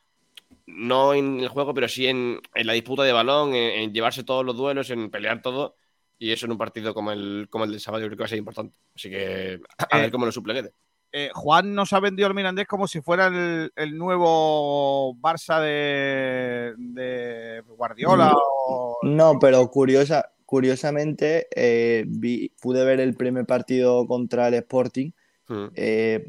[0.66, 4.24] no en el juego, pero sí en, en la disputa de balón, en, en llevarse
[4.24, 5.77] todos los duelos, en pelear todo.
[6.19, 8.27] Y eso en un partido como el, como el del sábado, yo creo que va
[8.27, 8.78] a ser importante.
[8.94, 10.73] Así que a Eh, ver cómo lo suple Guede.
[11.16, 16.74] Eh, Juan nos ha vendido al Mirandés como si fuera el, el nuevo Barça de,
[16.77, 18.32] de Guardiola.
[18.66, 25.12] o- No, pero curiosa, curiosamente eh, vi- pude ver el primer partido contra el Sporting.
[25.47, 25.65] Mm.
[25.77, 26.27] Eh,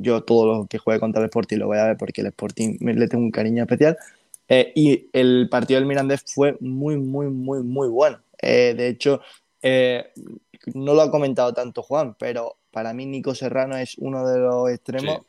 [0.00, 2.76] yo todo lo que juegue contra el Sporting lo voy a ver porque el Sporting
[2.80, 3.96] me- le tengo un cariño especial.
[4.48, 8.18] Eh, y el partido del Mirandés fue muy, muy, muy, muy bueno.
[8.42, 9.20] Eh, de hecho,
[9.62, 10.12] eh,
[10.74, 14.68] no lo ha comentado tanto Juan, pero para mí Nico Serrano es uno de los
[14.70, 15.20] extremos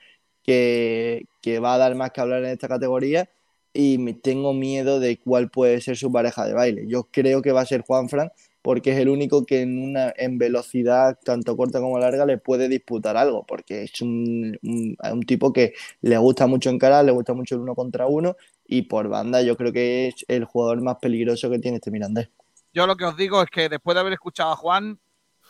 [0.44, 3.30] que, que va a dar más que hablar en esta categoría
[3.72, 6.84] y me tengo miedo de cuál puede ser su pareja de baile.
[6.90, 10.38] Yo creo que va a ser Juanfran porque es el único que en una en
[10.38, 15.54] velocidad tanto corta como larga le puede disputar algo, porque es un, un- un tipo
[15.54, 19.42] que le gusta mucho encarar, le gusta mucho el uno contra uno y por banda
[19.42, 22.28] yo creo que es el jugador más peligroso que tiene este Mirandés.
[22.74, 25.00] Yo lo que os digo es que después de haber escuchado a Juan,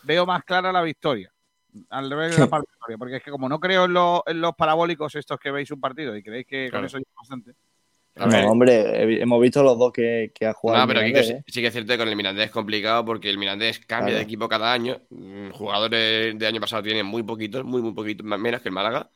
[0.04, 1.32] veo más clara la victoria.
[1.90, 2.68] Al revés de la parte
[2.98, 5.80] porque es que como no creo en, los- en los parabólicos estos que veis un
[5.82, 7.52] partido y creéis que con eso ya es bastante.
[8.16, 8.74] No, hombre,
[9.04, 10.82] he- hemos visto los dos que, que ha jugado.
[10.82, 11.44] No, pero aquí Mirandés, que ¿eh?
[11.48, 14.18] sí, que es cierto que con el Mirandés es complicado porque el Mirandés cambia Claro.
[14.18, 15.02] de equipo cada año.
[15.10, 18.74] Mm, Jugadores de año pasado tienen muy poquitos, muy, muy poquitos, más- menos que el
[18.74, 19.12] Málaga.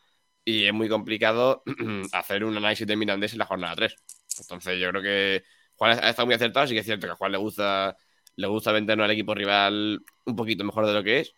[0.45, 1.63] Y es muy complicado
[2.13, 3.95] hacer un análisis del Mirandés en la jornada 3.
[4.39, 5.43] Entonces yo creo que
[5.75, 6.67] Juan ha estado muy acertado.
[6.67, 7.97] Sí que es cierto que a Juan le gusta,
[8.35, 11.33] le gusta vendernos al equipo rival un poquito mejor de lo que es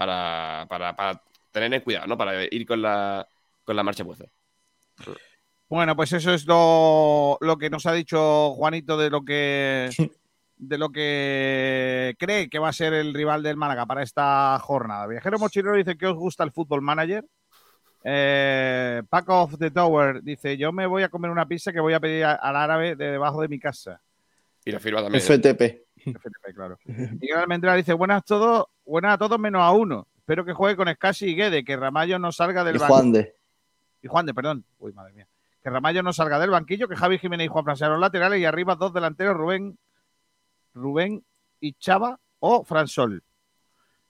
[0.00, 1.22] para, para, para
[1.52, 2.16] tener en cuidado, ¿no?
[2.16, 3.28] Para ir con la,
[3.64, 4.24] con la marcha puesta.
[5.68, 9.90] Bueno, pues eso es lo, lo que nos ha dicho Juanito de lo que
[10.56, 15.06] de lo que cree que va a ser el rival del Málaga para esta jornada.
[15.06, 17.24] Viajero Mochilero dice que os gusta el fútbol manager.
[18.02, 21.92] Eh, Paco of the Tower dice: Yo me voy a comer una pizza que voy
[21.92, 24.00] a pedir a- al árabe de debajo de mi casa.
[24.64, 25.22] Y lo firma también.
[25.22, 25.26] ¿eh?
[25.26, 25.86] FTP.
[26.06, 26.78] FTP, claro.
[26.86, 30.06] Miguel Almendral dice: Buenas, todos, buenas a todos menos a uno.
[30.18, 32.98] Espero que juegue con Escasi y Guede, que Ramallo no salga del Y banquillo.
[32.98, 33.34] Juan de.
[34.02, 34.64] Y Juan de, perdón.
[34.78, 35.28] Uy, madre mía.
[35.62, 38.40] Que Ramallo no salga del banquillo, que Javi Jiménez y Juan Fran sean los laterales
[38.40, 39.78] y arriba dos delanteros, Rubén,
[40.74, 41.24] Rubén
[41.60, 43.22] y Chava o Fransol.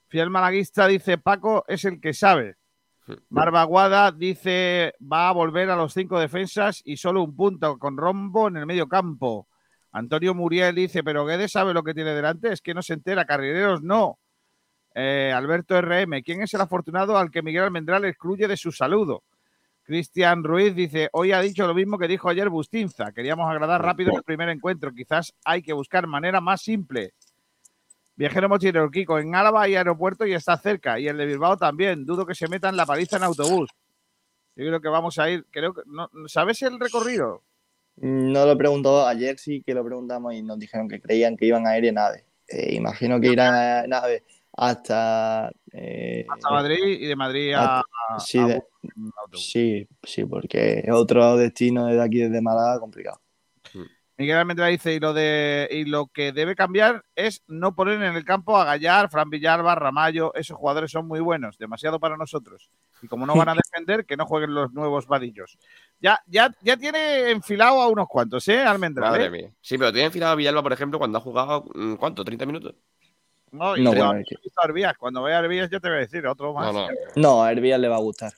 [0.09, 2.57] Fiel malaguista dice Paco es el que sabe.
[3.29, 8.49] Barbaguada dice va a volver a los cinco defensas y solo un punto con rombo
[8.49, 9.49] en el medio campo.
[9.93, 13.25] Antonio Muriel dice, pero Guedes sabe lo que tiene delante, es que no se entera,
[13.25, 14.21] carrileros no.
[14.95, 19.23] Eh, Alberto RM, ¿quién es el afortunado al que Miguel Almendral excluye de su saludo?
[19.85, 24.11] Cristian Ruiz dice, hoy ha dicho lo mismo que dijo ayer Bustinza, queríamos agradar rápido
[24.11, 27.15] en el primer encuentro, quizás hay que buscar manera más simple.
[28.15, 32.05] Viajero mochilero Kiko, en Álava hay aeropuerto y está cerca, y el de Bilbao también,
[32.05, 33.71] dudo que se metan la paliza en autobús.
[34.57, 37.43] Yo creo que vamos a ir, creo que, no, ¿sabes el recorrido?
[37.97, 41.67] No lo preguntó ayer, sí que lo preguntamos y nos dijeron que creían que iban
[41.67, 42.25] a ir en nave.
[42.49, 45.51] Eh, imagino que irán en nave hasta.
[45.73, 47.79] eh, Hasta Madrid y de Madrid a...
[47.79, 48.63] hasta- sí, a- de-
[49.33, 53.21] sí, sí, porque es otro destino desde aquí, desde Málaga, complicado.
[54.21, 58.15] Miguel Almendral dice, y lo, de, y lo que debe cambiar es no poner en
[58.17, 62.71] el campo a Gallar, Fran Villalba, Ramallo, esos jugadores son muy buenos, demasiado para nosotros.
[63.01, 65.57] Y como no van a defender, que no jueguen los nuevos vadillos.
[66.01, 69.11] Ya, ya, ya tiene enfilado a unos cuantos, ¿eh, Almendral?
[69.11, 69.31] Madre eh?
[69.31, 69.51] mía.
[69.63, 72.23] Sí, pero tiene enfilado a Villalba, por ejemplo, cuando ha jugado, mm, ¿cuánto?
[72.23, 72.75] ¿30 minutos?
[73.53, 74.97] No, y No, bueno, a Herbías.
[74.97, 76.73] Cuando vea a Herbías yo te voy a decir otro más.
[76.73, 76.95] No, no.
[77.17, 78.33] No, a Herbías le va a gustar.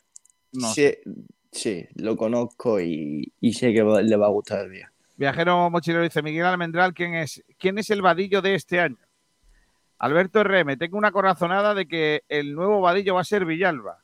[0.53, 0.95] No sí,
[1.51, 4.93] sí, lo conozco y, y sé que le va a gustar el día.
[5.17, 8.99] Viajero Mochilero dice Miguel Almendral, ¿quién es, ¿quién es el vadillo de este año?
[9.99, 14.03] Alberto RM, tengo una corazonada de que el nuevo vadillo va a ser Villalba.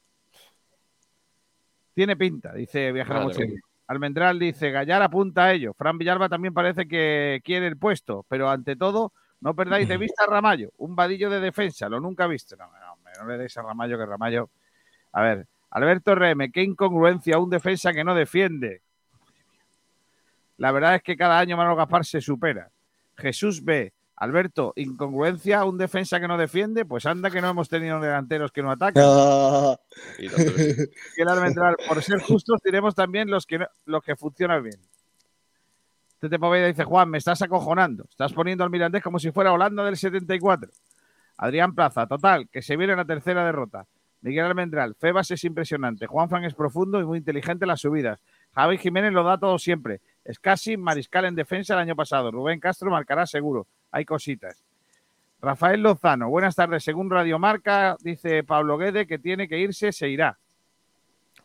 [1.93, 3.69] Tiene pinta, dice Viajero Mochilero.
[3.89, 5.73] Almendral dice, Gallar apunta a ello.
[5.73, 10.25] Fran Villalba también parece que quiere el puesto, pero ante todo, no perdáis de vista
[10.25, 12.57] a Ramallo, un vadillo de defensa, lo nunca visto.
[12.57, 14.51] No, no, no le deis a Ramallo, que Ramallo...
[15.13, 18.83] A ver, Alberto RM, qué incongruencia, un defensa que no defiende.
[20.59, 22.71] La verdad es que cada año Manolo Gaspar se supera.
[23.17, 23.93] Jesús B.
[24.17, 28.63] Alberto, incongruencia, un defensa que no defiende, pues anda que no hemos tenido delanteros que
[28.63, 29.05] no atacan.
[30.19, 34.81] Y el Almendral, por ser justos, diremos también los que, no- los que funcionan bien.
[36.21, 38.05] Poveda dice, Juan, me estás acojonando.
[38.09, 40.71] Estás poniendo al Mirandés como si fuera Holanda del 74.
[41.37, 43.87] Adrián Plaza, total, que se viene la tercera derrota.
[44.21, 46.07] Miguel Almendral, Febas es impresionante.
[46.07, 48.21] Juan Fran es profundo y muy inteligente en las subidas.
[48.53, 50.01] Javi Jiménez lo da todo siempre.
[50.25, 52.33] Es casi mariscal en defensa el año pasado.
[52.33, 53.69] Rubén Castro marcará seguro.
[53.93, 54.65] Hay cositas.
[55.41, 56.83] Rafael Lozano, buenas tardes.
[56.83, 60.37] Según Radio Marca, dice Pablo Guede que tiene que irse, se irá.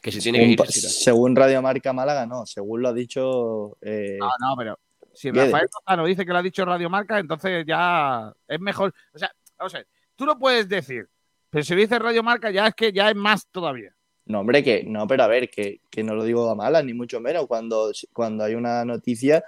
[0.04, 0.72] Que se tiene que Según ir.
[0.74, 2.46] según Radio Marca Málaga, no.
[2.46, 3.78] Según lo ha dicho.
[3.82, 4.78] eh, No, no, pero
[5.14, 5.32] si.
[5.32, 8.94] Rafael Lozano dice que lo ha dicho Radio Marca, entonces ya es mejor.
[9.14, 11.08] O sea, vamos a ver, tú lo puedes decir,
[11.50, 13.96] pero si lo dice Radio Marca ya es que ya es más todavía.
[14.26, 16.94] No, hombre, que no, pero a ver, que, que no lo digo a malas, ni
[16.94, 17.48] mucho menos.
[17.48, 19.42] Cuando, cuando hay una noticia,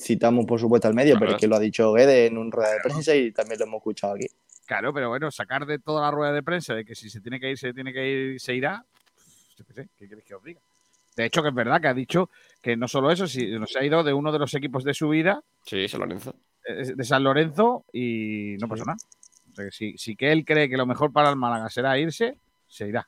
[0.00, 2.72] citamos por supuesto al medio, pero es que lo ha dicho Guede en un rueda
[2.72, 4.26] de prensa y también lo hemos escuchado aquí.
[4.66, 7.38] Claro, pero bueno, sacar de toda la rueda de prensa de que si se tiene
[7.38, 8.84] que ir, se tiene que ir, se irá.
[9.62, 10.60] Yo qué sé, ¿qué queréis que os diga?
[11.16, 12.30] De hecho, que es verdad que ha dicho
[12.60, 15.08] que no solo eso, sino se ha ido de uno de los equipos de su
[15.10, 16.34] vida, Sí, San Lorenzo.
[16.66, 18.98] eh, de San Lorenzo, y no pasa nada.
[19.50, 21.98] O sea, que si, si que él cree que lo mejor para el Málaga será
[21.98, 22.36] irse,
[22.66, 23.06] se irá.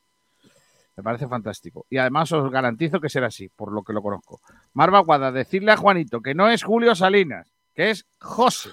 [0.97, 1.87] Me parece fantástico.
[1.91, 4.41] Y además os garantizo que será así, por lo que lo conozco.
[4.75, 8.71] Marva Guada, decirle a Juanito que no es Julio Salinas, que es José,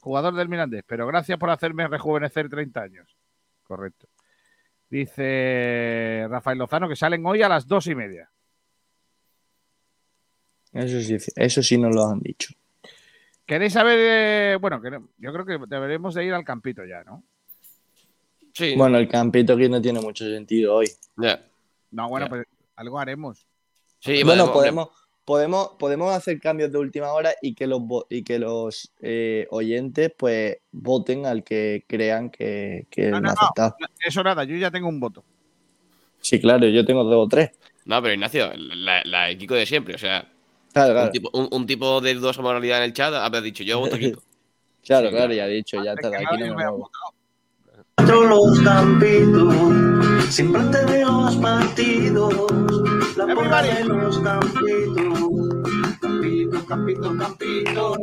[0.00, 0.84] jugador del Mirandés.
[0.86, 3.08] Pero gracias por hacerme rejuvenecer 30 años.
[3.64, 4.06] Correcto.
[4.90, 8.30] Dice Rafael Lozano que salen hoy a las dos y media.
[10.72, 12.54] Eso sí, eso sí nos lo han dicho.
[13.46, 13.98] ¿Queréis saber?
[14.00, 14.80] eh, bueno,
[15.18, 17.22] yo creo que deberemos de ir al campito ya, ¿no?
[18.52, 18.74] Sí.
[18.76, 20.90] Bueno, el campito aquí no tiene mucho sentido hoy.
[21.16, 21.42] Ya.
[21.90, 22.30] No, bueno, Ya.
[22.30, 22.46] pues
[22.76, 23.46] algo haremos.
[24.00, 28.24] Sí, bueno, podemos- podemos, podemos, podemos hacer cambios de última hora y que los, y
[28.24, 33.74] que los eh, oyentes pues voten al que crean que, que No, no, no.
[34.00, 35.22] Eso nada, yo ya tengo un voto.
[36.22, 37.50] Sí, claro, yo tengo dos o tres.
[37.84, 40.26] No, pero Ignacio, la, la Kiko de siempre, o sea.
[40.72, 41.06] Claro, claro.
[41.08, 43.98] Un, tipo, un, un tipo de dudosa moralidad en el chat habrá dicho, yo voto
[43.98, 44.22] Kiko.
[44.82, 46.90] Claro, Sí, claro, ya he dicho, ya está, aquí no me muevo.
[47.98, 49.54] Cuatro los campitos,
[50.28, 52.32] siempre antes de los partidos,
[53.16, 55.57] la porra de los campitos,
[56.18, 57.94] campito, campito, campito,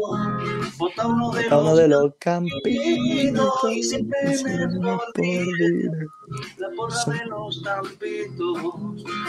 [0.78, 5.26] vota uno de uno los de los campitos y siempre mejor por
[6.58, 8.58] la porra de los campitos,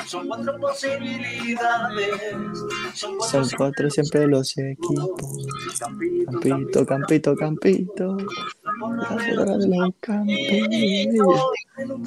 [0.07, 2.59] son cuatro posibilidades,
[2.95, 5.47] son cuatro Son cuatro siempre los equipos.
[5.79, 8.17] Campito, campito, campito.
[8.63, 11.41] La porra de los campitos.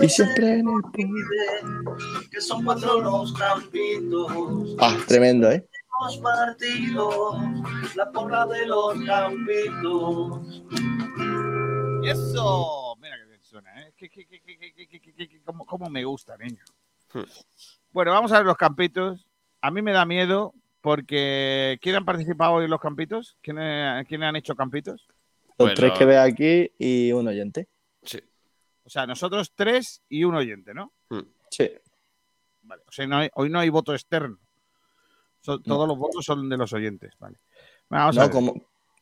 [0.01, 1.10] Y siempre el poder.
[2.31, 4.76] que son cuatro los campitos.
[4.80, 5.68] Ah, tremendo, ¿eh?
[6.01, 7.35] los partidos,
[7.95, 10.63] la porra de los campitos.
[12.03, 13.93] Eso, mira que bien suena, ¿eh?
[13.97, 14.09] Que,
[15.65, 16.63] como, me gusta, niño.
[17.13, 17.23] Hmm.
[17.91, 19.27] Bueno, vamos a ver los campitos.
[19.61, 23.38] A mí me da miedo porque ¿quién han participado hoy en los campitos?
[23.41, 25.07] ¿Quiénes, eh, ¿quién han hecho campitos?
[25.57, 25.76] Los bueno.
[25.76, 27.67] tres que ve aquí y un oyente.
[28.03, 28.19] Sí.
[28.84, 30.93] O sea, nosotros tres y un oyente, ¿no?
[31.09, 31.27] Hmm.
[31.51, 31.69] Sí.
[32.61, 34.38] Vale, o sea, no hay, hoy no hay voto externo.
[35.41, 37.37] Son- todos los votos son de los oyentes, vale.
[37.89, 38.31] Bueno, vamos a No, ver.
[38.33, 38.61] como.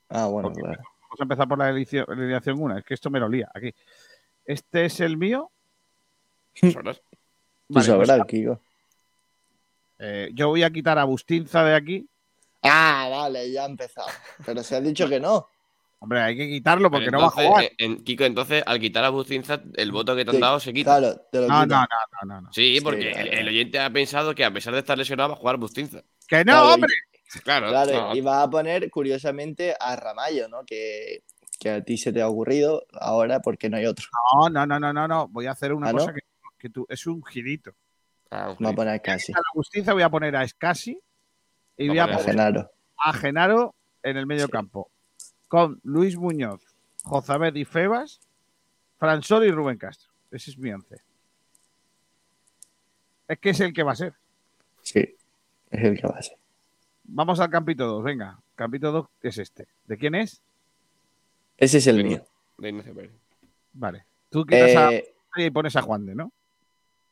[0.09, 0.81] Ah, bueno, claro.
[1.01, 2.05] Vamos a empezar por la edición
[2.59, 2.77] 1.
[2.77, 3.73] Es que esto me lo lía aquí.
[4.45, 5.51] Este es el mío.
[6.53, 7.01] Tú Vale, sabrás,
[8.25, 8.57] pues,
[9.99, 12.07] eh, yo voy a quitar a Bustinza de aquí.
[12.63, 14.07] Ah, vale, ya ha empezado.
[14.45, 15.47] Pero se ha dicho que no.
[15.99, 17.63] Hombre, hay que quitarlo porque no va a jugar.
[17.63, 20.59] eh, en- Kiko, entonces, al quitar a Bustinza, el voto que te han Sí, dado
[20.59, 20.99] se quita.
[20.99, 21.87] claro, te lo No, no, no,
[22.21, 22.53] no, no, no.
[22.53, 23.27] Sí, porque claro.
[23.31, 26.03] el, el oyente ha pensado que a pesar de estar lesionado va a jugar Bustinza.
[26.27, 26.93] ¡Que no, Claro, hombre!
[27.43, 28.15] Claro, Claro, no.
[28.15, 30.63] y vas a poner curiosamente a Ramallo, ¿no?
[30.65, 31.23] Que,
[31.59, 34.05] que a ti se te ha ocurrido ahora porque no hay otro.
[34.39, 35.27] No, no, no, no, no, no.
[35.27, 35.97] Voy a hacer una ¿Ah, no?
[35.99, 36.21] cosa que,
[36.57, 37.71] que tú, es un girito.
[38.31, 39.01] Ah, Vamos a poner.
[39.05, 40.97] A la Bustinza voy a poner a Escasi
[41.75, 42.71] y voy a A poner Genaro.
[42.97, 44.89] a Genaro en el medio campo.
[45.47, 46.61] Con Luis Muñoz,
[47.03, 48.19] Jozabed y Febas,
[48.97, 50.11] Fransol y Rubén Castro.
[50.31, 50.97] Ese es mi once.
[53.27, 54.13] Es que es el que va a ser.
[54.81, 54.99] Sí,
[55.69, 56.37] es el que va a ser.
[57.03, 58.39] vamos al campito 2, venga.
[58.55, 59.67] Campito 2 es este.
[59.85, 60.41] ¿De quién es?
[61.57, 62.25] Ese es el mío.
[62.57, 63.11] De Ignacio Pérez.
[63.73, 64.05] Vale.
[64.29, 66.31] Tú quitas Eh, a y pones a Juan de, ¿no?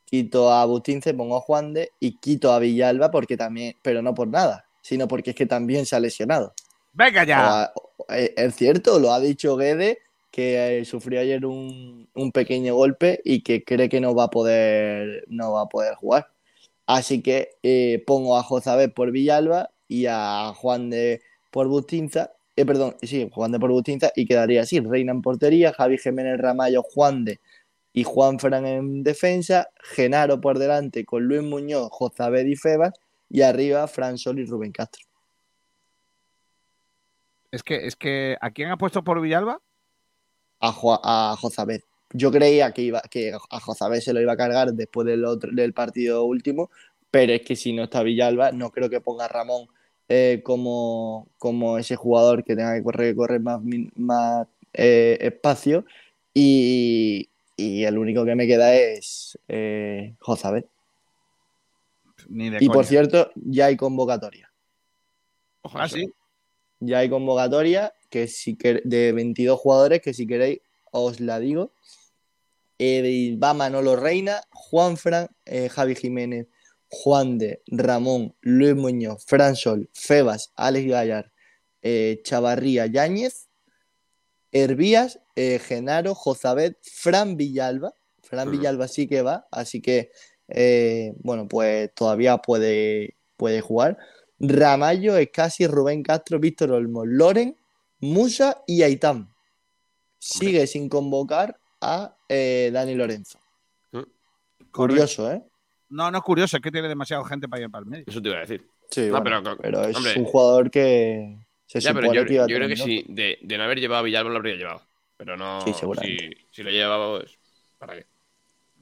[0.06, 4.14] quito a Bustince, pongo a Juan de y quito a Villalba porque también, pero no
[4.14, 6.54] por nada, sino porque es que también se ha lesionado.
[6.94, 7.40] Venga ya.
[7.40, 10.00] O a- o- es cierto, lo ha dicho Guede,
[10.32, 14.30] que eh, sufrió ayer un, un pequeño golpe y que cree que no va a
[14.30, 16.28] poder, no va a poder jugar.
[16.88, 22.34] Así que eh, pongo a Jozabet por Villalba y a Juan de por Bustinza.
[22.56, 26.38] Eh, perdón, sí, Juan de por Bustinza y quedaría así: Reina en portería, Javi Jiménez
[26.40, 27.40] Ramallo, Juan de
[27.94, 32.94] y Juan Fran en defensa, Genaro por delante con Luis Muñoz, Jozabed y Febas,
[33.30, 35.06] y arriba Fran Sol y Rubén Castro.
[37.56, 39.62] Es que, es que, ¿a quién ha puesto por Villalba?
[40.60, 41.82] a, Jo- a Jozabed.
[42.12, 45.52] Yo creía que, iba, que a Jozabed se lo iba a cargar después del, otro,
[45.54, 46.70] del partido último,
[47.12, 49.68] pero es que si no está Villalba, no creo que ponga a Ramón
[50.10, 53.62] eh, como, como ese jugador que tenga que correr, correr más,
[53.96, 55.86] más eh, espacio.
[56.34, 60.66] Y, y el único que me queda es eh, Jozabed.
[62.28, 64.52] Ni de Y por cierto, ya hay convocatoria.
[65.74, 66.12] Ah, sí.
[66.88, 70.60] Ya hay convocatoria que si quer- de 22 jugadores que si queréis
[70.92, 71.72] os la digo.
[72.78, 76.48] Eh, va Manolo Reina, Juan Fran, eh, Javi Jiménez,
[76.90, 81.32] Juan de, Ramón, Luis Muñoz, Fran Sol, Febas, Alex Gallar,
[81.82, 83.48] eh, Chavarría, Yáñez,
[84.52, 87.94] Hervías, eh, Genaro, Jozabed, Fran Villalba.
[88.24, 88.58] Fran Ujú.
[88.58, 90.12] Villalba sí que va, así que
[91.24, 93.98] bueno, pues todavía puede, puede jugar.
[94.40, 97.56] Ramallo, Escasi, Rubén Castro, Víctor Olmos, Loren,
[98.00, 99.30] Musa y Aitán.
[100.20, 103.40] Sigue sin convocar a eh, Dani Lorenzo.
[104.72, 105.42] Curioso, ¿eh?
[105.90, 108.04] No, no es curioso, es que tiene demasiada gente para ir para el medio.
[108.08, 108.68] Eso te iba a decir.
[108.90, 112.34] Sí, No, bueno, pero, pero es hombre, un jugador que se ya, pero yo, que
[112.34, 114.56] iba a yo creo que si de, de no haber llevado a Villalba lo habría
[114.56, 114.82] llevado.
[115.18, 115.62] Pero no.
[115.62, 116.38] Sí, seguramente.
[116.52, 117.38] Si, si lo llevaba, pues.
[117.78, 118.06] ¿Para qué?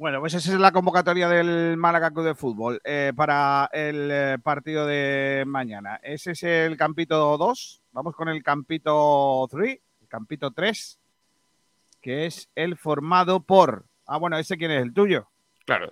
[0.03, 4.37] Bueno, pues esa es la convocatoria del Málaga Club de Fútbol eh, para el eh,
[4.43, 5.97] partido de mañana.
[6.03, 7.81] Ese es el campito 2.
[7.93, 10.99] Vamos con el campito 3, el campito 3,
[12.01, 13.85] que es el formado por.
[14.05, 15.29] Ah, bueno, ese quién es el tuyo.
[15.65, 15.89] Claro.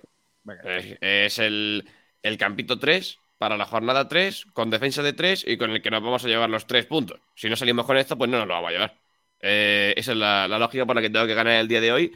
[0.62, 1.88] Es, es el,
[2.22, 5.90] el campito 3 para la jornada 3, con defensa de 3 y con el que
[5.90, 7.18] nos vamos a llevar los 3 puntos.
[7.34, 8.94] Si no salimos con esto, pues no nos lo vamos a llevar.
[9.40, 11.92] Eh, esa es la, la lógica por la que tengo que ganar el día de
[11.92, 12.14] hoy.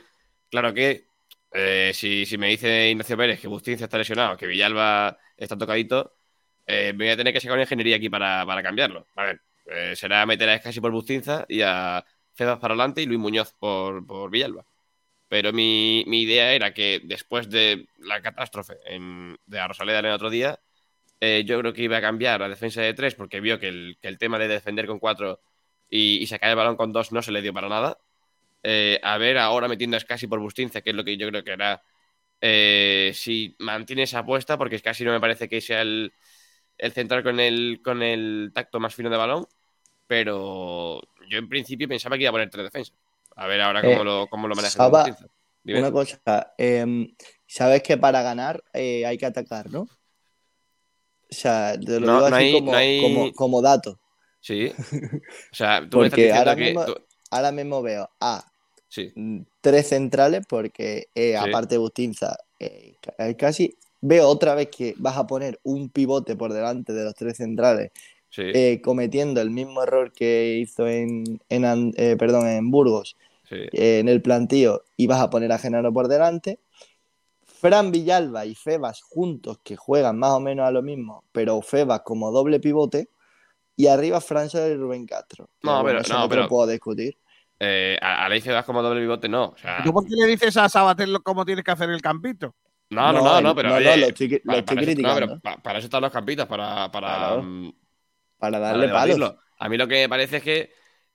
[0.51, 1.16] Claro que
[1.57, 6.15] eh, si, si me dice Ignacio Pérez que Bustinza está lesionado, que Villalba está tocadito,
[6.67, 9.07] eh, me voy a tener que sacar una ingeniería aquí para, para cambiarlo.
[9.17, 12.05] A ver, eh, será meter a Escasi por Bustinza y a
[12.35, 14.67] Febas para adelante y Luis Muñoz por, por Villalba.
[15.29, 18.75] Pero mi, mi idea era que después de la catástrofe
[19.47, 20.61] de la Rosaleda en el otro día,
[21.21, 23.99] eh, yo creo que iba a cambiar a defensa de tres porque vio que el,
[24.03, 25.41] el tema de defender con cuatro
[25.91, 27.99] y, y sacar el balón con dos no se le dio para nada.
[28.69, 31.45] Eh, a ver ahora metiendo a Scassi por Bustinza, que es lo que yo creo
[31.45, 31.83] que hará
[32.41, 36.13] eh, si mantiene esa apuesta, porque Scassi no me parece que sea el,
[36.77, 39.47] el central con el, con el tacto más fino de balón,
[40.09, 42.95] pero yo en principio pensaba que iba a poner tres defensas.
[43.37, 45.05] A ver ahora cómo Eh, lo, cómo lo maneja Saba,
[45.65, 47.15] una cosa, em,
[47.47, 49.83] sabes que para ganar eh, hay que atacar, ¿no?
[49.83, 54.01] O sea, te lo No- digo no así hay- como, no hay- como, como dato.
[54.41, 54.73] Sí.
[55.53, 56.65] O sea, tú me estás Porque diciendo ahora que.
[56.67, 58.45] mismo, tú- ahora mismo veo a
[58.89, 59.13] Sí.
[59.61, 61.49] tres centrales, porque eh, Sí.
[61.49, 66.37] aparte de Bustinza, eh, ca- casi veo otra vez que vas a poner un pivote
[66.37, 67.91] por delante de los tres centrales,
[68.31, 68.43] Sí.
[68.55, 73.17] eh, cometiendo el mismo error que hizo en, en, perdón, en Burgos
[73.51, 76.59] en el plantío y vas a poner a Genaro por delante.
[77.45, 82.01] Fran Villalba y Febas juntos que juegan más o menos a lo mismo, pero Febas
[82.03, 83.09] como doble pivote.
[83.77, 85.49] Y arriba Fran Soler y Rubén Castro.
[85.63, 87.17] No, pero- no, pero- puedo discutir.
[87.61, 89.47] Eh, a, a Leice vas como doble pivote, no.
[89.51, 92.55] O sea, ¿Tú por qué le dices a Sabater cómo tienes que hacer el campito?
[92.91, 93.75] no, no, No, no, pero.
[93.75, 95.15] no, no, oye, lo estoy- lo para, estoy para eso, no, criticando.
[95.15, 96.91] pero pa- para eso están los campitos, para.
[96.91, 97.37] para Claro.
[97.37, 97.73] mm,
[98.39, 99.37] Para para darle palos.
[99.59, 100.73] A mí lo que me parece es que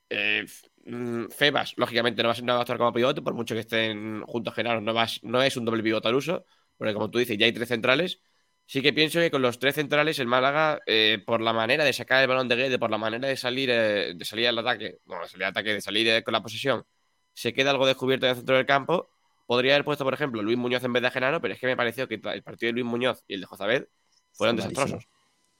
[0.09, 0.45] eh,
[0.85, 3.55] mm, Febas, lógicamente, no va, a ser- no va a actuar como pivote, por mucho
[3.55, 6.45] que estén juntos Genaro, no, va, no es un doble pivote al uso,
[6.77, 8.21] porque como tú dices, ya hay tres centrales.
[8.71, 11.91] Sí que pienso que con los tres centrales el Málaga, eh, por la manera de
[11.91, 14.99] sacar el balón de Guede, por la manera de salir, eh, de salir al ataque,
[15.03, 16.85] bueno, de salir al ataque, de salir eh, con la posesión,
[17.33, 19.09] se queda algo descubierto en el centro del campo.
[19.45, 21.75] Podría haber puesto, por ejemplo, Luis Muñoz en vez de Genaro, pero es que me
[21.75, 23.87] pareció que el partido de Luis Muñoz y el de Jozabed
[24.31, 25.05] fueron Son desastrosos.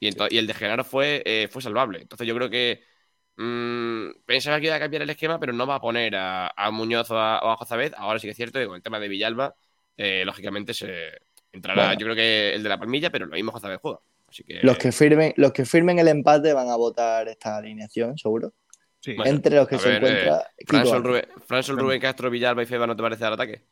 [0.00, 2.00] Y, ento- y el de Genaro fue, fue salvable.
[2.00, 2.82] Entonces yo creo que
[3.36, 6.70] mm, pensaba que iba a cambiar el esquema, pero no va a poner a, a
[6.70, 7.92] Muñoz o a, o a Jozabed.
[7.94, 9.54] Ahora sí que es cierto que con el tema de Villalba,
[9.98, 11.10] lógicamente se
[11.52, 12.00] entrará, Bueno.
[12.00, 14.00] yo creo que el de la palmilla, pero lo mismo Jozabed juega.
[14.28, 18.16] Así que, Los que firmen, los que firmen el empate van a votar esta alineación,
[18.16, 18.52] seguro.
[19.00, 19.14] Sí.
[19.14, 21.04] bueno, Entre los que se ver, encuentra eh, Fransol.
[21.04, 23.64] Rubén, Fransol, Rubén Castro, Villalba y Feba, ¿no te parece al ataque?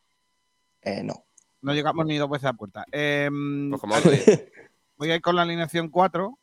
[0.81, 1.25] Eh, no.
[1.61, 2.85] No llegamos ni dos veces a puerta.
[2.91, 3.95] Em, Pues como
[4.97, 6.37] voy a ir con la alineación 4.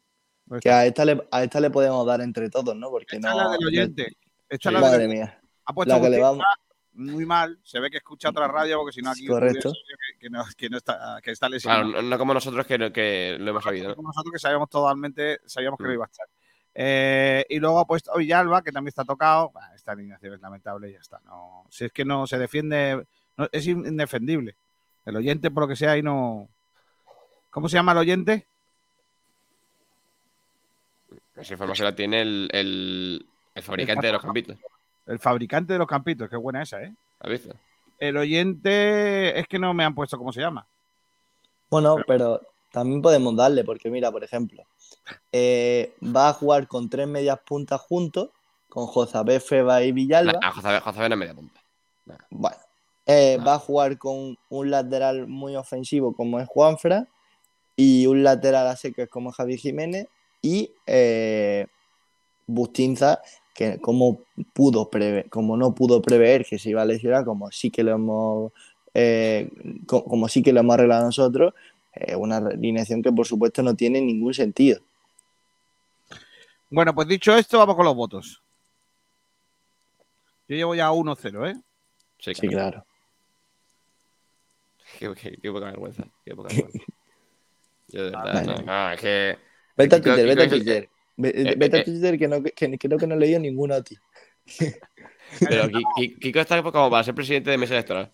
[0.63, 2.89] Que a esta, le, a esta le podemos dar entre todos, ¿no?
[2.91, 3.43] Porque Esta es no.
[3.45, 4.17] la del oyente.
[4.49, 5.39] Esta es la Madre mía.
[5.67, 6.43] Ha puesto La que le vamos-
[6.99, 7.59] muy mal.
[7.63, 9.73] Se ve que escucha otra radio porque si no aquí Correcto.
[9.73, 11.55] que, que no, que no está, que está Claro,
[11.85, 12.03] lesionado.
[12.03, 13.97] no, no como nosotros que, no- que lo hemos sabido, ¿no?
[13.97, 15.87] Como nosotros que sabíamos totalmente, sabíamos que Mm.
[15.89, 16.27] no iba a estar.
[16.81, 19.51] Eh, y luego ha puesto a Villalba, que también está tocado.
[19.51, 21.19] Bah, esta alineación es lamentable y ya está.
[21.25, 23.05] No, si es que no se defiende,
[23.37, 24.55] no- es indefendible.
[25.07, 26.49] El oyente, por lo que sea, ahí no.
[27.51, 28.47] ¿Cómo se llama el oyente?
[31.37, 34.57] Esa información la tiene el, el, el fabricante de los campitos.
[35.09, 36.29] El fabricante de los campitos.
[36.29, 36.95] Qué buena esa, ¿eh?
[37.21, 37.55] ¿Has visto?
[37.99, 40.67] El oyente es que no me han puesto cómo se llama.
[41.71, 42.41] Bueno, pero
[42.71, 44.63] también podemos darle, porque mira, por ejemplo,
[45.33, 48.31] eh, va a jugar con tres medias puntas juntos,
[48.69, 50.33] con Jozabé, Feba y Villalba.
[50.41, 51.61] La- A José, José no es media punta.
[52.31, 52.57] Bueno,
[53.07, 57.07] eh, va a jugar con un lateral muy ofensivo como es Juanfra
[57.77, 60.07] y un lateral a secas como Javi Jiménez
[60.41, 61.67] y eh,
[62.47, 63.21] Bustinza,
[63.59, 64.21] que como
[64.53, 67.91] pudo preve- como no pudo prever que se iba a lesionar, como sí que lo
[67.91, 68.53] hemos
[68.95, 69.51] eh,
[69.85, 71.55] co- como sí que lo hemos arreglado nosotros,
[71.93, 74.81] eh, una alineación que por supuesto no tiene ningún sentido.
[76.71, 78.41] Bueno, pues dicho esto, vamos con los votos.
[80.47, 81.57] Yo llevo ya 1-0, ¿eh?
[82.21, 82.85] Sí, Sí, claro.
[85.01, 86.05] Qué, qué- qué poca vergüenza.
[86.25, 86.79] Qué poca vergüenza.
[87.89, 88.47] Yo de verdad, Vale.
[88.47, 89.39] no, no, es que.
[89.77, 92.79] Vete a Twitter, vete a Kiko eh, Vete a eh, Twitter que, no, que, que
[92.79, 93.97] creo que no he leído ninguno a ti.
[95.41, 98.11] Pero Ki- Ki- Kiko está como para ser presidente de mesa electoral.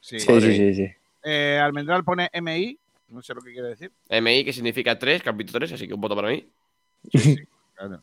[0.00, 0.88] Sí, Sí, sí, sí, sí.
[1.22, 2.78] Eh, Almendral pone MI,
[3.08, 3.92] no sé lo que quiere decir.
[4.08, 6.48] MI, que significa 3, capítulo 3, así que un voto para mí.
[7.74, 8.02] Claro.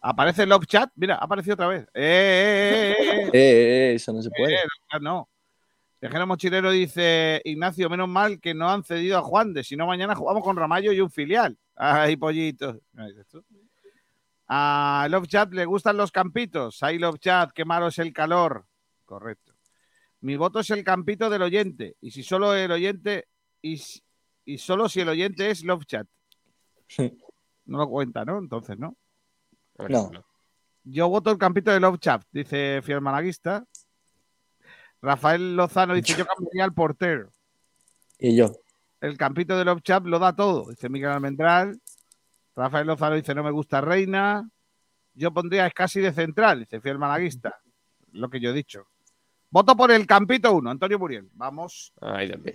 [0.00, 1.82] Aparece Love Chat, mira, ha aparecido otra vez.
[1.94, 3.26] ¡Eh, eh, eh, eh!
[3.26, 4.54] Eh, eh, eso no se puede.
[4.54, 5.28] Eh, Love Chat no.
[6.00, 9.86] Viajero Mochilero dice, Ignacio, menos mal que no han cedido a Juan de, si no
[9.86, 11.56] mañana jugamos con Ramallo y un filial.
[11.74, 12.76] Ay, pollitos.
[12.92, 13.42] ¿Me dices tú?
[14.48, 16.82] A Love Chat le gustan los campitos.
[16.82, 18.66] Ay, Love Chat, qué malo es el calor.
[19.04, 19.54] Correcto.
[20.20, 21.96] Mi voto es el campito del oyente.
[22.00, 23.28] Y si solo el oyente,
[23.62, 23.78] y,
[24.58, 26.06] solo si el oyente es Love Chat.
[27.66, 28.38] No lo cuenta, ¿no?
[28.38, 28.96] Entonces, ¿no?
[29.88, 30.10] No.
[30.84, 33.64] Yo voto el campito de Love Chat, dice Fiel Malaguista.
[35.00, 37.30] Rafael Lozano dice: Yo cambiaría al portero.
[38.18, 38.52] Y yo.
[39.00, 41.80] El campito de Love Chat lo da todo, dice Miguel Almendral.
[42.56, 44.48] Rafael Lozano dice: No me gusta Reina.
[45.14, 47.58] Yo pondría es casi de central, dice Fiel Malaguista.
[48.12, 48.86] Lo que yo he dicho.
[49.50, 51.28] Voto por el campito 1, Antonio Muriel.
[51.34, 51.92] Vamos.
[52.00, 52.54] Ay, Dios mío.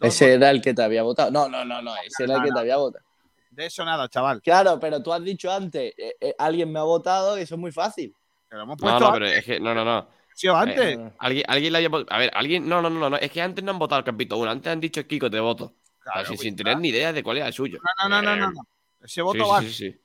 [0.00, 1.30] Ese era el que te había votado.
[1.30, 1.94] No, no, no, no.
[1.96, 3.04] Ese era el que te había votado.
[3.50, 4.42] De eso nada, chaval.
[4.42, 7.60] Claro, pero tú has dicho antes, eh, eh, alguien me ha votado y eso es
[7.60, 8.14] muy fácil.
[8.50, 9.20] Lo hemos No, puesto no, antes.
[9.20, 9.60] pero es que.
[9.60, 10.08] No, no, no.
[10.34, 10.98] Sí, o antes.
[10.98, 12.68] Eh, alguien, alguien le haya vot- A ver, alguien.
[12.68, 13.16] No, no, no, no.
[13.16, 14.50] Es que antes no han votado el capítulo 1.
[14.50, 15.74] Antes han dicho Kiko, te voto.
[16.00, 17.78] Claro, Así, pues sin ya tener ni idea de cuál era el suyo.
[18.02, 18.66] No, no, no, no, Eh, no.
[19.04, 19.60] Ese voto va.
[19.60, 20.00] sí, sí, sí.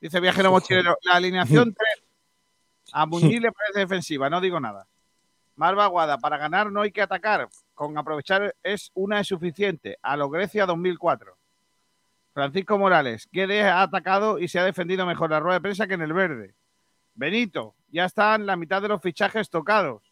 [0.00, 0.96] Dice Viajero Mochilero.
[1.02, 2.04] La alineación 3.
[2.92, 4.86] A Muñiz le parece defensiva, no digo nada.
[5.56, 7.48] Marva Aguada, para ganar no hay que atacar.
[7.74, 9.98] Con aprovechar es una es suficiente.
[10.02, 11.36] A lo Grecia 2004.
[12.32, 15.94] Francisco Morales, Guedes ha atacado y se ha defendido mejor la rueda de prensa que
[15.94, 16.54] en el verde.
[17.14, 20.02] Benito, ya están la mitad de los fichajes tocados.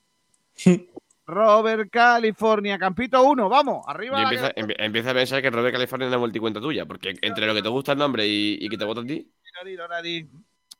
[1.27, 4.16] Robert California, Campito 1, vamos, arriba.
[4.19, 7.15] Yo la empiezo, empie- empiezo a pensar que Robert California es una multicuenta tuya, porque
[7.20, 9.28] entre lo que te gusta el nombre y, y que te vota a ti.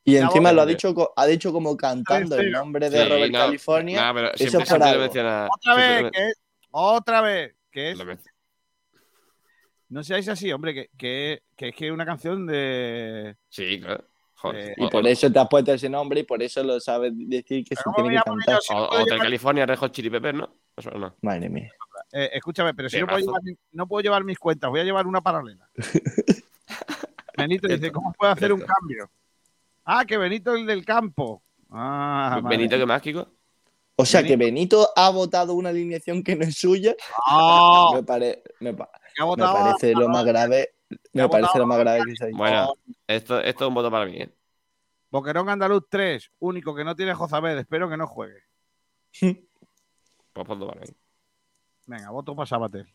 [0.05, 3.39] Y encima lo ha dicho, ha dicho como cantando el nombre de Sí, Robert no,
[3.41, 4.07] California.
[4.07, 5.03] no, pero eso siempre, es por siempre lo algo.
[5.03, 5.49] menciona.
[5.51, 6.41] Otra vez, lo- que es,
[6.71, 7.99] otra vez, que es.
[9.89, 13.37] No seáis así, hombre, que, que, que es que es una canción de.
[13.49, 14.05] Sí, claro.
[14.39, 14.71] Joder.
[14.71, 16.79] Eh, Y O- por o- eso te has puesto ese nombre y por eso lo
[16.79, 18.55] sabes decir que se ¿cómo tiene que cantar.
[18.57, 20.55] yo si o- Hotel California, Chili Peppers, ¿no?
[20.77, 21.15] Eso no.
[21.23, 21.71] Madre mía.
[22.13, 24.85] eh, escúchame, pero si no puedo, llevar, mi- no puedo llevar mis cuentas, voy a
[24.85, 25.69] llevar una paralela.
[27.37, 29.11] Benito dice, ¿cómo puedo hacer un cambio?
[29.85, 31.43] Ah, que Benito el del campo.
[31.71, 32.77] Ah, Benito.
[32.77, 33.29] ¿qué más, Kiko?
[33.97, 34.91] O sea que Benito.
[34.97, 36.95] Ha votado una alineación que no es suya.
[37.27, 40.71] Ah, Me, pare- me parece lo más grave.
[41.13, 42.39] Me parece lo más grave que se ha dicho.
[42.39, 42.75] Bueno,
[43.07, 44.33] esto, esto es un voto para mí, ¿eh?
[45.11, 48.43] Boquerón Andaluz 3, único que no tiene Jozabed, espero que no juegue.
[50.33, 50.89] Pues voto para mí.
[51.87, 52.87] Venga, voto para Sabater.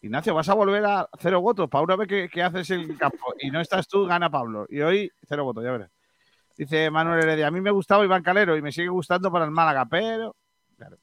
[0.00, 1.68] Ignacio, vas a volver a cero votos.
[1.68, 4.64] Para una vez que, que haces el campo y no estás tú, gana Pablo.
[4.70, 5.90] Y hoy, cero votos, ya verás.
[6.56, 9.50] Dice Manuel Heredia, a mí me gustaba Iván Calero y me sigue gustando para el
[9.50, 10.34] Málaga, pero...
[10.76, 10.96] Claro.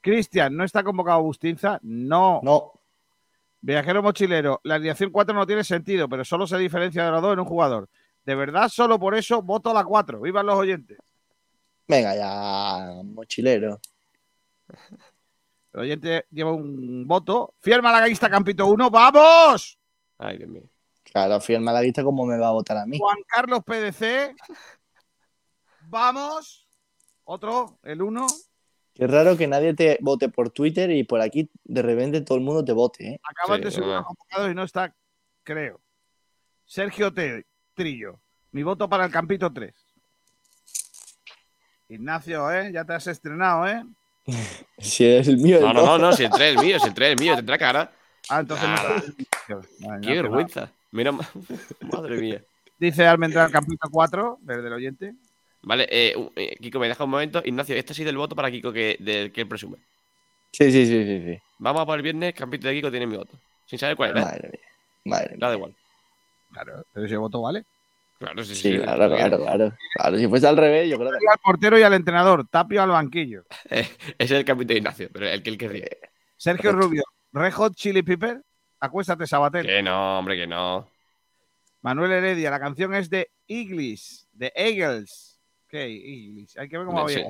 [0.00, 1.78] Cristian, ¿no está convocado Bustinza?
[1.82, 2.40] No.
[2.42, 2.72] No,
[3.64, 7.32] Viajero mochilero, la alineación 4 no tiene sentido, pero solo se diferencia de los dos
[7.32, 7.88] en un jugador.
[8.22, 10.20] De verdad, solo por eso voto a la 4.
[10.20, 10.98] ¡Vivan los oyentes!
[11.88, 13.80] Venga ya, mochilero.
[15.72, 17.54] El oyente lleva un voto.
[17.60, 18.90] Fiel malaguista, Campito 1.
[18.90, 19.78] ¡Vamos!
[20.18, 20.64] Ay, Dios mío.
[21.02, 22.98] Claro, fiel malaguista, ¿cómo me va a votar a mí?
[22.98, 24.36] Juan Carlos PDC.
[25.88, 26.68] Vamos.
[27.24, 28.26] Otro, el 1.
[28.94, 32.44] Qué raro que nadie te vote por Twitter y por aquí de repente todo el
[32.44, 33.20] mundo te vote, ¿eh?
[33.28, 33.98] Acaban Sí, de subir verdad.
[33.98, 34.94] los convocados y no está,
[35.42, 35.80] creo.
[36.64, 37.44] Sergio T-
[37.74, 38.20] Trillo.
[38.52, 39.74] Mi voto para el Campito 3.
[41.88, 42.70] Ignacio, ¿eh?
[42.72, 43.84] Ya te has estrenado, ¿eh?
[44.78, 45.60] Si es el mío.
[45.60, 47.58] No, no, no, no, si el 3 es mío, si el 3 es mío, tendrá
[47.58, 47.92] cara.
[48.28, 49.02] Ah, entonces no Vale,
[49.46, 49.54] Qué
[49.88, 50.72] no hace vergüenza.
[50.92, 51.28] Mira, ma-
[51.92, 52.42] madre mía.
[52.78, 55.14] Dice Almendral Campito 4, desde el oyente.
[55.64, 57.42] Vale, eh, eh, Kiko, me deja un momento.
[57.44, 59.78] Ignacio, este ha sido el voto para Kiko que, del que él presume.
[60.52, 61.38] Sí, sí, sí, sí, sí.
[61.58, 63.32] Vamos a por el viernes, Campito de Kiko tiene mi voto.
[63.66, 64.20] Sin saber cuál era.
[64.20, 64.24] ¿eh?
[64.24, 64.60] Madre mía.
[65.04, 65.36] Madre mía.
[65.40, 65.74] Da da igual.
[66.52, 67.64] Claro, pero ese voto vale.
[68.18, 68.78] Claro, sí, Sí, sí.
[68.78, 69.72] claro, claro, claro.
[69.94, 71.16] Claro, si fuese al revés, yo creo que.
[71.16, 72.46] Al portero y al entrenador.
[72.48, 73.44] Tapio al banquillo.
[73.70, 75.86] Ese es el Campito de Ignacio, pero el que él querría.
[76.36, 77.02] Sergio Rubio.
[77.32, 78.40] Red Hot Chili Pepper.
[78.80, 79.66] Acuéstate, Sabatel.
[79.66, 80.88] Que no, hombre, que no.
[81.82, 82.50] Manuel Heredia.
[82.50, 84.28] La canción es de Eagles.
[84.32, 85.33] De Eagles.
[85.82, 87.24] Hay que ver cómo de.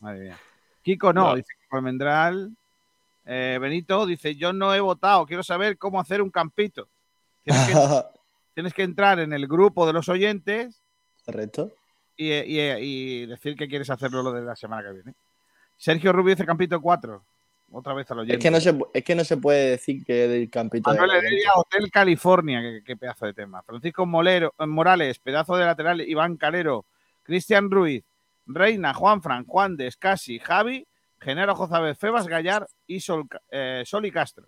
[0.00, 0.38] Madre mía.
[0.82, 1.34] Kiko no, No.
[1.36, 2.50] dice Kiko Almendral.
[3.24, 5.26] Eh, Benito dice: Yo no he votado.
[5.26, 6.88] Quiero saber cómo hacer un campito.
[7.44, 7.74] Tienes que,
[8.54, 10.80] tienes que entrar en el grupo de los oyentes
[11.24, 11.70] Correcto.
[12.16, 12.60] y, y-
[13.22, 15.14] y decir que quieres hacerlo lo de la semana que viene.
[15.76, 17.22] Sergio Rubio dice Campito 4.
[17.74, 18.34] Otra vez al oyente.
[18.36, 21.22] Es que, no se, es que no se puede decir que del campito de Manuel
[21.22, 23.62] la Heredia, Hotel California, qué, qué pedazo de tema.
[23.62, 26.84] Francisco Molero, eh, Morales, pedazo de lateral, Iván Calero,
[27.22, 28.04] Cristian Ruiz,
[28.46, 30.86] Reina, Juan Fran, Juan de Escasi, Javi,
[31.20, 34.46] Genaro Jozabez, Febas Gallar y Sol, eh, Sol y Castro.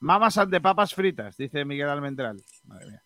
[0.00, 2.40] Mamas de papas fritas, dice Miguel Almendral.
[2.64, 3.02] Madre mía.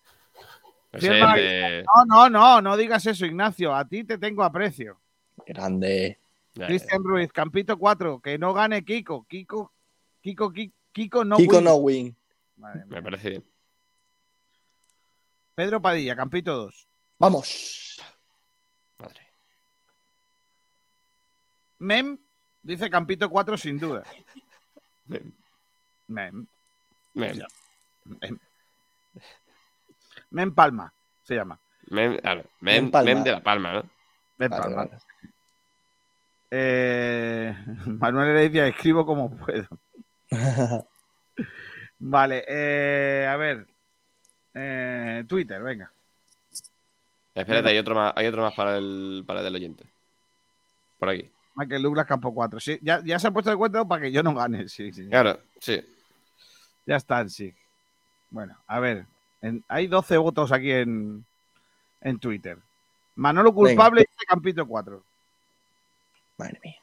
[0.93, 3.75] De- No, no, no, no digas eso, Ignacio.
[3.75, 4.99] A ti te tengo aprecio.
[5.47, 6.19] Grande.
[6.55, 9.25] Cristian Ruiz, Campito 4, que no gane Kiko.
[9.29, 9.73] Kiko,
[10.23, 11.65] Kiko, Kiko, Kiko no Kiko win.
[11.65, 12.17] no win.
[12.57, 12.85] Madre.
[12.87, 13.45] Me parece bien.
[15.55, 16.89] Pedro Padilla, Campito 2.
[17.19, 17.99] Vamos.
[18.99, 19.21] Madre.
[21.79, 22.19] Mem
[22.63, 24.03] dice Campito 4 sin duda.
[25.07, 25.33] Mem.
[26.09, 26.47] Mem.
[27.15, 27.39] Mem.
[28.05, 28.39] Mem.
[30.31, 30.93] Mem Palma
[31.23, 31.59] se llama.
[31.91, 33.05] Mem, claro, Mem mem, Palma.
[33.15, 33.83] mem de la palma, ¿no?
[34.39, 34.77] Mem Vale, Palma.
[34.77, 34.99] vale.
[36.55, 37.57] Eh,
[37.87, 39.67] Manuel Heredia, escribo como puedo.
[41.99, 43.67] Vale, eh, a ver.
[44.53, 45.91] Eh, Twitter, venga.
[47.35, 49.85] Espérate, hay otro más, hay otro más para el, para el oyente.
[50.99, 51.31] Por aquí.
[51.55, 52.61] Michael Douglas, campo 4.
[52.61, 54.69] Sí, ya, ya se ha puesto de cuenta para que yo no gane.
[54.69, 55.09] Sí, sí.
[55.09, 55.83] Claro, sí.
[56.85, 57.55] Ya están, sí.
[58.31, 59.07] Bueno, a ver.
[59.41, 61.25] en- hay 12 votos aquí en,
[62.03, 62.59] en Twitter.
[63.15, 65.03] Manolo culpable dice Campito 4.
[66.43, 66.77] Madre mía.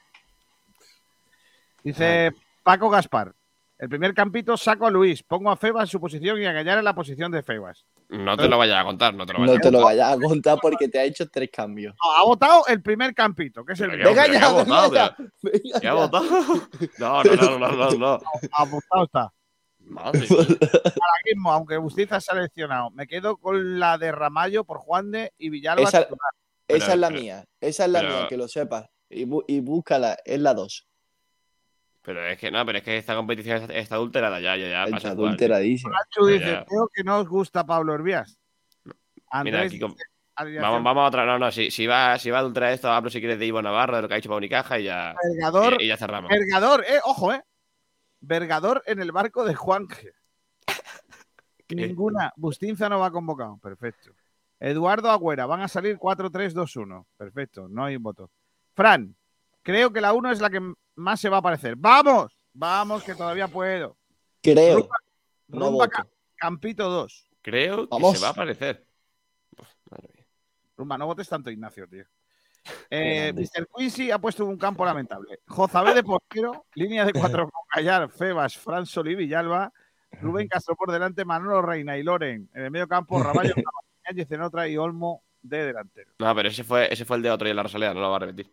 [1.83, 2.31] Dice
[2.63, 3.33] Paco Gaspar.
[3.77, 6.79] El primer campito saco a Luis, pongo a Febas en su posición y a Gallar
[6.79, 7.85] en la posición de Febas.
[8.09, 9.95] No te lo vayas a contar, no te lo vayas No a te lo contar.
[9.97, 11.95] vayas a contar porque te ha hecho tres cambios.
[12.03, 13.91] No, ha votado el primer campito, que es el.
[13.91, 15.29] Venga ya, ¿qué ha votado, venga ya, pero-
[15.63, 16.25] venga ¿Qué ha votado?
[16.99, 18.19] No, no, no, no, no, no.
[18.51, 19.33] Apuntado está.
[19.79, 20.29] Madre mía.
[20.29, 22.89] Malaguismo, aunque Bustiza ha seleccionado.
[22.91, 25.83] Me quedo con la de Ramallo por Juan de y Villalba.
[25.83, 26.31] Esa- titular.
[26.67, 27.45] Esa Pero- es la pero- mía.
[27.61, 28.89] Esa es la pero- mía, que lo sepas.
[29.09, 30.87] Y, bu- y búscala, es la 2.
[32.01, 34.83] Pero es que no, pero es que esta competición está, está adulterada ya, ya, ya.
[34.85, 35.91] Está adulteradísima.
[35.91, 36.65] Nacho dice, ya.
[36.65, 38.39] creo que no os gusta Pablo Hervías.
[39.43, 39.95] Mira, alineación
[40.61, 41.25] vamos, vamos a otra.
[41.25, 43.61] No, no, si, si, va, si va a adulterar esto, hablo si quieres de Ivo
[43.61, 46.29] Navarro, de lo que ha hecho para Unicaja y ya, Vergador, y, y ya cerramos.
[46.29, 47.43] Vergador, eh, ojo, eh.
[48.21, 50.13] Vergador en el barco de Juanje.
[51.69, 52.33] Ninguna.
[52.35, 53.57] Bustinza no va convocado.
[53.57, 54.11] Perfecto.
[54.59, 57.05] Eduardo Agüera, van a salir 4-3-2-1.
[57.17, 58.29] Perfecto, no hay voto.
[58.79, 59.13] Fran,
[59.61, 60.61] creo que la 1 es la que
[60.95, 61.75] más se va a aparecer.
[61.75, 62.31] ¡Vamos!
[62.53, 63.97] Vamos, que todavía puedo.
[64.41, 64.87] Creo.
[65.49, 65.89] Rumba.
[65.89, 66.07] Ca-
[66.37, 67.29] Campito 2.
[67.41, 68.15] Creo que Vamos.
[68.17, 68.85] se va a aparecer.
[69.57, 70.25] Uf, madre mía.
[70.77, 72.05] Rumba, no votes tanto, Ignacio, tío.
[72.89, 73.33] Eh.
[73.35, 73.67] Mr.
[73.75, 75.41] Quincy ha puesto un campo lamentable.
[75.45, 79.73] Jozabé de portero, línea de cuatro con Gallar, Febas, Fran Solí, Villalba,
[80.21, 82.49] Rubén Castro por delante, Manolo Reina y Loren.
[82.53, 83.55] En el medio campo, Raballo,
[84.05, 86.13] Áñez en otra y Olmo de delantero.
[86.19, 88.09] No, pero ese fue, ese fue el de otro y en la Rosaleda, no lo
[88.11, 88.49] va a repetir.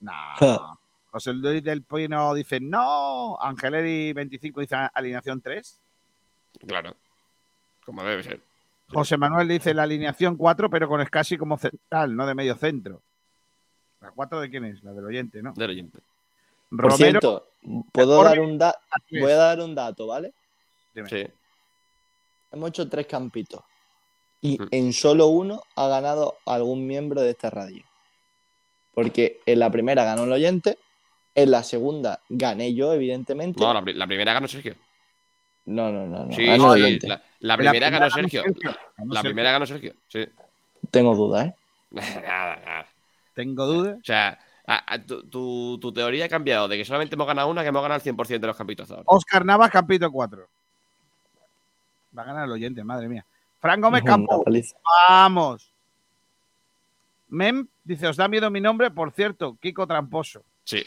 [0.00, 0.12] No.
[1.10, 3.36] José Luis del Pino dice no.
[3.40, 5.80] Angeleri 25 dice alineación 3.
[6.66, 6.94] Claro.
[7.84, 8.40] Como debe ser.
[8.92, 13.02] José Manuel dice la alineación 4, pero con Escasi como central, no de medio centro.
[14.00, 14.82] ¿La 4 de quién es?
[14.82, 15.52] La del oyente, ¿no?
[15.54, 15.98] Del oyente.
[16.70, 16.96] Por Romero.
[16.96, 17.46] cierto,
[17.92, 18.78] puedo dar un dato.
[19.10, 19.38] Voy a es.
[19.38, 20.32] dar un dato, ¿vale?
[20.94, 21.08] Dime.
[21.08, 21.26] Sí.
[22.52, 23.62] Hemos hecho tres campitos.
[24.40, 24.68] Y Mm.
[24.70, 27.82] en solo uno ha ganado algún miembro de esta radio.
[28.98, 30.76] Porque en la primera ganó el oyente,
[31.36, 33.60] en la segunda gané yo, evidentemente.
[33.60, 34.74] No, la, pri- la primera ganó Sergio.
[35.66, 36.24] No, no, no.
[36.24, 37.06] no, Sí, ganó el sí, oyente.
[37.06, 38.42] la, la primera primera ganó ganó Sergio.
[38.42, 38.70] Sergio.
[38.70, 39.22] La, Ganó la Sergio.
[39.22, 40.26] primera ganó Sergio, sí.
[40.90, 41.54] Tengo dudas, ¿eh?
[41.92, 42.86] Nada, nada.
[43.34, 43.98] Tengo dudas.
[44.00, 47.48] O sea, a- a- tu, tu- tu teoría ha cambiado de que solamente hemos ganado
[47.50, 49.04] una que hemos ganado el 100% de los campitos ahora.
[49.06, 50.44] Oscar Navas, Campito 4.
[52.18, 53.24] Va a ganar el oyente, madre mía.
[53.60, 54.44] Fran Gómez Campo.
[55.08, 55.70] Vamos.
[57.28, 60.42] Mem dice: Os da miedo mi nombre, por cierto, Kiko Tramposo.
[60.64, 60.84] Sí.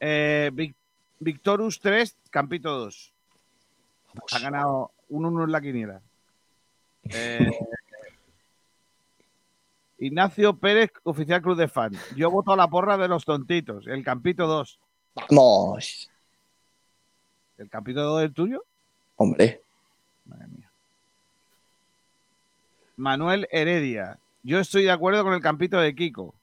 [0.00, 0.74] Eh, Vic-
[1.20, 3.12] Victorus 3, Campito 2.
[4.32, 6.00] Ha ganado un 1 en la quiniela.
[7.04, 7.50] Eh,
[9.98, 11.92] Ignacio Pérez, oficial Club de Fan.
[12.16, 13.86] Yo voto a la porra de los tontitos.
[13.86, 14.78] El Campito 2.
[15.14, 16.10] Vamos.
[17.58, 18.64] ¿El Campito 2 es el tuyo?
[19.16, 19.62] Hombre.
[20.24, 20.70] Madre mía.
[22.96, 24.18] Manuel Heredia.
[24.42, 26.34] Yo estoy de acuerdo con el Campito de Kiko.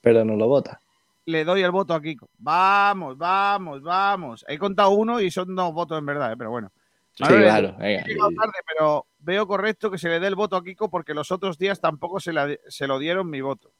[0.00, 0.80] Pero no lo vota.
[1.26, 2.28] Le doy el voto a Kiko.
[2.38, 4.44] Vamos, vamos, vamos.
[4.48, 6.36] He contado uno y son dos votos en verdad, ¿eh?
[6.36, 6.70] pero bueno.
[7.12, 7.74] Sí, claro.
[7.78, 8.04] Venga.
[8.04, 11.58] Tarde, pero veo correcto que se le dé el voto a Kiko porque los otros
[11.58, 13.72] días tampoco se, la- se lo dieron mi voto.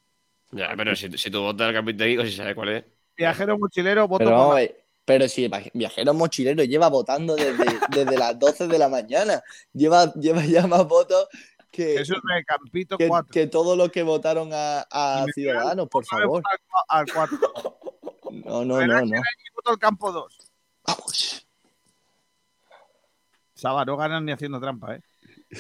[0.53, 2.85] Ya, pero si, si tu voto del campeón de Kiko, si sabes cuál es.
[3.17, 4.61] Viajero mochilero, voto Pero por
[5.05, 9.43] Pero si el viaj- viajero mochilero lleva votando desde, desde las 12 de la mañana.
[9.73, 11.29] Lleva, lleva ya más votos
[11.71, 13.33] que, Eso es de Campito que, 4.
[13.33, 16.43] que todos los que votaron a, a Ciudadanos, por favor.
[16.89, 17.39] Al 4.
[18.33, 19.23] No, no, no, no.
[19.57, 20.39] voto al campo 2.
[20.87, 21.47] Vamos.
[23.55, 25.03] Saba, no ganan ni haciendo trampa, ¿eh?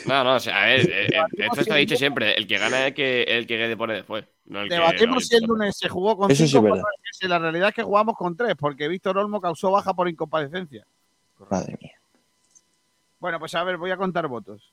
[0.06, 2.34] No, no, o sea, a ver, eh, eh, esto está dicho siempre.
[2.34, 4.24] El que gana es el que, el que pone después.
[4.46, 6.82] No el Debatimos no, si el lunes se jugó con Eso sí cinco es
[7.12, 10.86] si La realidad es que jugamos con tres, porque Víctor Olmo causó baja por incomparecencia.
[11.50, 12.00] Madre mía.
[13.18, 14.72] Bueno, pues a ver, voy a contar votos.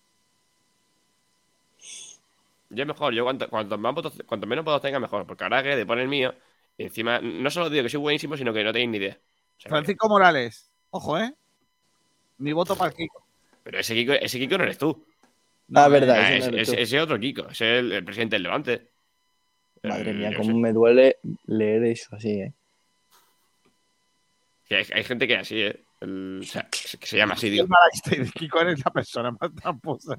[2.69, 5.25] Yo es mejor, yo cuanto, cuanto, más votos- cuanto menos votos tenga, mejor.
[5.25, 6.33] Porque ahora que de poner el mío,
[6.77, 9.13] y encima, no solo digo que soy buenísimo, sino que no tenéis ni idea.
[9.13, 10.69] O sea, que- Francisco Morales.
[10.89, 11.33] Ojo, ¿eh?
[12.39, 13.23] Mi voto para el Kiko.
[13.63, 15.05] pero ese Kiko, ese Kiko no eres tú.
[15.75, 16.81] Ah, verdad, Ah, ese no ese, eres ese- tú.
[16.83, 18.87] ese es otro Kiko, ese es el, el presidente del Levante.
[19.83, 20.53] Madre El- mía, cómo sé.
[20.55, 22.53] me duele leer eso así, ¿eh?
[24.69, 25.83] Hay, hay gente que es así, ¿eh?
[26.01, 27.65] El- o sea, que se llama así, de
[28.35, 30.17] Kiko eres la persona más tramposa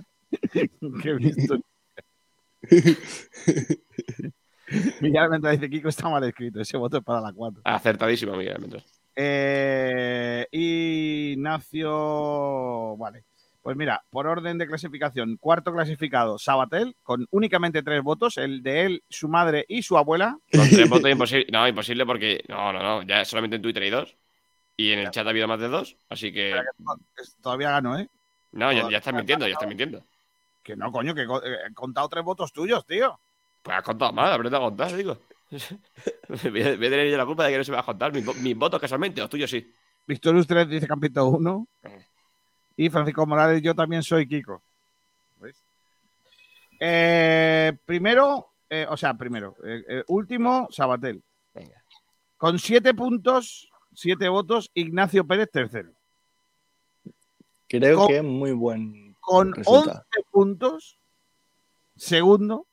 [0.53, 1.59] que he visto.
[5.01, 6.61] Miguel Almendra dice Kiko está mal escrito.
[6.61, 7.63] Ese voto es para la 4.
[7.65, 8.83] Acertadísimo, Miguel Almendra.
[9.17, 10.47] Eh,
[11.33, 12.97] Ignacio.
[12.97, 13.25] Vale.
[13.63, 18.87] Pues mira, por orden de clasificación, cuarto clasificado, Sabatel, con únicamente tres votos, el de
[18.87, 20.39] él, su madre y su abuela.
[20.53, 21.47] Con tres votos imposible.
[21.53, 22.45] No, imposible porque.
[22.49, 23.03] No, no, no.
[23.03, 24.17] Ya solamente en Twitter hay dos.
[24.77, 25.97] Y en el chat ha habido más de dos.
[26.09, 26.55] Así que.
[27.43, 28.09] Todavía ganó, ¿eh?
[28.53, 30.05] No, ya, ya estás mintiendo, ya estás mintiendo.
[30.69, 33.19] Que no, coño, que eh, he contado tres votos tuyos, tío.
[33.63, 35.17] Pues has contado mal, aprende a contar, digo.
[35.51, 37.87] voy, a, voy a tener yo la culpa de que no se me va a
[37.87, 39.73] contar mis, vo- mis votos casualmente, los tuyos sí.
[40.07, 41.67] Víctor Ustres dice Campito 1.
[42.77, 44.61] Y Francisco Morales, yo también soy Kiko.
[45.39, 45.57] ¿Veis?
[46.81, 51.23] Eh, primero, eh, o sea, primero, eh, eh, último, Sabatel.
[51.55, 51.83] Venga.
[52.37, 55.93] Con siete puntos, siete votos, Ignacio Pérez tercero.
[57.69, 60.05] Creo Con- que es muy buen Con resultado.
[60.15, 60.99] 11 puntos,
[61.97, 62.67] segundo,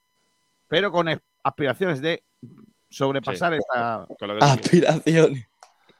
[0.67, 2.23] pero con es- aspiraciones de
[2.89, 3.59] sobrepasar Sí.
[3.59, 4.07] esta.
[4.41, 5.47] Aspiraciones.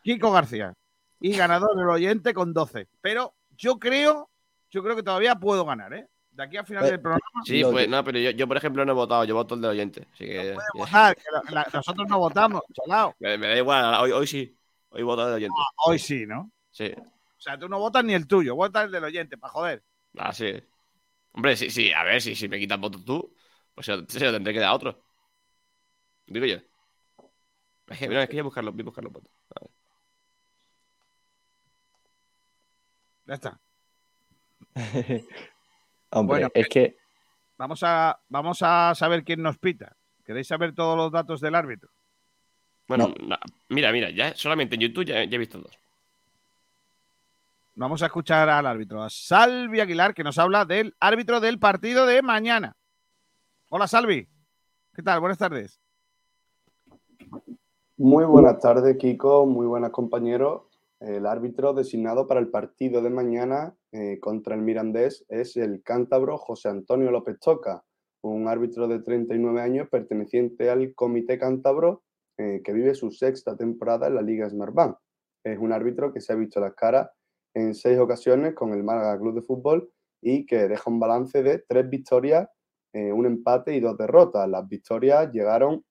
[0.04, 0.74] Kiko García.
[1.20, 2.88] Y ganador del oyente con 12.
[3.02, 4.30] Pero yo creo,
[4.70, 6.08] yo creo que todavía puedo ganar, ¿eh?
[6.32, 7.22] De aquí al final Eh, del programa.
[7.46, 9.72] Sí, pues no, pero yo, yo, por ejemplo, no he votado, yo voto el del
[9.72, 10.08] oyente.
[10.14, 10.54] Así que.
[10.54, 10.58] ya.
[10.74, 13.16] votar, que la- la- nosotros no votamos, chalao.
[13.20, 14.56] Me, me da igual, hoy, hoy sí.
[14.90, 15.56] Hoy voto el del oyente.
[15.86, 16.52] Hoy sí, ¿no?
[16.72, 16.92] Sí.
[16.98, 19.84] O sea, tú no votas ni el tuyo, votas el del oyente, para joder.
[20.18, 20.54] Ah, sí.
[21.32, 23.36] Hombre, sí, sí, a ver, si, si me quitas votos tú,
[23.74, 25.04] pues se lo, se lo tendré que dar a otro.
[26.28, 26.58] Digo yo.
[27.88, 29.32] Es que, mira, es que voy a buscarlo, voy a buscar los votos.
[29.56, 29.72] A ver.
[33.26, 33.60] Ya está.
[36.12, 36.98] Hombre, Bueno, es que
[37.58, 39.96] Vamos a, vamos a saber quién nos pita.
[40.26, 41.90] ¿Queréis saber todos los datos del árbitro?
[42.88, 43.14] Bueno,
[43.70, 45.80] mira, mira, ya solamente en YouTube ya, ya he visto dos.
[47.78, 52.06] Vamos a escuchar al árbitro, a Salvi Aguilar, que nos habla del árbitro del partido
[52.06, 52.78] de mañana.
[53.70, 54.30] Hola, Salvi.
[54.94, 55.20] ¿Qué tal?
[55.20, 55.82] Buenas tardes.
[57.98, 59.46] Muy buenas tardes, Kiko.
[59.46, 60.62] Muy buenas, compañeros.
[61.02, 66.38] El árbitro designado para el partido de mañana eh, contra el Mirandés es el cántabro
[66.38, 67.84] José Antonio López Toca,
[68.22, 72.04] un árbitro de 39 años perteneciente al Comité Cántabro
[72.38, 74.96] eh, que vive su sexta temporada en la Liga Smartbank.
[75.44, 77.10] Es un árbitro que se ha visto las caras
[77.56, 79.92] en seis ocasiones con el Málaga Club de Fútbol
[80.22, 82.48] y que deja un balance de tres victorias,
[82.94, 84.48] eh, un empate y dos derrotas.
[84.48, 85.84] Las victorias llegaron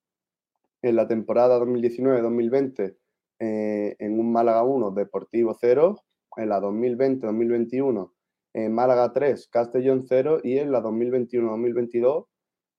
[0.81, 2.95] en la temporada 2019-2020
[3.39, 6.01] eh, en un Málaga 1, Deportivo 0,
[6.37, 8.11] en la 2020-2021
[8.55, 12.25] en Málaga 3, Castellón 0 y en la 2021-2022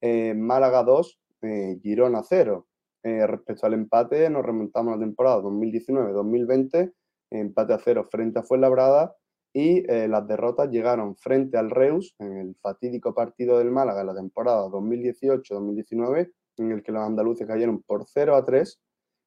[0.01, 2.67] eh, Málaga 2, eh, Girona 0.
[3.03, 6.93] Eh, respecto al empate, nos remontamos a la temporada 2019-2020,
[7.31, 9.15] empate a 0 frente a Fuenlabrada
[9.53, 14.07] y eh, las derrotas llegaron frente al Reus en el fatídico partido del Málaga en
[14.09, 18.81] la temporada 2018-2019, en el que los andaluces cayeron por 0 a 3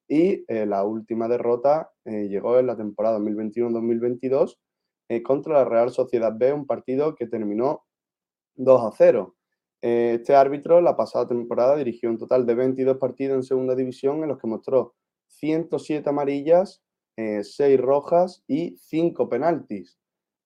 [0.08, 4.58] y eh, la última derrota eh, llegó en la temporada 2021-2022
[5.10, 7.86] eh, contra la Real Sociedad B, un partido que terminó
[8.56, 9.36] 2 a 0.
[9.82, 14.22] Eh, este árbitro la pasada temporada dirigió un total de 22 partidos en segunda división
[14.22, 14.94] en los que mostró
[15.28, 16.84] 107 amarillas,
[17.44, 20.00] 6 rojas y 5 penaltis.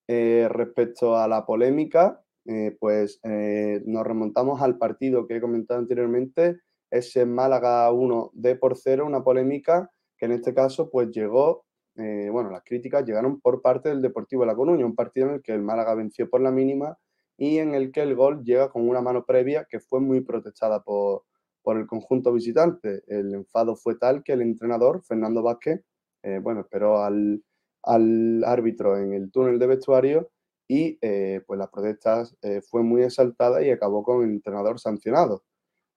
[0.08, 5.80] Eh, respecto a la polémica, eh, pues eh, nos remontamos al partido que he comentado
[5.80, 6.60] anteriormente,
[6.92, 12.30] ese Málaga 1 D por 0, una polémica que en este caso pues llegó, eh,
[12.32, 15.42] bueno, las críticas llegaron por parte del Deportivo de La Coruña, un partido en el
[15.42, 16.98] que el Málaga venció por la mínima
[17.38, 20.84] y en el que el gol llega con una mano previa que fue muy protestada
[20.84, 21.24] por,
[21.62, 23.04] por el conjunto visitante.
[23.08, 25.82] El enfado fue tal que el entrenador, Fernando Vázquez,
[26.24, 27.44] eh, bueno, esperó al,
[27.84, 30.32] al árbitro en el túnel de vestuario
[30.68, 35.44] y eh, pues la protesta eh, fue muy exaltada y acabó con el entrenador sancionado.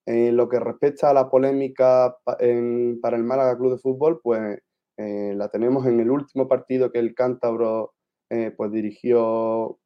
[0.06, 4.60] En lo que respecta a la polémica para el Málaga Club de Fútbol, pues
[4.98, 7.94] la tenemos en el último partido que el cántabro
[8.56, 9.78] pues dirigió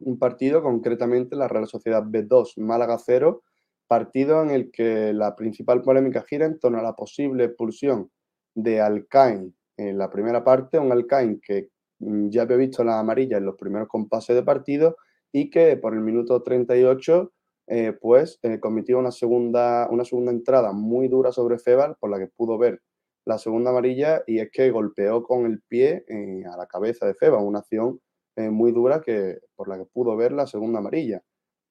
[0.00, 3.42] un partido, concretamente la Real Sociedad B2 Málaga 0,
[3.86, 8.10] partido en el que la principal polémica gira en torno a la posible expulsión
[8.54, 11.70] de Alcain en la primera parte, un Alcain que
[12.00, 14.96] mm, ya había visto la amarilla en los primeros compases de partido
[15.32, 17.32] y que por el minuto 38
[17.66, 22.18] eh, pues eh, cometió una segunda, una segunda entrada muy dura sobre Febar por la
[22.18, 22.82] que pudo ver
[23.24, 27.14] la segunda amarilla y es que golpeó con el pie eh, a la cabeza de
[27.14, 28.00] Febar, una acción
[28.36, 31.22] muy dura que, por la que pudo ver la segunda amarilla.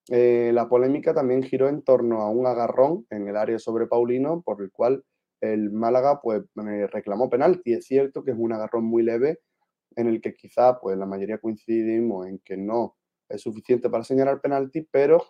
[0.07, 4.61] La polémica también giró en torno a un agarrón en el área sobre Paulino, por
[4.61, 5.03] el cual
[5.43, 6.43] el Málaga pues,
[6.91, 7.73] reclamó penalti.
[7.73, 9.39] Es cierto que es un agarrón muy leve
[9.95, 12.95] en el que quizá pues, la mayoría coincidimos en que no
[13.27, 15.21] es suficiente para señalar penalti, pero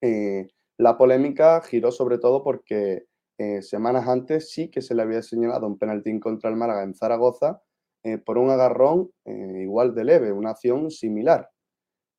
[0.00, 3.04] eh, la polémica giró sobre todo porque
[3.38, 6.82] eh, semanas antes sí que se le había señalado un penalti en contra del Málaga
[6.82, 7.62] en Zaragoza
[8.02, 11.48] eh, por un agarrón igual de leve, una acción similar.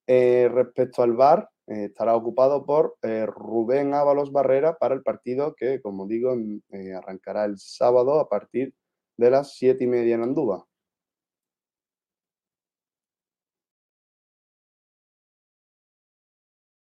[0.08, 5.82] Respecto al VAR, eh, estará ocupado por eh, Rubén Ábalos Barrera para el partido que,
[5.82, 6.36] como digo,
[6.70, 8.74] eh, arrancará el sábado a partir
[9.18, 10.66] de las siete y media en Andúba.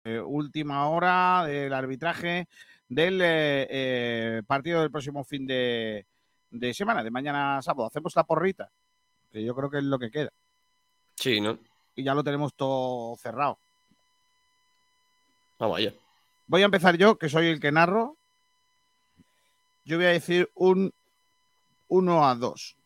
[0.05, 2.49] Eh, última hora del arbitraje
[2.89, 6.07] del eh, eh, partido del próximo fin de,
[6.51, 7.87] de semana, de mañana sábado.
[7.87, 8.71] Hacemos la porrita,
[9.31, 10.33] que yo creo que es lo que queda.
[11.17, 11.59] Sí, ¿no?
[11.95, 13.59] Y ya lo tenemos todo cerrado.
[15.61, 15.93] Vamos allá.
[16.47, 18.17] Voy a empezar yo, que soy el que narro.
[19.85, 20.93] Yo voy a decir un
[21.89, 22.77] 1 a 2.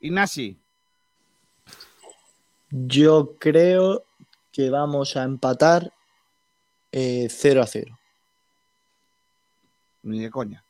[0.00, 0.56] Ignasi,
[2.70, 4.04] Yo creo
[4.52, 5.92] que vamos a empatar
[6.92, 7.98] eh, 0 a 0.
[10.04, 10.62] ni de coña.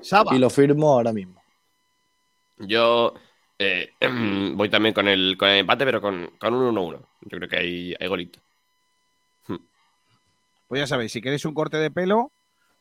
[0.00, 1.42] Saba, Y lo firmo ahora mismo.
[2.58, 3.14] Yo
[3.58, 3.94] eh,
[4.54, 7.04] voy también con el, con el empate, pero con, con un 1-1.
[7.22, 8.43] Yo creo que hay, hay golito.
[10.74, 12.32] Pues ya sabéis, si queréis un corte de pelo,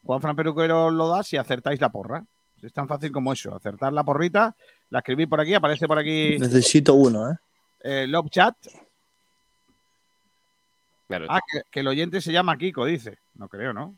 [0.04, 2.26] Juan Fran Peruquero lo da si acertáis la porra.
[2.60, 3.56] Es tan fácil como eso.
[3.56, 4.56] Acertar la porrita,
[4.90, 7.36] la escribí por aquí, aparece por aquí Necesito uno, ¿eh?
[7.82, 8.56] eh, Love Chat.
[11.08, 13.20] Claro, Ah, que, que el oyente se llama Kiko, dice.
[13.36, 13.96] No creo, ¿no?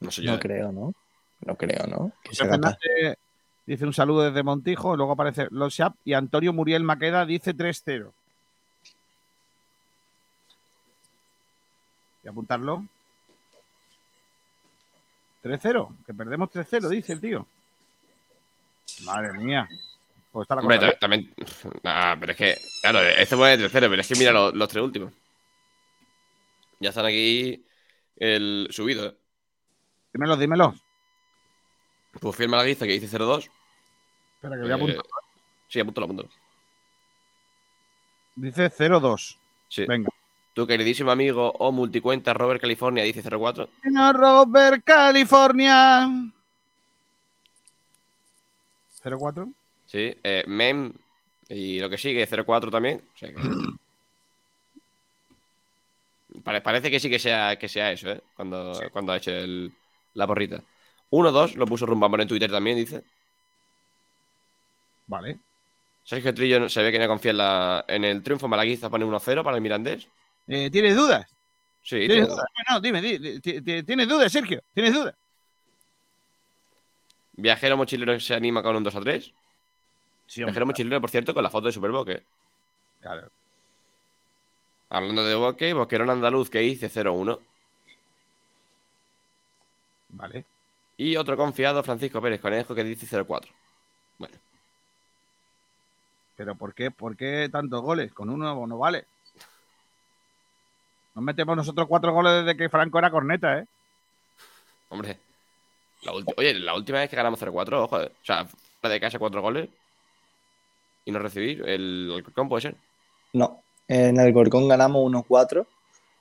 [0.00, 0.30] no sé yo.
[0.30, 0.40] No eh.
[0.40, 0.94] creo, ¿no?
[1.44, 2.12] No creo, ¿no?
[2.32, 2.78] Fernández
[3.66, 8.10] dice un saludo desde Montijo, luego aparece Love Chat y Antonio Muriel Maqueda dice 3-0.
[12.24, 12.84] Voy a apuntarlo.
[15.42, 17.46] 3-0, que perdemos 3-0, dice el tío.
[19.04, 19.68] Madre mía.
[20.32, 21.34] Pues está la Hombre, cosa ta- también.
[21.84, 22.58] Ah, pero es que.
[22.80, 25.12] Claro, este pone tercero, pero es que mira los, los tres últimos.
[26.80, 27.62] Ya están aquí
[28.16, 29.06] el subido.
[29.08, 29.14] ¿eh?
[30.14, 30.74] Dímelo, dímelo.
[32.20, 33.50] Pues firma la lista que dice 0-2.
[34.36, 34.96] Espera, que voy a apuntar.
[34.96, 35.08] Eh,
[35.68, 36.28] sí, apúntalo, apúntalo.
[38.36, 39.36] Dice 0-2.
[39.68, 39.84] Sí.
[39.86, 40.08] Venga.
[40.54, 43.68] Tu queridísimo amigo o multicuenta Robert California dice 04.
[43.90, 46.08] No, Robert, California.
[49.02, 49.48] 04.
[49.86, 50.92] Sí, eh, Mem
[51.48, 53.02] y lo que sigue, 04 también.
[53.14, 53.42] O sea que-
[56.44, 58.20] Pare- parece que sí que sea, que sea eso, ¿eh?
[58.36, 59.72] Cuando, cuando ha hecho el-
[60.14, 60.62] la porrita.
[61.10, 63.02] 1-2, lo puso Rumbamor en Twitter también, dice.
[65.06, 65.38] Vale.
[66.04, 69.04] Sergio Trillo no- se ve que no confía en, la- en el triunfo malaguista, pone
[69.04, 70.08] 1-0 para el Mirandés.
[70.46, 71.26] Eh, ¿Tienes dudas?
[71.82, 72.46] Sí, ¿Tienes dudas?
[72.70, 74.62] No, dime, di- di- ti- ti- ¿tienes dudas, Sergio?
[74.72, 75.14] ¿Tienes dudas?
[77.32, 79.32] Viajero mochilero se anima con un 2-3.
[80.26, 82.22] Sí, Viajero mochilero, por cierto, con la foto de Superboque.
[83.00, 83.28] Claro.
[84.88, 87.40] Hablando de Boque, Boquerón Andaluz que dice 0-1.
[90.10, 90.44] Vale.
[90.96, 93.50] Y otro confiado, Francisco Pérez Conejo, que dice 0-4.
[94.18, 94.36] Bueno,
[96.36, 98.12] ¿Pero por qué, por qué tantos goles?
[98.12, 99.06] Con uno no vale.
[101.14, 103.66] Nos metemos nosotros cuatro goles desde que Franco era corneta, ¿eh?
[104.88, 105.18] hombre.
[106.02, 108.00] La Oye, la última vez que ganamos 0-4, ojo.
[108.02, 108.06] eh.
[108.06, 109.68] O sea, fuera de casa cuatro goles.
[111.06, 112.74] Y no recibir el Alcorcón, puede ser.
[113.32, 115.66] No, en el Corcón ganamos 1-4.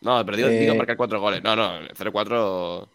[0.02, 1.44] No, pero digo, Eh, digo marcar cuatro goles.
[1.44, 2.88] No, no, 0-4.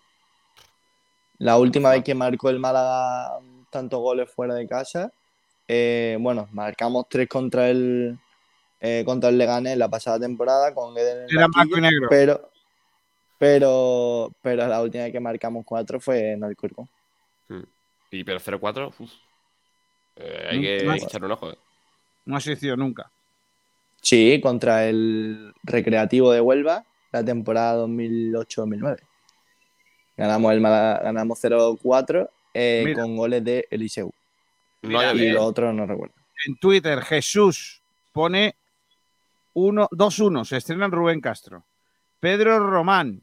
[1.39, 3.39] La última vez que marcó el Málaga
[3.71, 5.13] tantos goles fuera de casa,
[5.67, 8.19] eh, bueno, marcamos tres contra el
[8.81, 12.07] eh, contra el Leganés la pasada temporada con Eden en el Era y negro.
[12.09, 12.51] Pero,
[13.39, 16.89] pero, pero la última vez que marcamos cuatro fue en Alcorcón.
[17.49, 17.63] Hmm.
[18.11, 19.13] Y pero 0-4, uf.
[20.17, 21.03] Eh, hay que más.
[21.03, 21.51] echar un ojo.
[21.51, 21.59] eh.
[22.25, 23.11] No ha existido nunca.
[24.01, 28.99] Sí, contra el Recreativo de Huelva la temporada 2008-2009.
[30.17, 34.13] Ganamos el ganamos 0-4 eh, con goles de Eliseu.
[34.83, 35.47] No, Mira, y los eh.
[35.47, 36.15] otros no recuerdo.
[36.47, 37.83] En Twitter, Jesús
[38.13, 38.55] pone
[39.59, 40.45] 1 2-1.
[40.45, 41.65] Se estrena en Rubén Castro.
[42.21, 43.23] Pedro Román,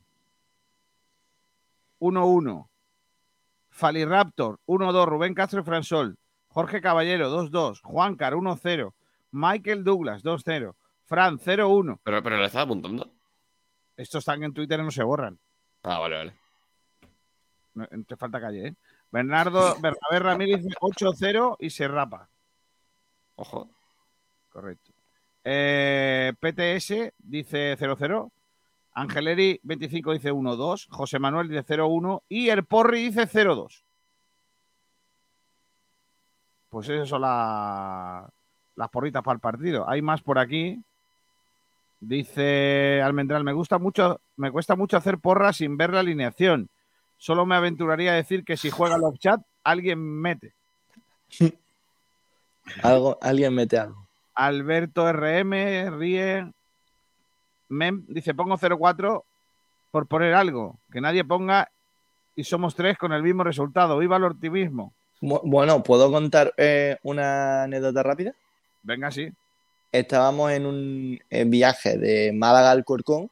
[2.00, 2.68] 1-1.
[3.70, 5.06] Faliraptor, 1-2.
[5.06, 6.18] Rubén Castro y Fransol.
[6.50, 7.82] Jorge Caballero, 2-2.
[7.82, 8.94] Juancar, 1-0.
[9.32, 10.76] Michael Douglas, 2-0.
[11.06, 12.00] Fran, 0-1.
[12.04, 13.12] Pero, pero le estaba apuntando.
[13.98, 15.38] Estos están en Twitter y no se borran.
[15.84, 16.34] Ah, vale, vale.
[17.76, 18.76] No- Te falta calle, ¿eh?
[19.12, 22.28] Bernardo Bernabé Ramírez dice 8-0 y se rapa.
[23.36, 23.70] Ojo.
[24.50, 24.92] Correcto.
[25.48, 28.32] Eh, PTS dice 0-0.
[28.94, 30.88] Angeleri 25 dice 1-2.
[30.90, 32.24] José Manuel dice 0-1.
[32.28, 33.84] Y el Porri dice 0-2.
[36.70, 38.28] Pues esas son la-
[38.76, 39.88] las porritas para el partido.
[39.88, 40.82] Hay más por aquí.
[42.00, 46.70] Dice Almendral, me gusta mucho, me cuesta mucho hacer porras sin ver la alineación.
[47.18, 50.54] Solo me aventuraría a decir que si juega los chat, alguien mete.
[52.84, 54.05] Algo, alguien mete algo.
[54.36, 56.52] Alberto RM ríe.
[57.70, 59.24] Mem dice: Pongo 0-4
[59.92, 60.78] por poner algo.
[60.92, 61.70] Que nadie ponga
[62.36, 63.98] y somos tres con el mismo resultado.
[63.98, 64.94] ¡Viva el optimismo!
[65.22, 68.34] Bu- Bueno, ¿puedo contar eh, una anécdota rápida?
[68.84, 69.30] Venga, sí.
[69.92, 73.30] Estábamos en un viaje de Málaga al Corcón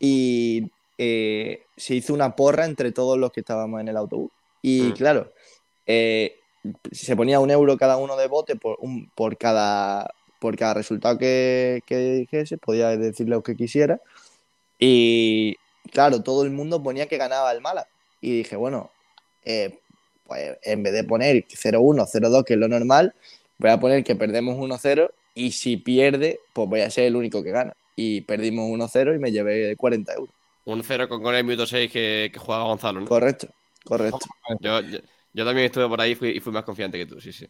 [0.00, 4.30] y eh, se hizo una porra entre todos los que estábamos en el autobús.
[4.60, 4.92] Y Mm.
[4.94, 5.32] claro,
[5.86, 6.37] eh,
[6.92, 11.18] se ponía un euro cada uno de bote por, un- por, cada, por cada resultado
[11.18, 14.00] que, que dijese, podía decir lo que quisiera.
[14.78, 15.56] Y
[15.92, 17.88] claro, todo el mundo ponía que ganaba el Málaga.
[18.20, 18.90] Y dije, bueno,
[19.44, 19.78] eh,
[20.26, 23.14] pues en vez de poner 0-1, 0-2, que es lo normal,
[23.58, 27.42] voy a poner que perdemos 1-0 y si pierde, pues voy a ser el único
[27.42, 27.74] que gana.
[27.96, 30.30] Y perdimos 1-0 y me llevé 40 euros.
[30.64, 33.06] Un 0 con gol en minuto 6 que, que jugaba Gonzalo, ¿no?
[33.06, 33.48] Correcto,
[33.84, 34.18] correcto.
[34.60, 34.98] Yo, yo,
[35.32, 37.48] yo también estuve por ahí y fui, y fui más confiante que tú, sí, sí.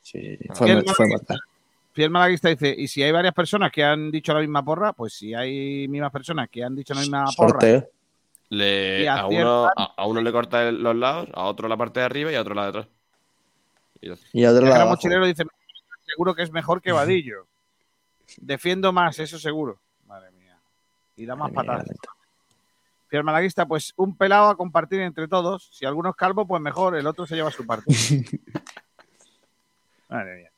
[0.00, 1.34] Sí, fue- Fiel, fue malaguista,
[1.92, 5.12] Fiel malaguista dice: Y si hay varias personas que han dicho la misma porra, pues
[5.14, 7.50] si hay mismas personas que han dicho la misma porra.
[7.60, 7.88] Sorteo.
[8.48, 12.00] Le, Y a, uno, a, a le corta el- los lados, a otro la parte
[12.00, 12.86] de arriba y a otro la de atrás.
[14.00, 14.06] Y.
[14.08, 14.88] Y otro El lado gran abajo.
[14.90, 15.44] mochilero dice:
[16.04, 17.46] Seguro que es mejor que Vadillo.
[18.38, 19.78] Defiendo más, eso seguro.
[20.06, 20.58] Madre mía.
[21.16, 21.98] Y da más Madre mía, patadas.
[23.12, 25.68] Fiel malaguista, pues un pelado a compartir entre todos.
[25.70, 27.84] Si alguno es calvo, pues mejor, el otro se lleva su parte.
[30.08, 30.50] Madre mía.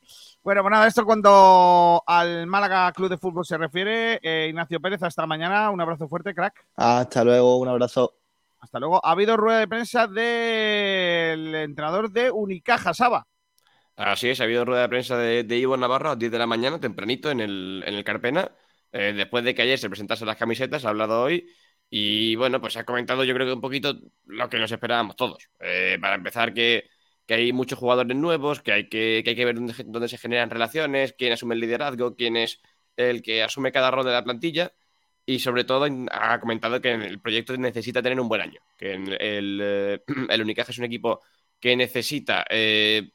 [0.44, 4.20] Bueno, pues nada, esto cuando al Málaga Club de Fútbol se refiere.
[4.22, 5.68] Eh, Ignacio Pérez, hasta mañana.
[5.72, 6.64] Un abrazo fuerte, crack.
[6.76, 8.14] Hasta luego, un abrazo.
[8.60, 9.04] Hasta luego.
[9.04, 13.26] Ha habido rueda de prensa del entrenador de Unicaja, Saba.
[13.96, 16.38] Así es, ha habido rueda de prensa de, de Ivo Navarro a las 10 de
[16.38, 18.52] la mañana, tempranito, en el, en el Carpena.
[18.92, 21.50] Eh, después de que ayer se presentasen las camisetas, ha hablado hoy.
[21.96, 23.94] Y bueno, pues ha comentado yo creo que un poquito
[24.26, 25.48] lo que nos esperábamos todos.
[25.60, 26.90] Eh, para empezar, que,
[27.24, 30.18] que hay muchos jugadores nuevos, que hay que, que, hay que ver dónde, dónde se
[30.18, 32.60] generan relaciones, quién asume el liderazgo, quién es
[32.96, 34.72] el que asume cada rol de la plantilla.
[35.24, 39.16] y sobre todo ha comentado que el proyecto necesita tener un buen año, que el,
[39.22, 41.20] el, el Unicaja es un equipo
[41.60, 43.12] que necesita eh,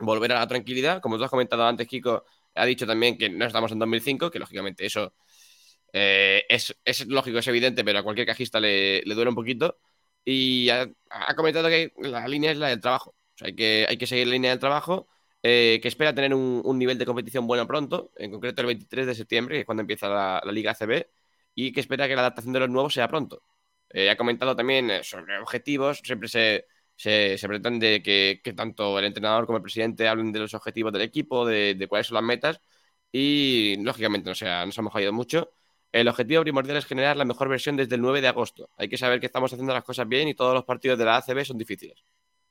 [0.00, 1.00] volver a la tranquilidad.
[1.00, 2.24] Como tú has comentado antes, Kiko
[2.56, 5.14] ha dicho también que no estamos en 2005, que lógicamente eso
[5.92, 9.78] eh, es, es, lógico, es evidente, pero a cualquier cajista le, le duele un poquito.
[10.24, 13.10] Y ha, ha, comentado que la línea es la del trabajo.
[13.10, 15.08] O sea, hay que, hay que seguir la línea del trabajo,
[15.42, 19.06] eh, que espera tener un, un, nivel de competición bueno pronto, en concreto el 23
[19.06, 21.06] de septiembre, que es cuando empieza la, la Liga ACB,
[21.54, 23.42] y que espera que la adaptación de los nuevos sea pronto.
[23.90, 29.04] Eh, ha comentado también sobre objetivos, siempre se, se, se pretende que, que, tanto el
[29.06, 32.24] entrenador como el presidente hablen de los objetivos del equipo, de, de cuáles son las
[32.24, 32.60] metas,
[33.12, 35.52] y lógicamente no, sea, nos hemos ido mucho.
[35.92, 38.70] El objetivo primordial es generar la mejor versión desde el 9 de agosto.
[38.76, 41.16] Hay que saber que estamos haciendo las cosas bien y todos los partidos de la
[41.16, 42.00] ACB son difíciles.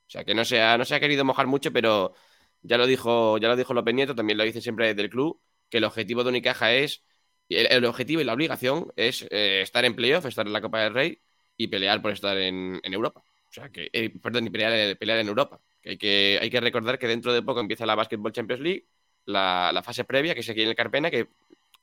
[0.07, 2.14] O sea, que no se ha, no se ha querido mojar mucho, pero
[2.61, 5.40] ya lo dijo, ya lo dijo López Nieto, también lo dice siempre del club,
[5.70, 7.03] que el objetivo de Unicaja es,
[7.48, 10.82] el, el objetivo y la obligación es eh, estar en playoff, estar en la Copa
[10.82, 11.22] del Rey
[11.56, 13.22] y pelear por estar en, Europa.
[13.49, 15.61] O sea, que, eh, perdón, y pelear, pelear, en Europa.
[15.86, 18.86] Hay, que hay que recordar que dentro de poco empieza la Basketball Champions League,
[19.26, 21.28] la, la fase previa, que es aquí en el Carpena, que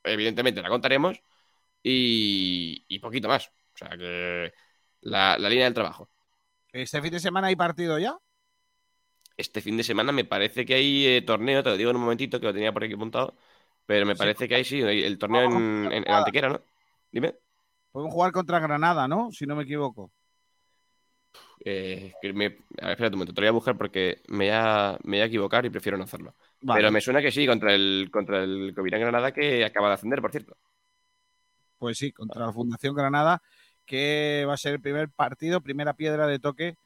[0.04, 1.20] evidentemente la contaremos,
[1.88, 3.46] y, y poquito más.
[3.46, 4.52] O sea, que
[5.02, 6.10] la, la, línea del trabajo.
[6.72, 8.18] ¿Este fin de semana hay partido ya?
[9.36, 12.02] Este fin de semana me parece que hay eh, torneo, te lo digo en un
[12.02, 13.36] momentito, que lo tenía por aquí apuntado,
[13.84, 16.60] pero me parece que hay, sí, el torneo en, en, en Antequera, ¿no?
[17.12, 17.36] Dime.
[17.92, 19.30] Podemos jugar contra Granada, ¿no?
[19.30, 20.10] Si no me equivoco.
[21.64, 24.46] Eh, que me, a ver, espérate un momento, te lo voy a buscar porque me
[24.46, 26.34] voy a, me voy a equivocar y prefiero no hacerlo.
[26.62, 26.80] Vale.
[26.80, 30.20] Pero me suena que sí, contra el, contra el Covirán Granada, que acaba de ascender,
[30.20, 30.56] por cierto.
[31.78, 33.42] Pues sí, contra la Fundación Granada,
[33.84, 36.76] que va a ser el primer partido, primera piedra de toque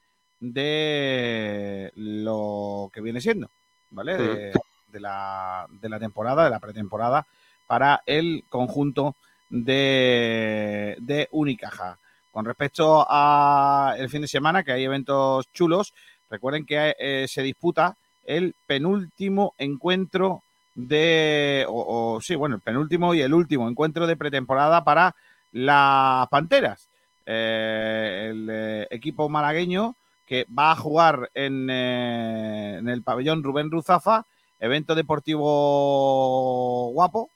[0.41, 3.51] de lo que viene siendo,
[3.91, 4.17] ¿vale?
[4.17, 4.23] Sí.
[4.23, 4.53] De,
[4.93, 7.27] de, la, de la temporada, de la pretemporada,
[7.67, 9.15] para el conjunto
[9.49, 11.99] de, de Unicaja.
[12.33, 15.93] Con respecto a el fin de semana, que hay eventos chulos,
[16.31, 20.43] recuerden que eh, se disputa el penúltimo encuentro
[20.75, 25.15] de, o, o, sí, bueno, el penúltimo y el último encuentro de pretemporada para
[25.53, 26.89] las Panteras.
[27.27, 29.95] Eh, el eh, equipo malagueño
[30.27, 34.25] que va a jugar en, eh, en, el pabellón Rubén Ruzafa,
[34.59, 37.31] evento deportivo guapo,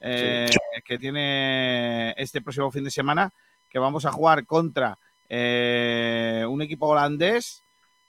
[0.00, 0.46] sí.
[0.84, 3.30] que tiene este próximo fin de semana
[3.70, 4.98] que vamos a jugar contra
[5.28, 7.62] un equipo holandés,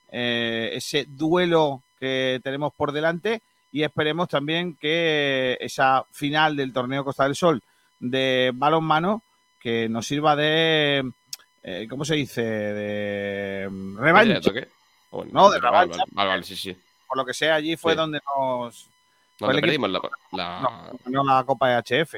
[0.10, 3.42] ese duelo que tenemos por delante
[3.72, 7.62] y esperemos también que esa final del torneo Costa del Sol
[8.00, 9.24] de balonmano
[9.60, 11.12] que nos sirva de,
[11.64, 12.42] eh, ¿cómo se dice?
[12.42, 14.52] De revancha.
[15.12, 16.04] Bueno, no, de revancha.
[16.12, 16.78] Vale, vale, sí, sí.
[17.08, 17.98] Por lo que sea, allí fue sí.
[17.98, 18.90] donde nos...
[19.40, 20.92] Donde perdimos la, la...
[21.06, 22.16] No, la Copa de HF.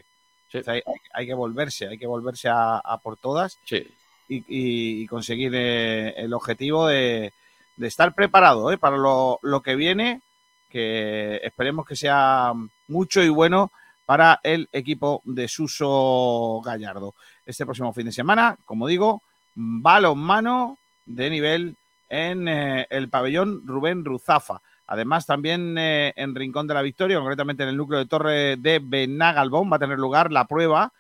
[0.52, 0.58] Sí.
[0.60, 0.82] O sea, hay,
[1.14, 3.86] hay, que volverse, hay que volverse a, a por todas sí.
[4.28, 7.34] y, y, y, conseguir eh, el objetivo de,
[7.78, 10.22] de estar preparado eh, para lo, lo, que viene,
[10.70, 12.54] que esperemos que sea
[12.88, 13.72] mucho y bueno
[14.06, 17.14] para el equipo de Suso Gallardo.
[17.46, 19.22] Este próximo fin de semana, como digo,
[19.56, 21.76] balonmano de nivel
[22.10, 24.62] en eh, el pabellón Rubén Ruzafa.
[24.88, 28.80] Además, también eh, en Rincón de la Victoria, concretamente en el núcleo de Torre de
[28.84, 30.92] Benagalbón, va a tener lugar la prueba.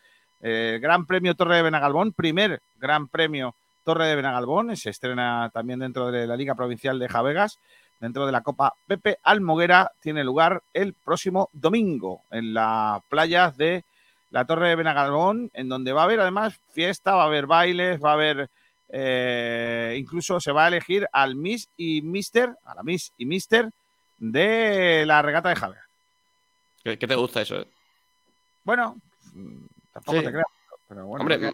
[0.41, 5.79] Eh, Gran Premio Torre de Benagalbón, primer Gran Premio Torre de Benagalbón, se estrena también
[5.79, 7.57] dentro de la Liga Provincial de Javegas,
[7.99, 13.83] dentro de la Copa Pepe Almoguera, tiene lugar el próximo domingo en las playas de
[14.31, 18.03] la Torre de Benagalbón, en donde va a haber además fiesta, va a haber bailes,
[18.03, 18.49] va a haber
[18.89, 23.69] eh, incluso se va a elegir al Miss y Mister, a la Miss y Mister
[24.17, 25.81] de la regata de Javier.
[26.83, 27.61] ¿Qué, ¿Qué, te gusta eso?
[27.61, 27.67] Eh?
[28.63, 28.97] Bueno,
[29.93, 30.25] tampoco sí.
[30.25, 30.45] te creo.
[30.87, 31.53] Pero bueno, Hombre,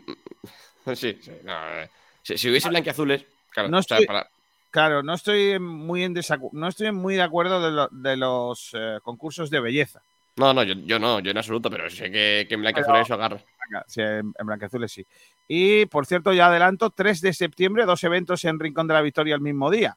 [0.96, 1.90] sí, sí no, eh,
[2.24, 4.30] si, si, hubiese blanquiazules, claro, no estoy, o sea, para...
[4.76, 6.14] claro, no estoy muy en
[6.52, 10.02] no estoy muy de acuerdo de, lo, de los eh, concursos de belleza.
[10.36, 13.14] No, no, yo, yo, no, yo en absoluto, pero sé que, que en blanquiazules eso
[13.14, 13.40] agarra.
[13.88, 15.06] Sí, en, blanquiazules sí.
[15.48, 19.36] Y por cierto, ya adelanto, 3 de septiembre, dos eventos en Rincón de la Victoria
[19.36, 19.96] el mismo día.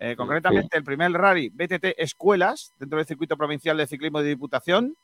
[0.00, 0.78] Eh, concretamente, sí.
[0.78, 4.96] el primer rally BTT Escuelas, dentro del circuito provincial de ciclismo de Diputación.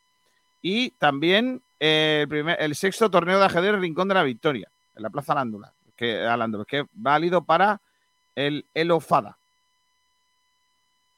[0.62, 5.02] Y también eh, el, primer, el, sexto torneo de ajedrez Rincón de la Victoria, en
[5.04, 7.80] la Plaza Alándula, que, Alándula, que es válido para
[8.34, 9.38] el Elofada.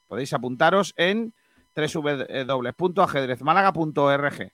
[0.08, 1.32] Podéis apuntaros en
[1.74, 4.52] www.ajedrezmálaga.org.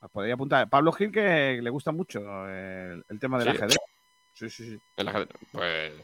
[0.00, 0.68] Os podría apuntar.
[0.68, 3.56] Pablo Gil, que le gusta mucho el, el tema del ¿Sí?
[3.56, 3.78] ajedrez.
[4.34, 4.78] Sí, sí, sí.
[4.96, 5.94] El ajedrez, pues.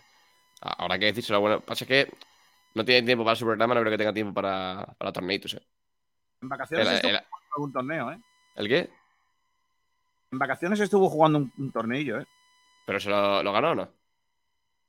[0.63, 2.11] Ahora que decírselo, bueno, pasa que
[2.75, 5.63] no tiene tiempo para su programa, no creo que tenga tiempo para, para torneitos, ¿eh?
[6.43, 7.21] En vacaciones el, el,
[7.55, 8.21] algún torneo, ¿eh?
[8.57, 8.91] ¿El qué?
[10.33, 12.27] En vacaciones estuvo jugando un, un torneillo, ¿eh?
[12.87, 13.89] ¿Pero se lo, lo ganó o no?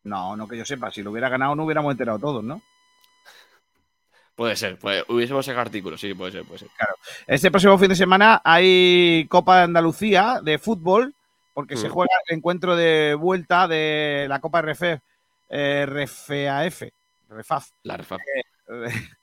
[0.03, 0.91] No, no que yo sepa.
[0.91, 2.61] Si lo hubiera ganado, no hubiéramos enterado todos, ¿no?
[4.35, 6.69] Puede ser, pues, hubiésemos sacado artículos, sí, puede ser, puede ser.
[6.75, 6.95] Claro.
[7.27, 11.13] Este próximo fin de semana hay Copa de Andalucía de fútbol,
[11.53, 11.91] porque se Mm.
[11.91, 14.99] juega el encuentro de vuelta de la Copa RF,
[15.49, 16.83] eh, RFAF,
[17.29, 17.69] RFAF.
[17.83, 18.21] La RFAF.
[18.21, 18.43] Eh,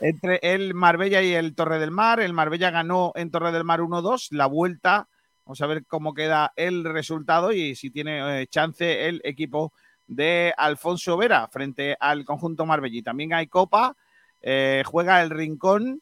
[0.00, 2.20] entre el Marbella y el Torre del Mar.
[2.20, 4.28] El Marbella ganó en Torre del Mar 1-2.
[4.32, 5.06] La vuelta,
[5.44, 9.72] vamos a ver cómo queda el resultado y si tiene eh, chance el equipo
[10.08, 12.98] de Alfonso Vera frente al conjunto Marbella.
[12.98, 13.94] Y también hay Copa.
[14.42, 16.00] eh, juega el Rincón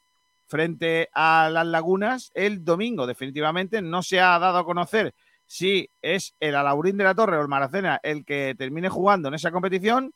[0.49, 3.07] frente a las Lagunas el domingo.
[3.07, 5.13] Definitivamente no se ha dado a conocer
[5.47, 9.35] si es el Alaurín de la Torre o el Maracena el que termine jugando en
[9.35, 10.13] esa competición.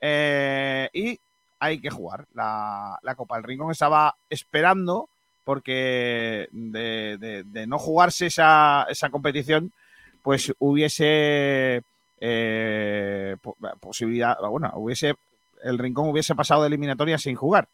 [0.00, 1.18] eh, y
[1.58, 3.38] hay que jugar la, la Copa.
[3.38, 5.08] El Rincón estaba esperando
[5.44, 9.72] porque de, de- de no jugarse esa, esa competición,
[10.22, 11.82] pues hubiese
[12.20, 15.14] eh, po- posibilidad, bueno, hubiese
[15.62, 17.68] el Rincón hubiese pasado de eliminatoria sin jugar.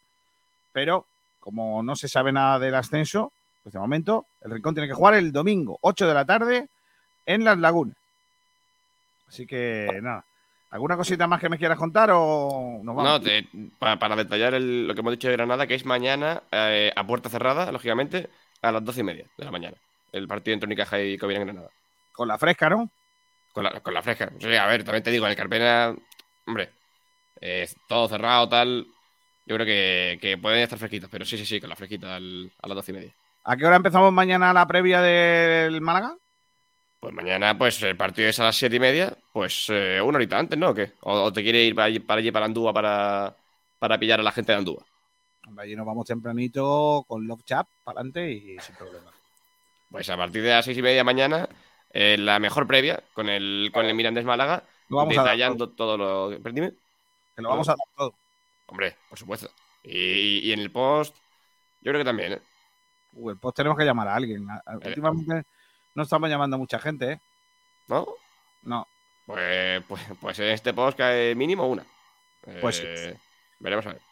[0.73, 1.06] Pero
[1.40, 3.32] como no se sabe nada del ascenso,
[3.62, 6.69] pues de momento el Rincón tiene que jugar el domingo, 8 de la tarde,
[7.27, 7.97] en las lagunas.
[9.28, 10.24] Así que nada.
[10.70, 13.05] ¿Alguna cosita más que me quieras contar o nos vamos?
[13.05, 13.47] No, te-
[13.78, 17.28] para, detallar el- lo que hemos dicho de Granada, que es mañana eh, a puerta
[17.28, 18.31] cerrada, lógicamente,
[18.62, 19.77] a las doce y media de la mañana.
[20.12, 21.69] El partido entre Unicaja y en Granada.
[22.12, 22.89] Con la fresca, ¿no?
[23.53, 24.33] Con la, con la fresca.
[24.39, 25.95] Sí, a ver, también te digo, en el Carpena,
[26.47, 26.70] hombre,
[27.41, 28.87] eh, todo cerrado, tal.
[29.47, 32.51] Yo creo que, que pueden estar fresquitos, pero sí, sí, sí, con la fresquita al-
[32.62, 33.15] a las doce y media.
[33.45, 36.16] ¿A qué hora empezamos mañana la previa del Málaga?
[37.01, 40.39] Pues mañana, pues el partido es a las siete y media, pues eh, una horita
[40.39, 40.70] antes, ¿no?
[40.70, 40.93] ¿O qué?
[41.01, 43.37] ¿O, o te quiere ir para allí, para allí, para Andúa, para,
[43.81, 44.85] para pillar a la gente de Andúa?
[45.59, 49.11] Allí nos vamos tempranito con Love Chat para adelante y sin problema.
[49.91, 51.49] Pues a partir de las seis y media mañana,
[51.93, 56.39] eh, la mejor previa con el, con el Mirandés Málaga, vamos a detallando todo lo.
[56.43, 56.73] ¿Pero dime?
[57.36, 58.14] Que lo vamos a dar todo.
[58.66, 59.51] Hombre, por supuesto.
[59.82, 61.16] Y, y en el post,
[61.81, 62.40] yo creo que también, ¿eh?
[63.14, 64.48] Uh, el post tenemos que llamar a alguien.
[64.51, 65.43] A- Últimamente
[65.94, 67.20] no estamos llamando a mucha gente, ¿eh?
[67.89, 68.06] ¿No?
[68.62, 68.86] No.
[69.27, 71.85] Pues, pues, pues en este post cae mínimo una.
[72.60, 73.16] Pues Eh,
[73.59, 74.02] Veremos a ver.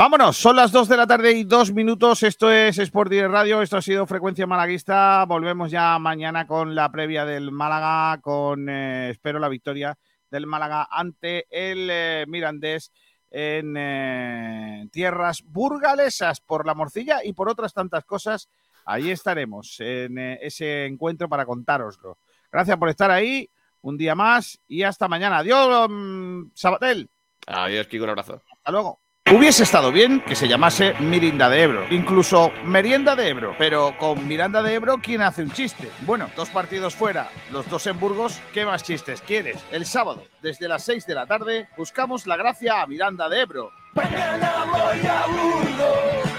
[0.00, 2.22] Vámonos, son las 2 de la tarde y dos minutos.
[2.22, 3.60] Esto es Sport Direct Radio.
[3.60, 5.26] Esto ha sido Frecuencia Malaguista.
[5.26, 9.98] Volvemos ya mañana con la previa del Málaga, con eh, espero la victoria
[10.30, 12.92] del Málaga ante el eh, Mirandés
[13.30, 18.48] en eh, tierras burgalesas por la morcilla y por otras tantas cosas.
[18.86, 22.16] Ahí estaremos en ese encuentro para contároslo.
[22.50, 23.50] Gracias por estar ahí
[23.82, 25.40] un día más y hasta mañana.
[25.40, 27.10] Adiós, mm, Sabatel.
[27.46, 28.40] Adiós, Kiko, un abrazo.
[28.50, 28.99] Hasta luego.
[29.32, 34.26] Hubiese estado bien que se llamase Mirinda de Ebro, incluso Merienda de Ebro, pero con
[34.26, 35.88] Miranda de Ebro, ¿quién hace un chiste?
[36.00, 39.64] Bueno, dos partidos fuera, los dos en Burgos, ¿qué más chistes quieres?
[39.70, 43.70] El sábado, desde las 6 de la tarde, buscamos la gracia a Miranda de Ebro.
[43.94, 46.32] Mañana voy a Burgos,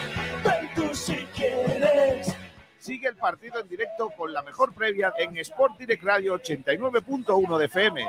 [0.44, 2.36] ven tú si quieres.
[2.78, 7.66] Sigue el partido en directo con la mejor previa en Sport Direct Radio 89.1 de
[7.68, 8.08] FM.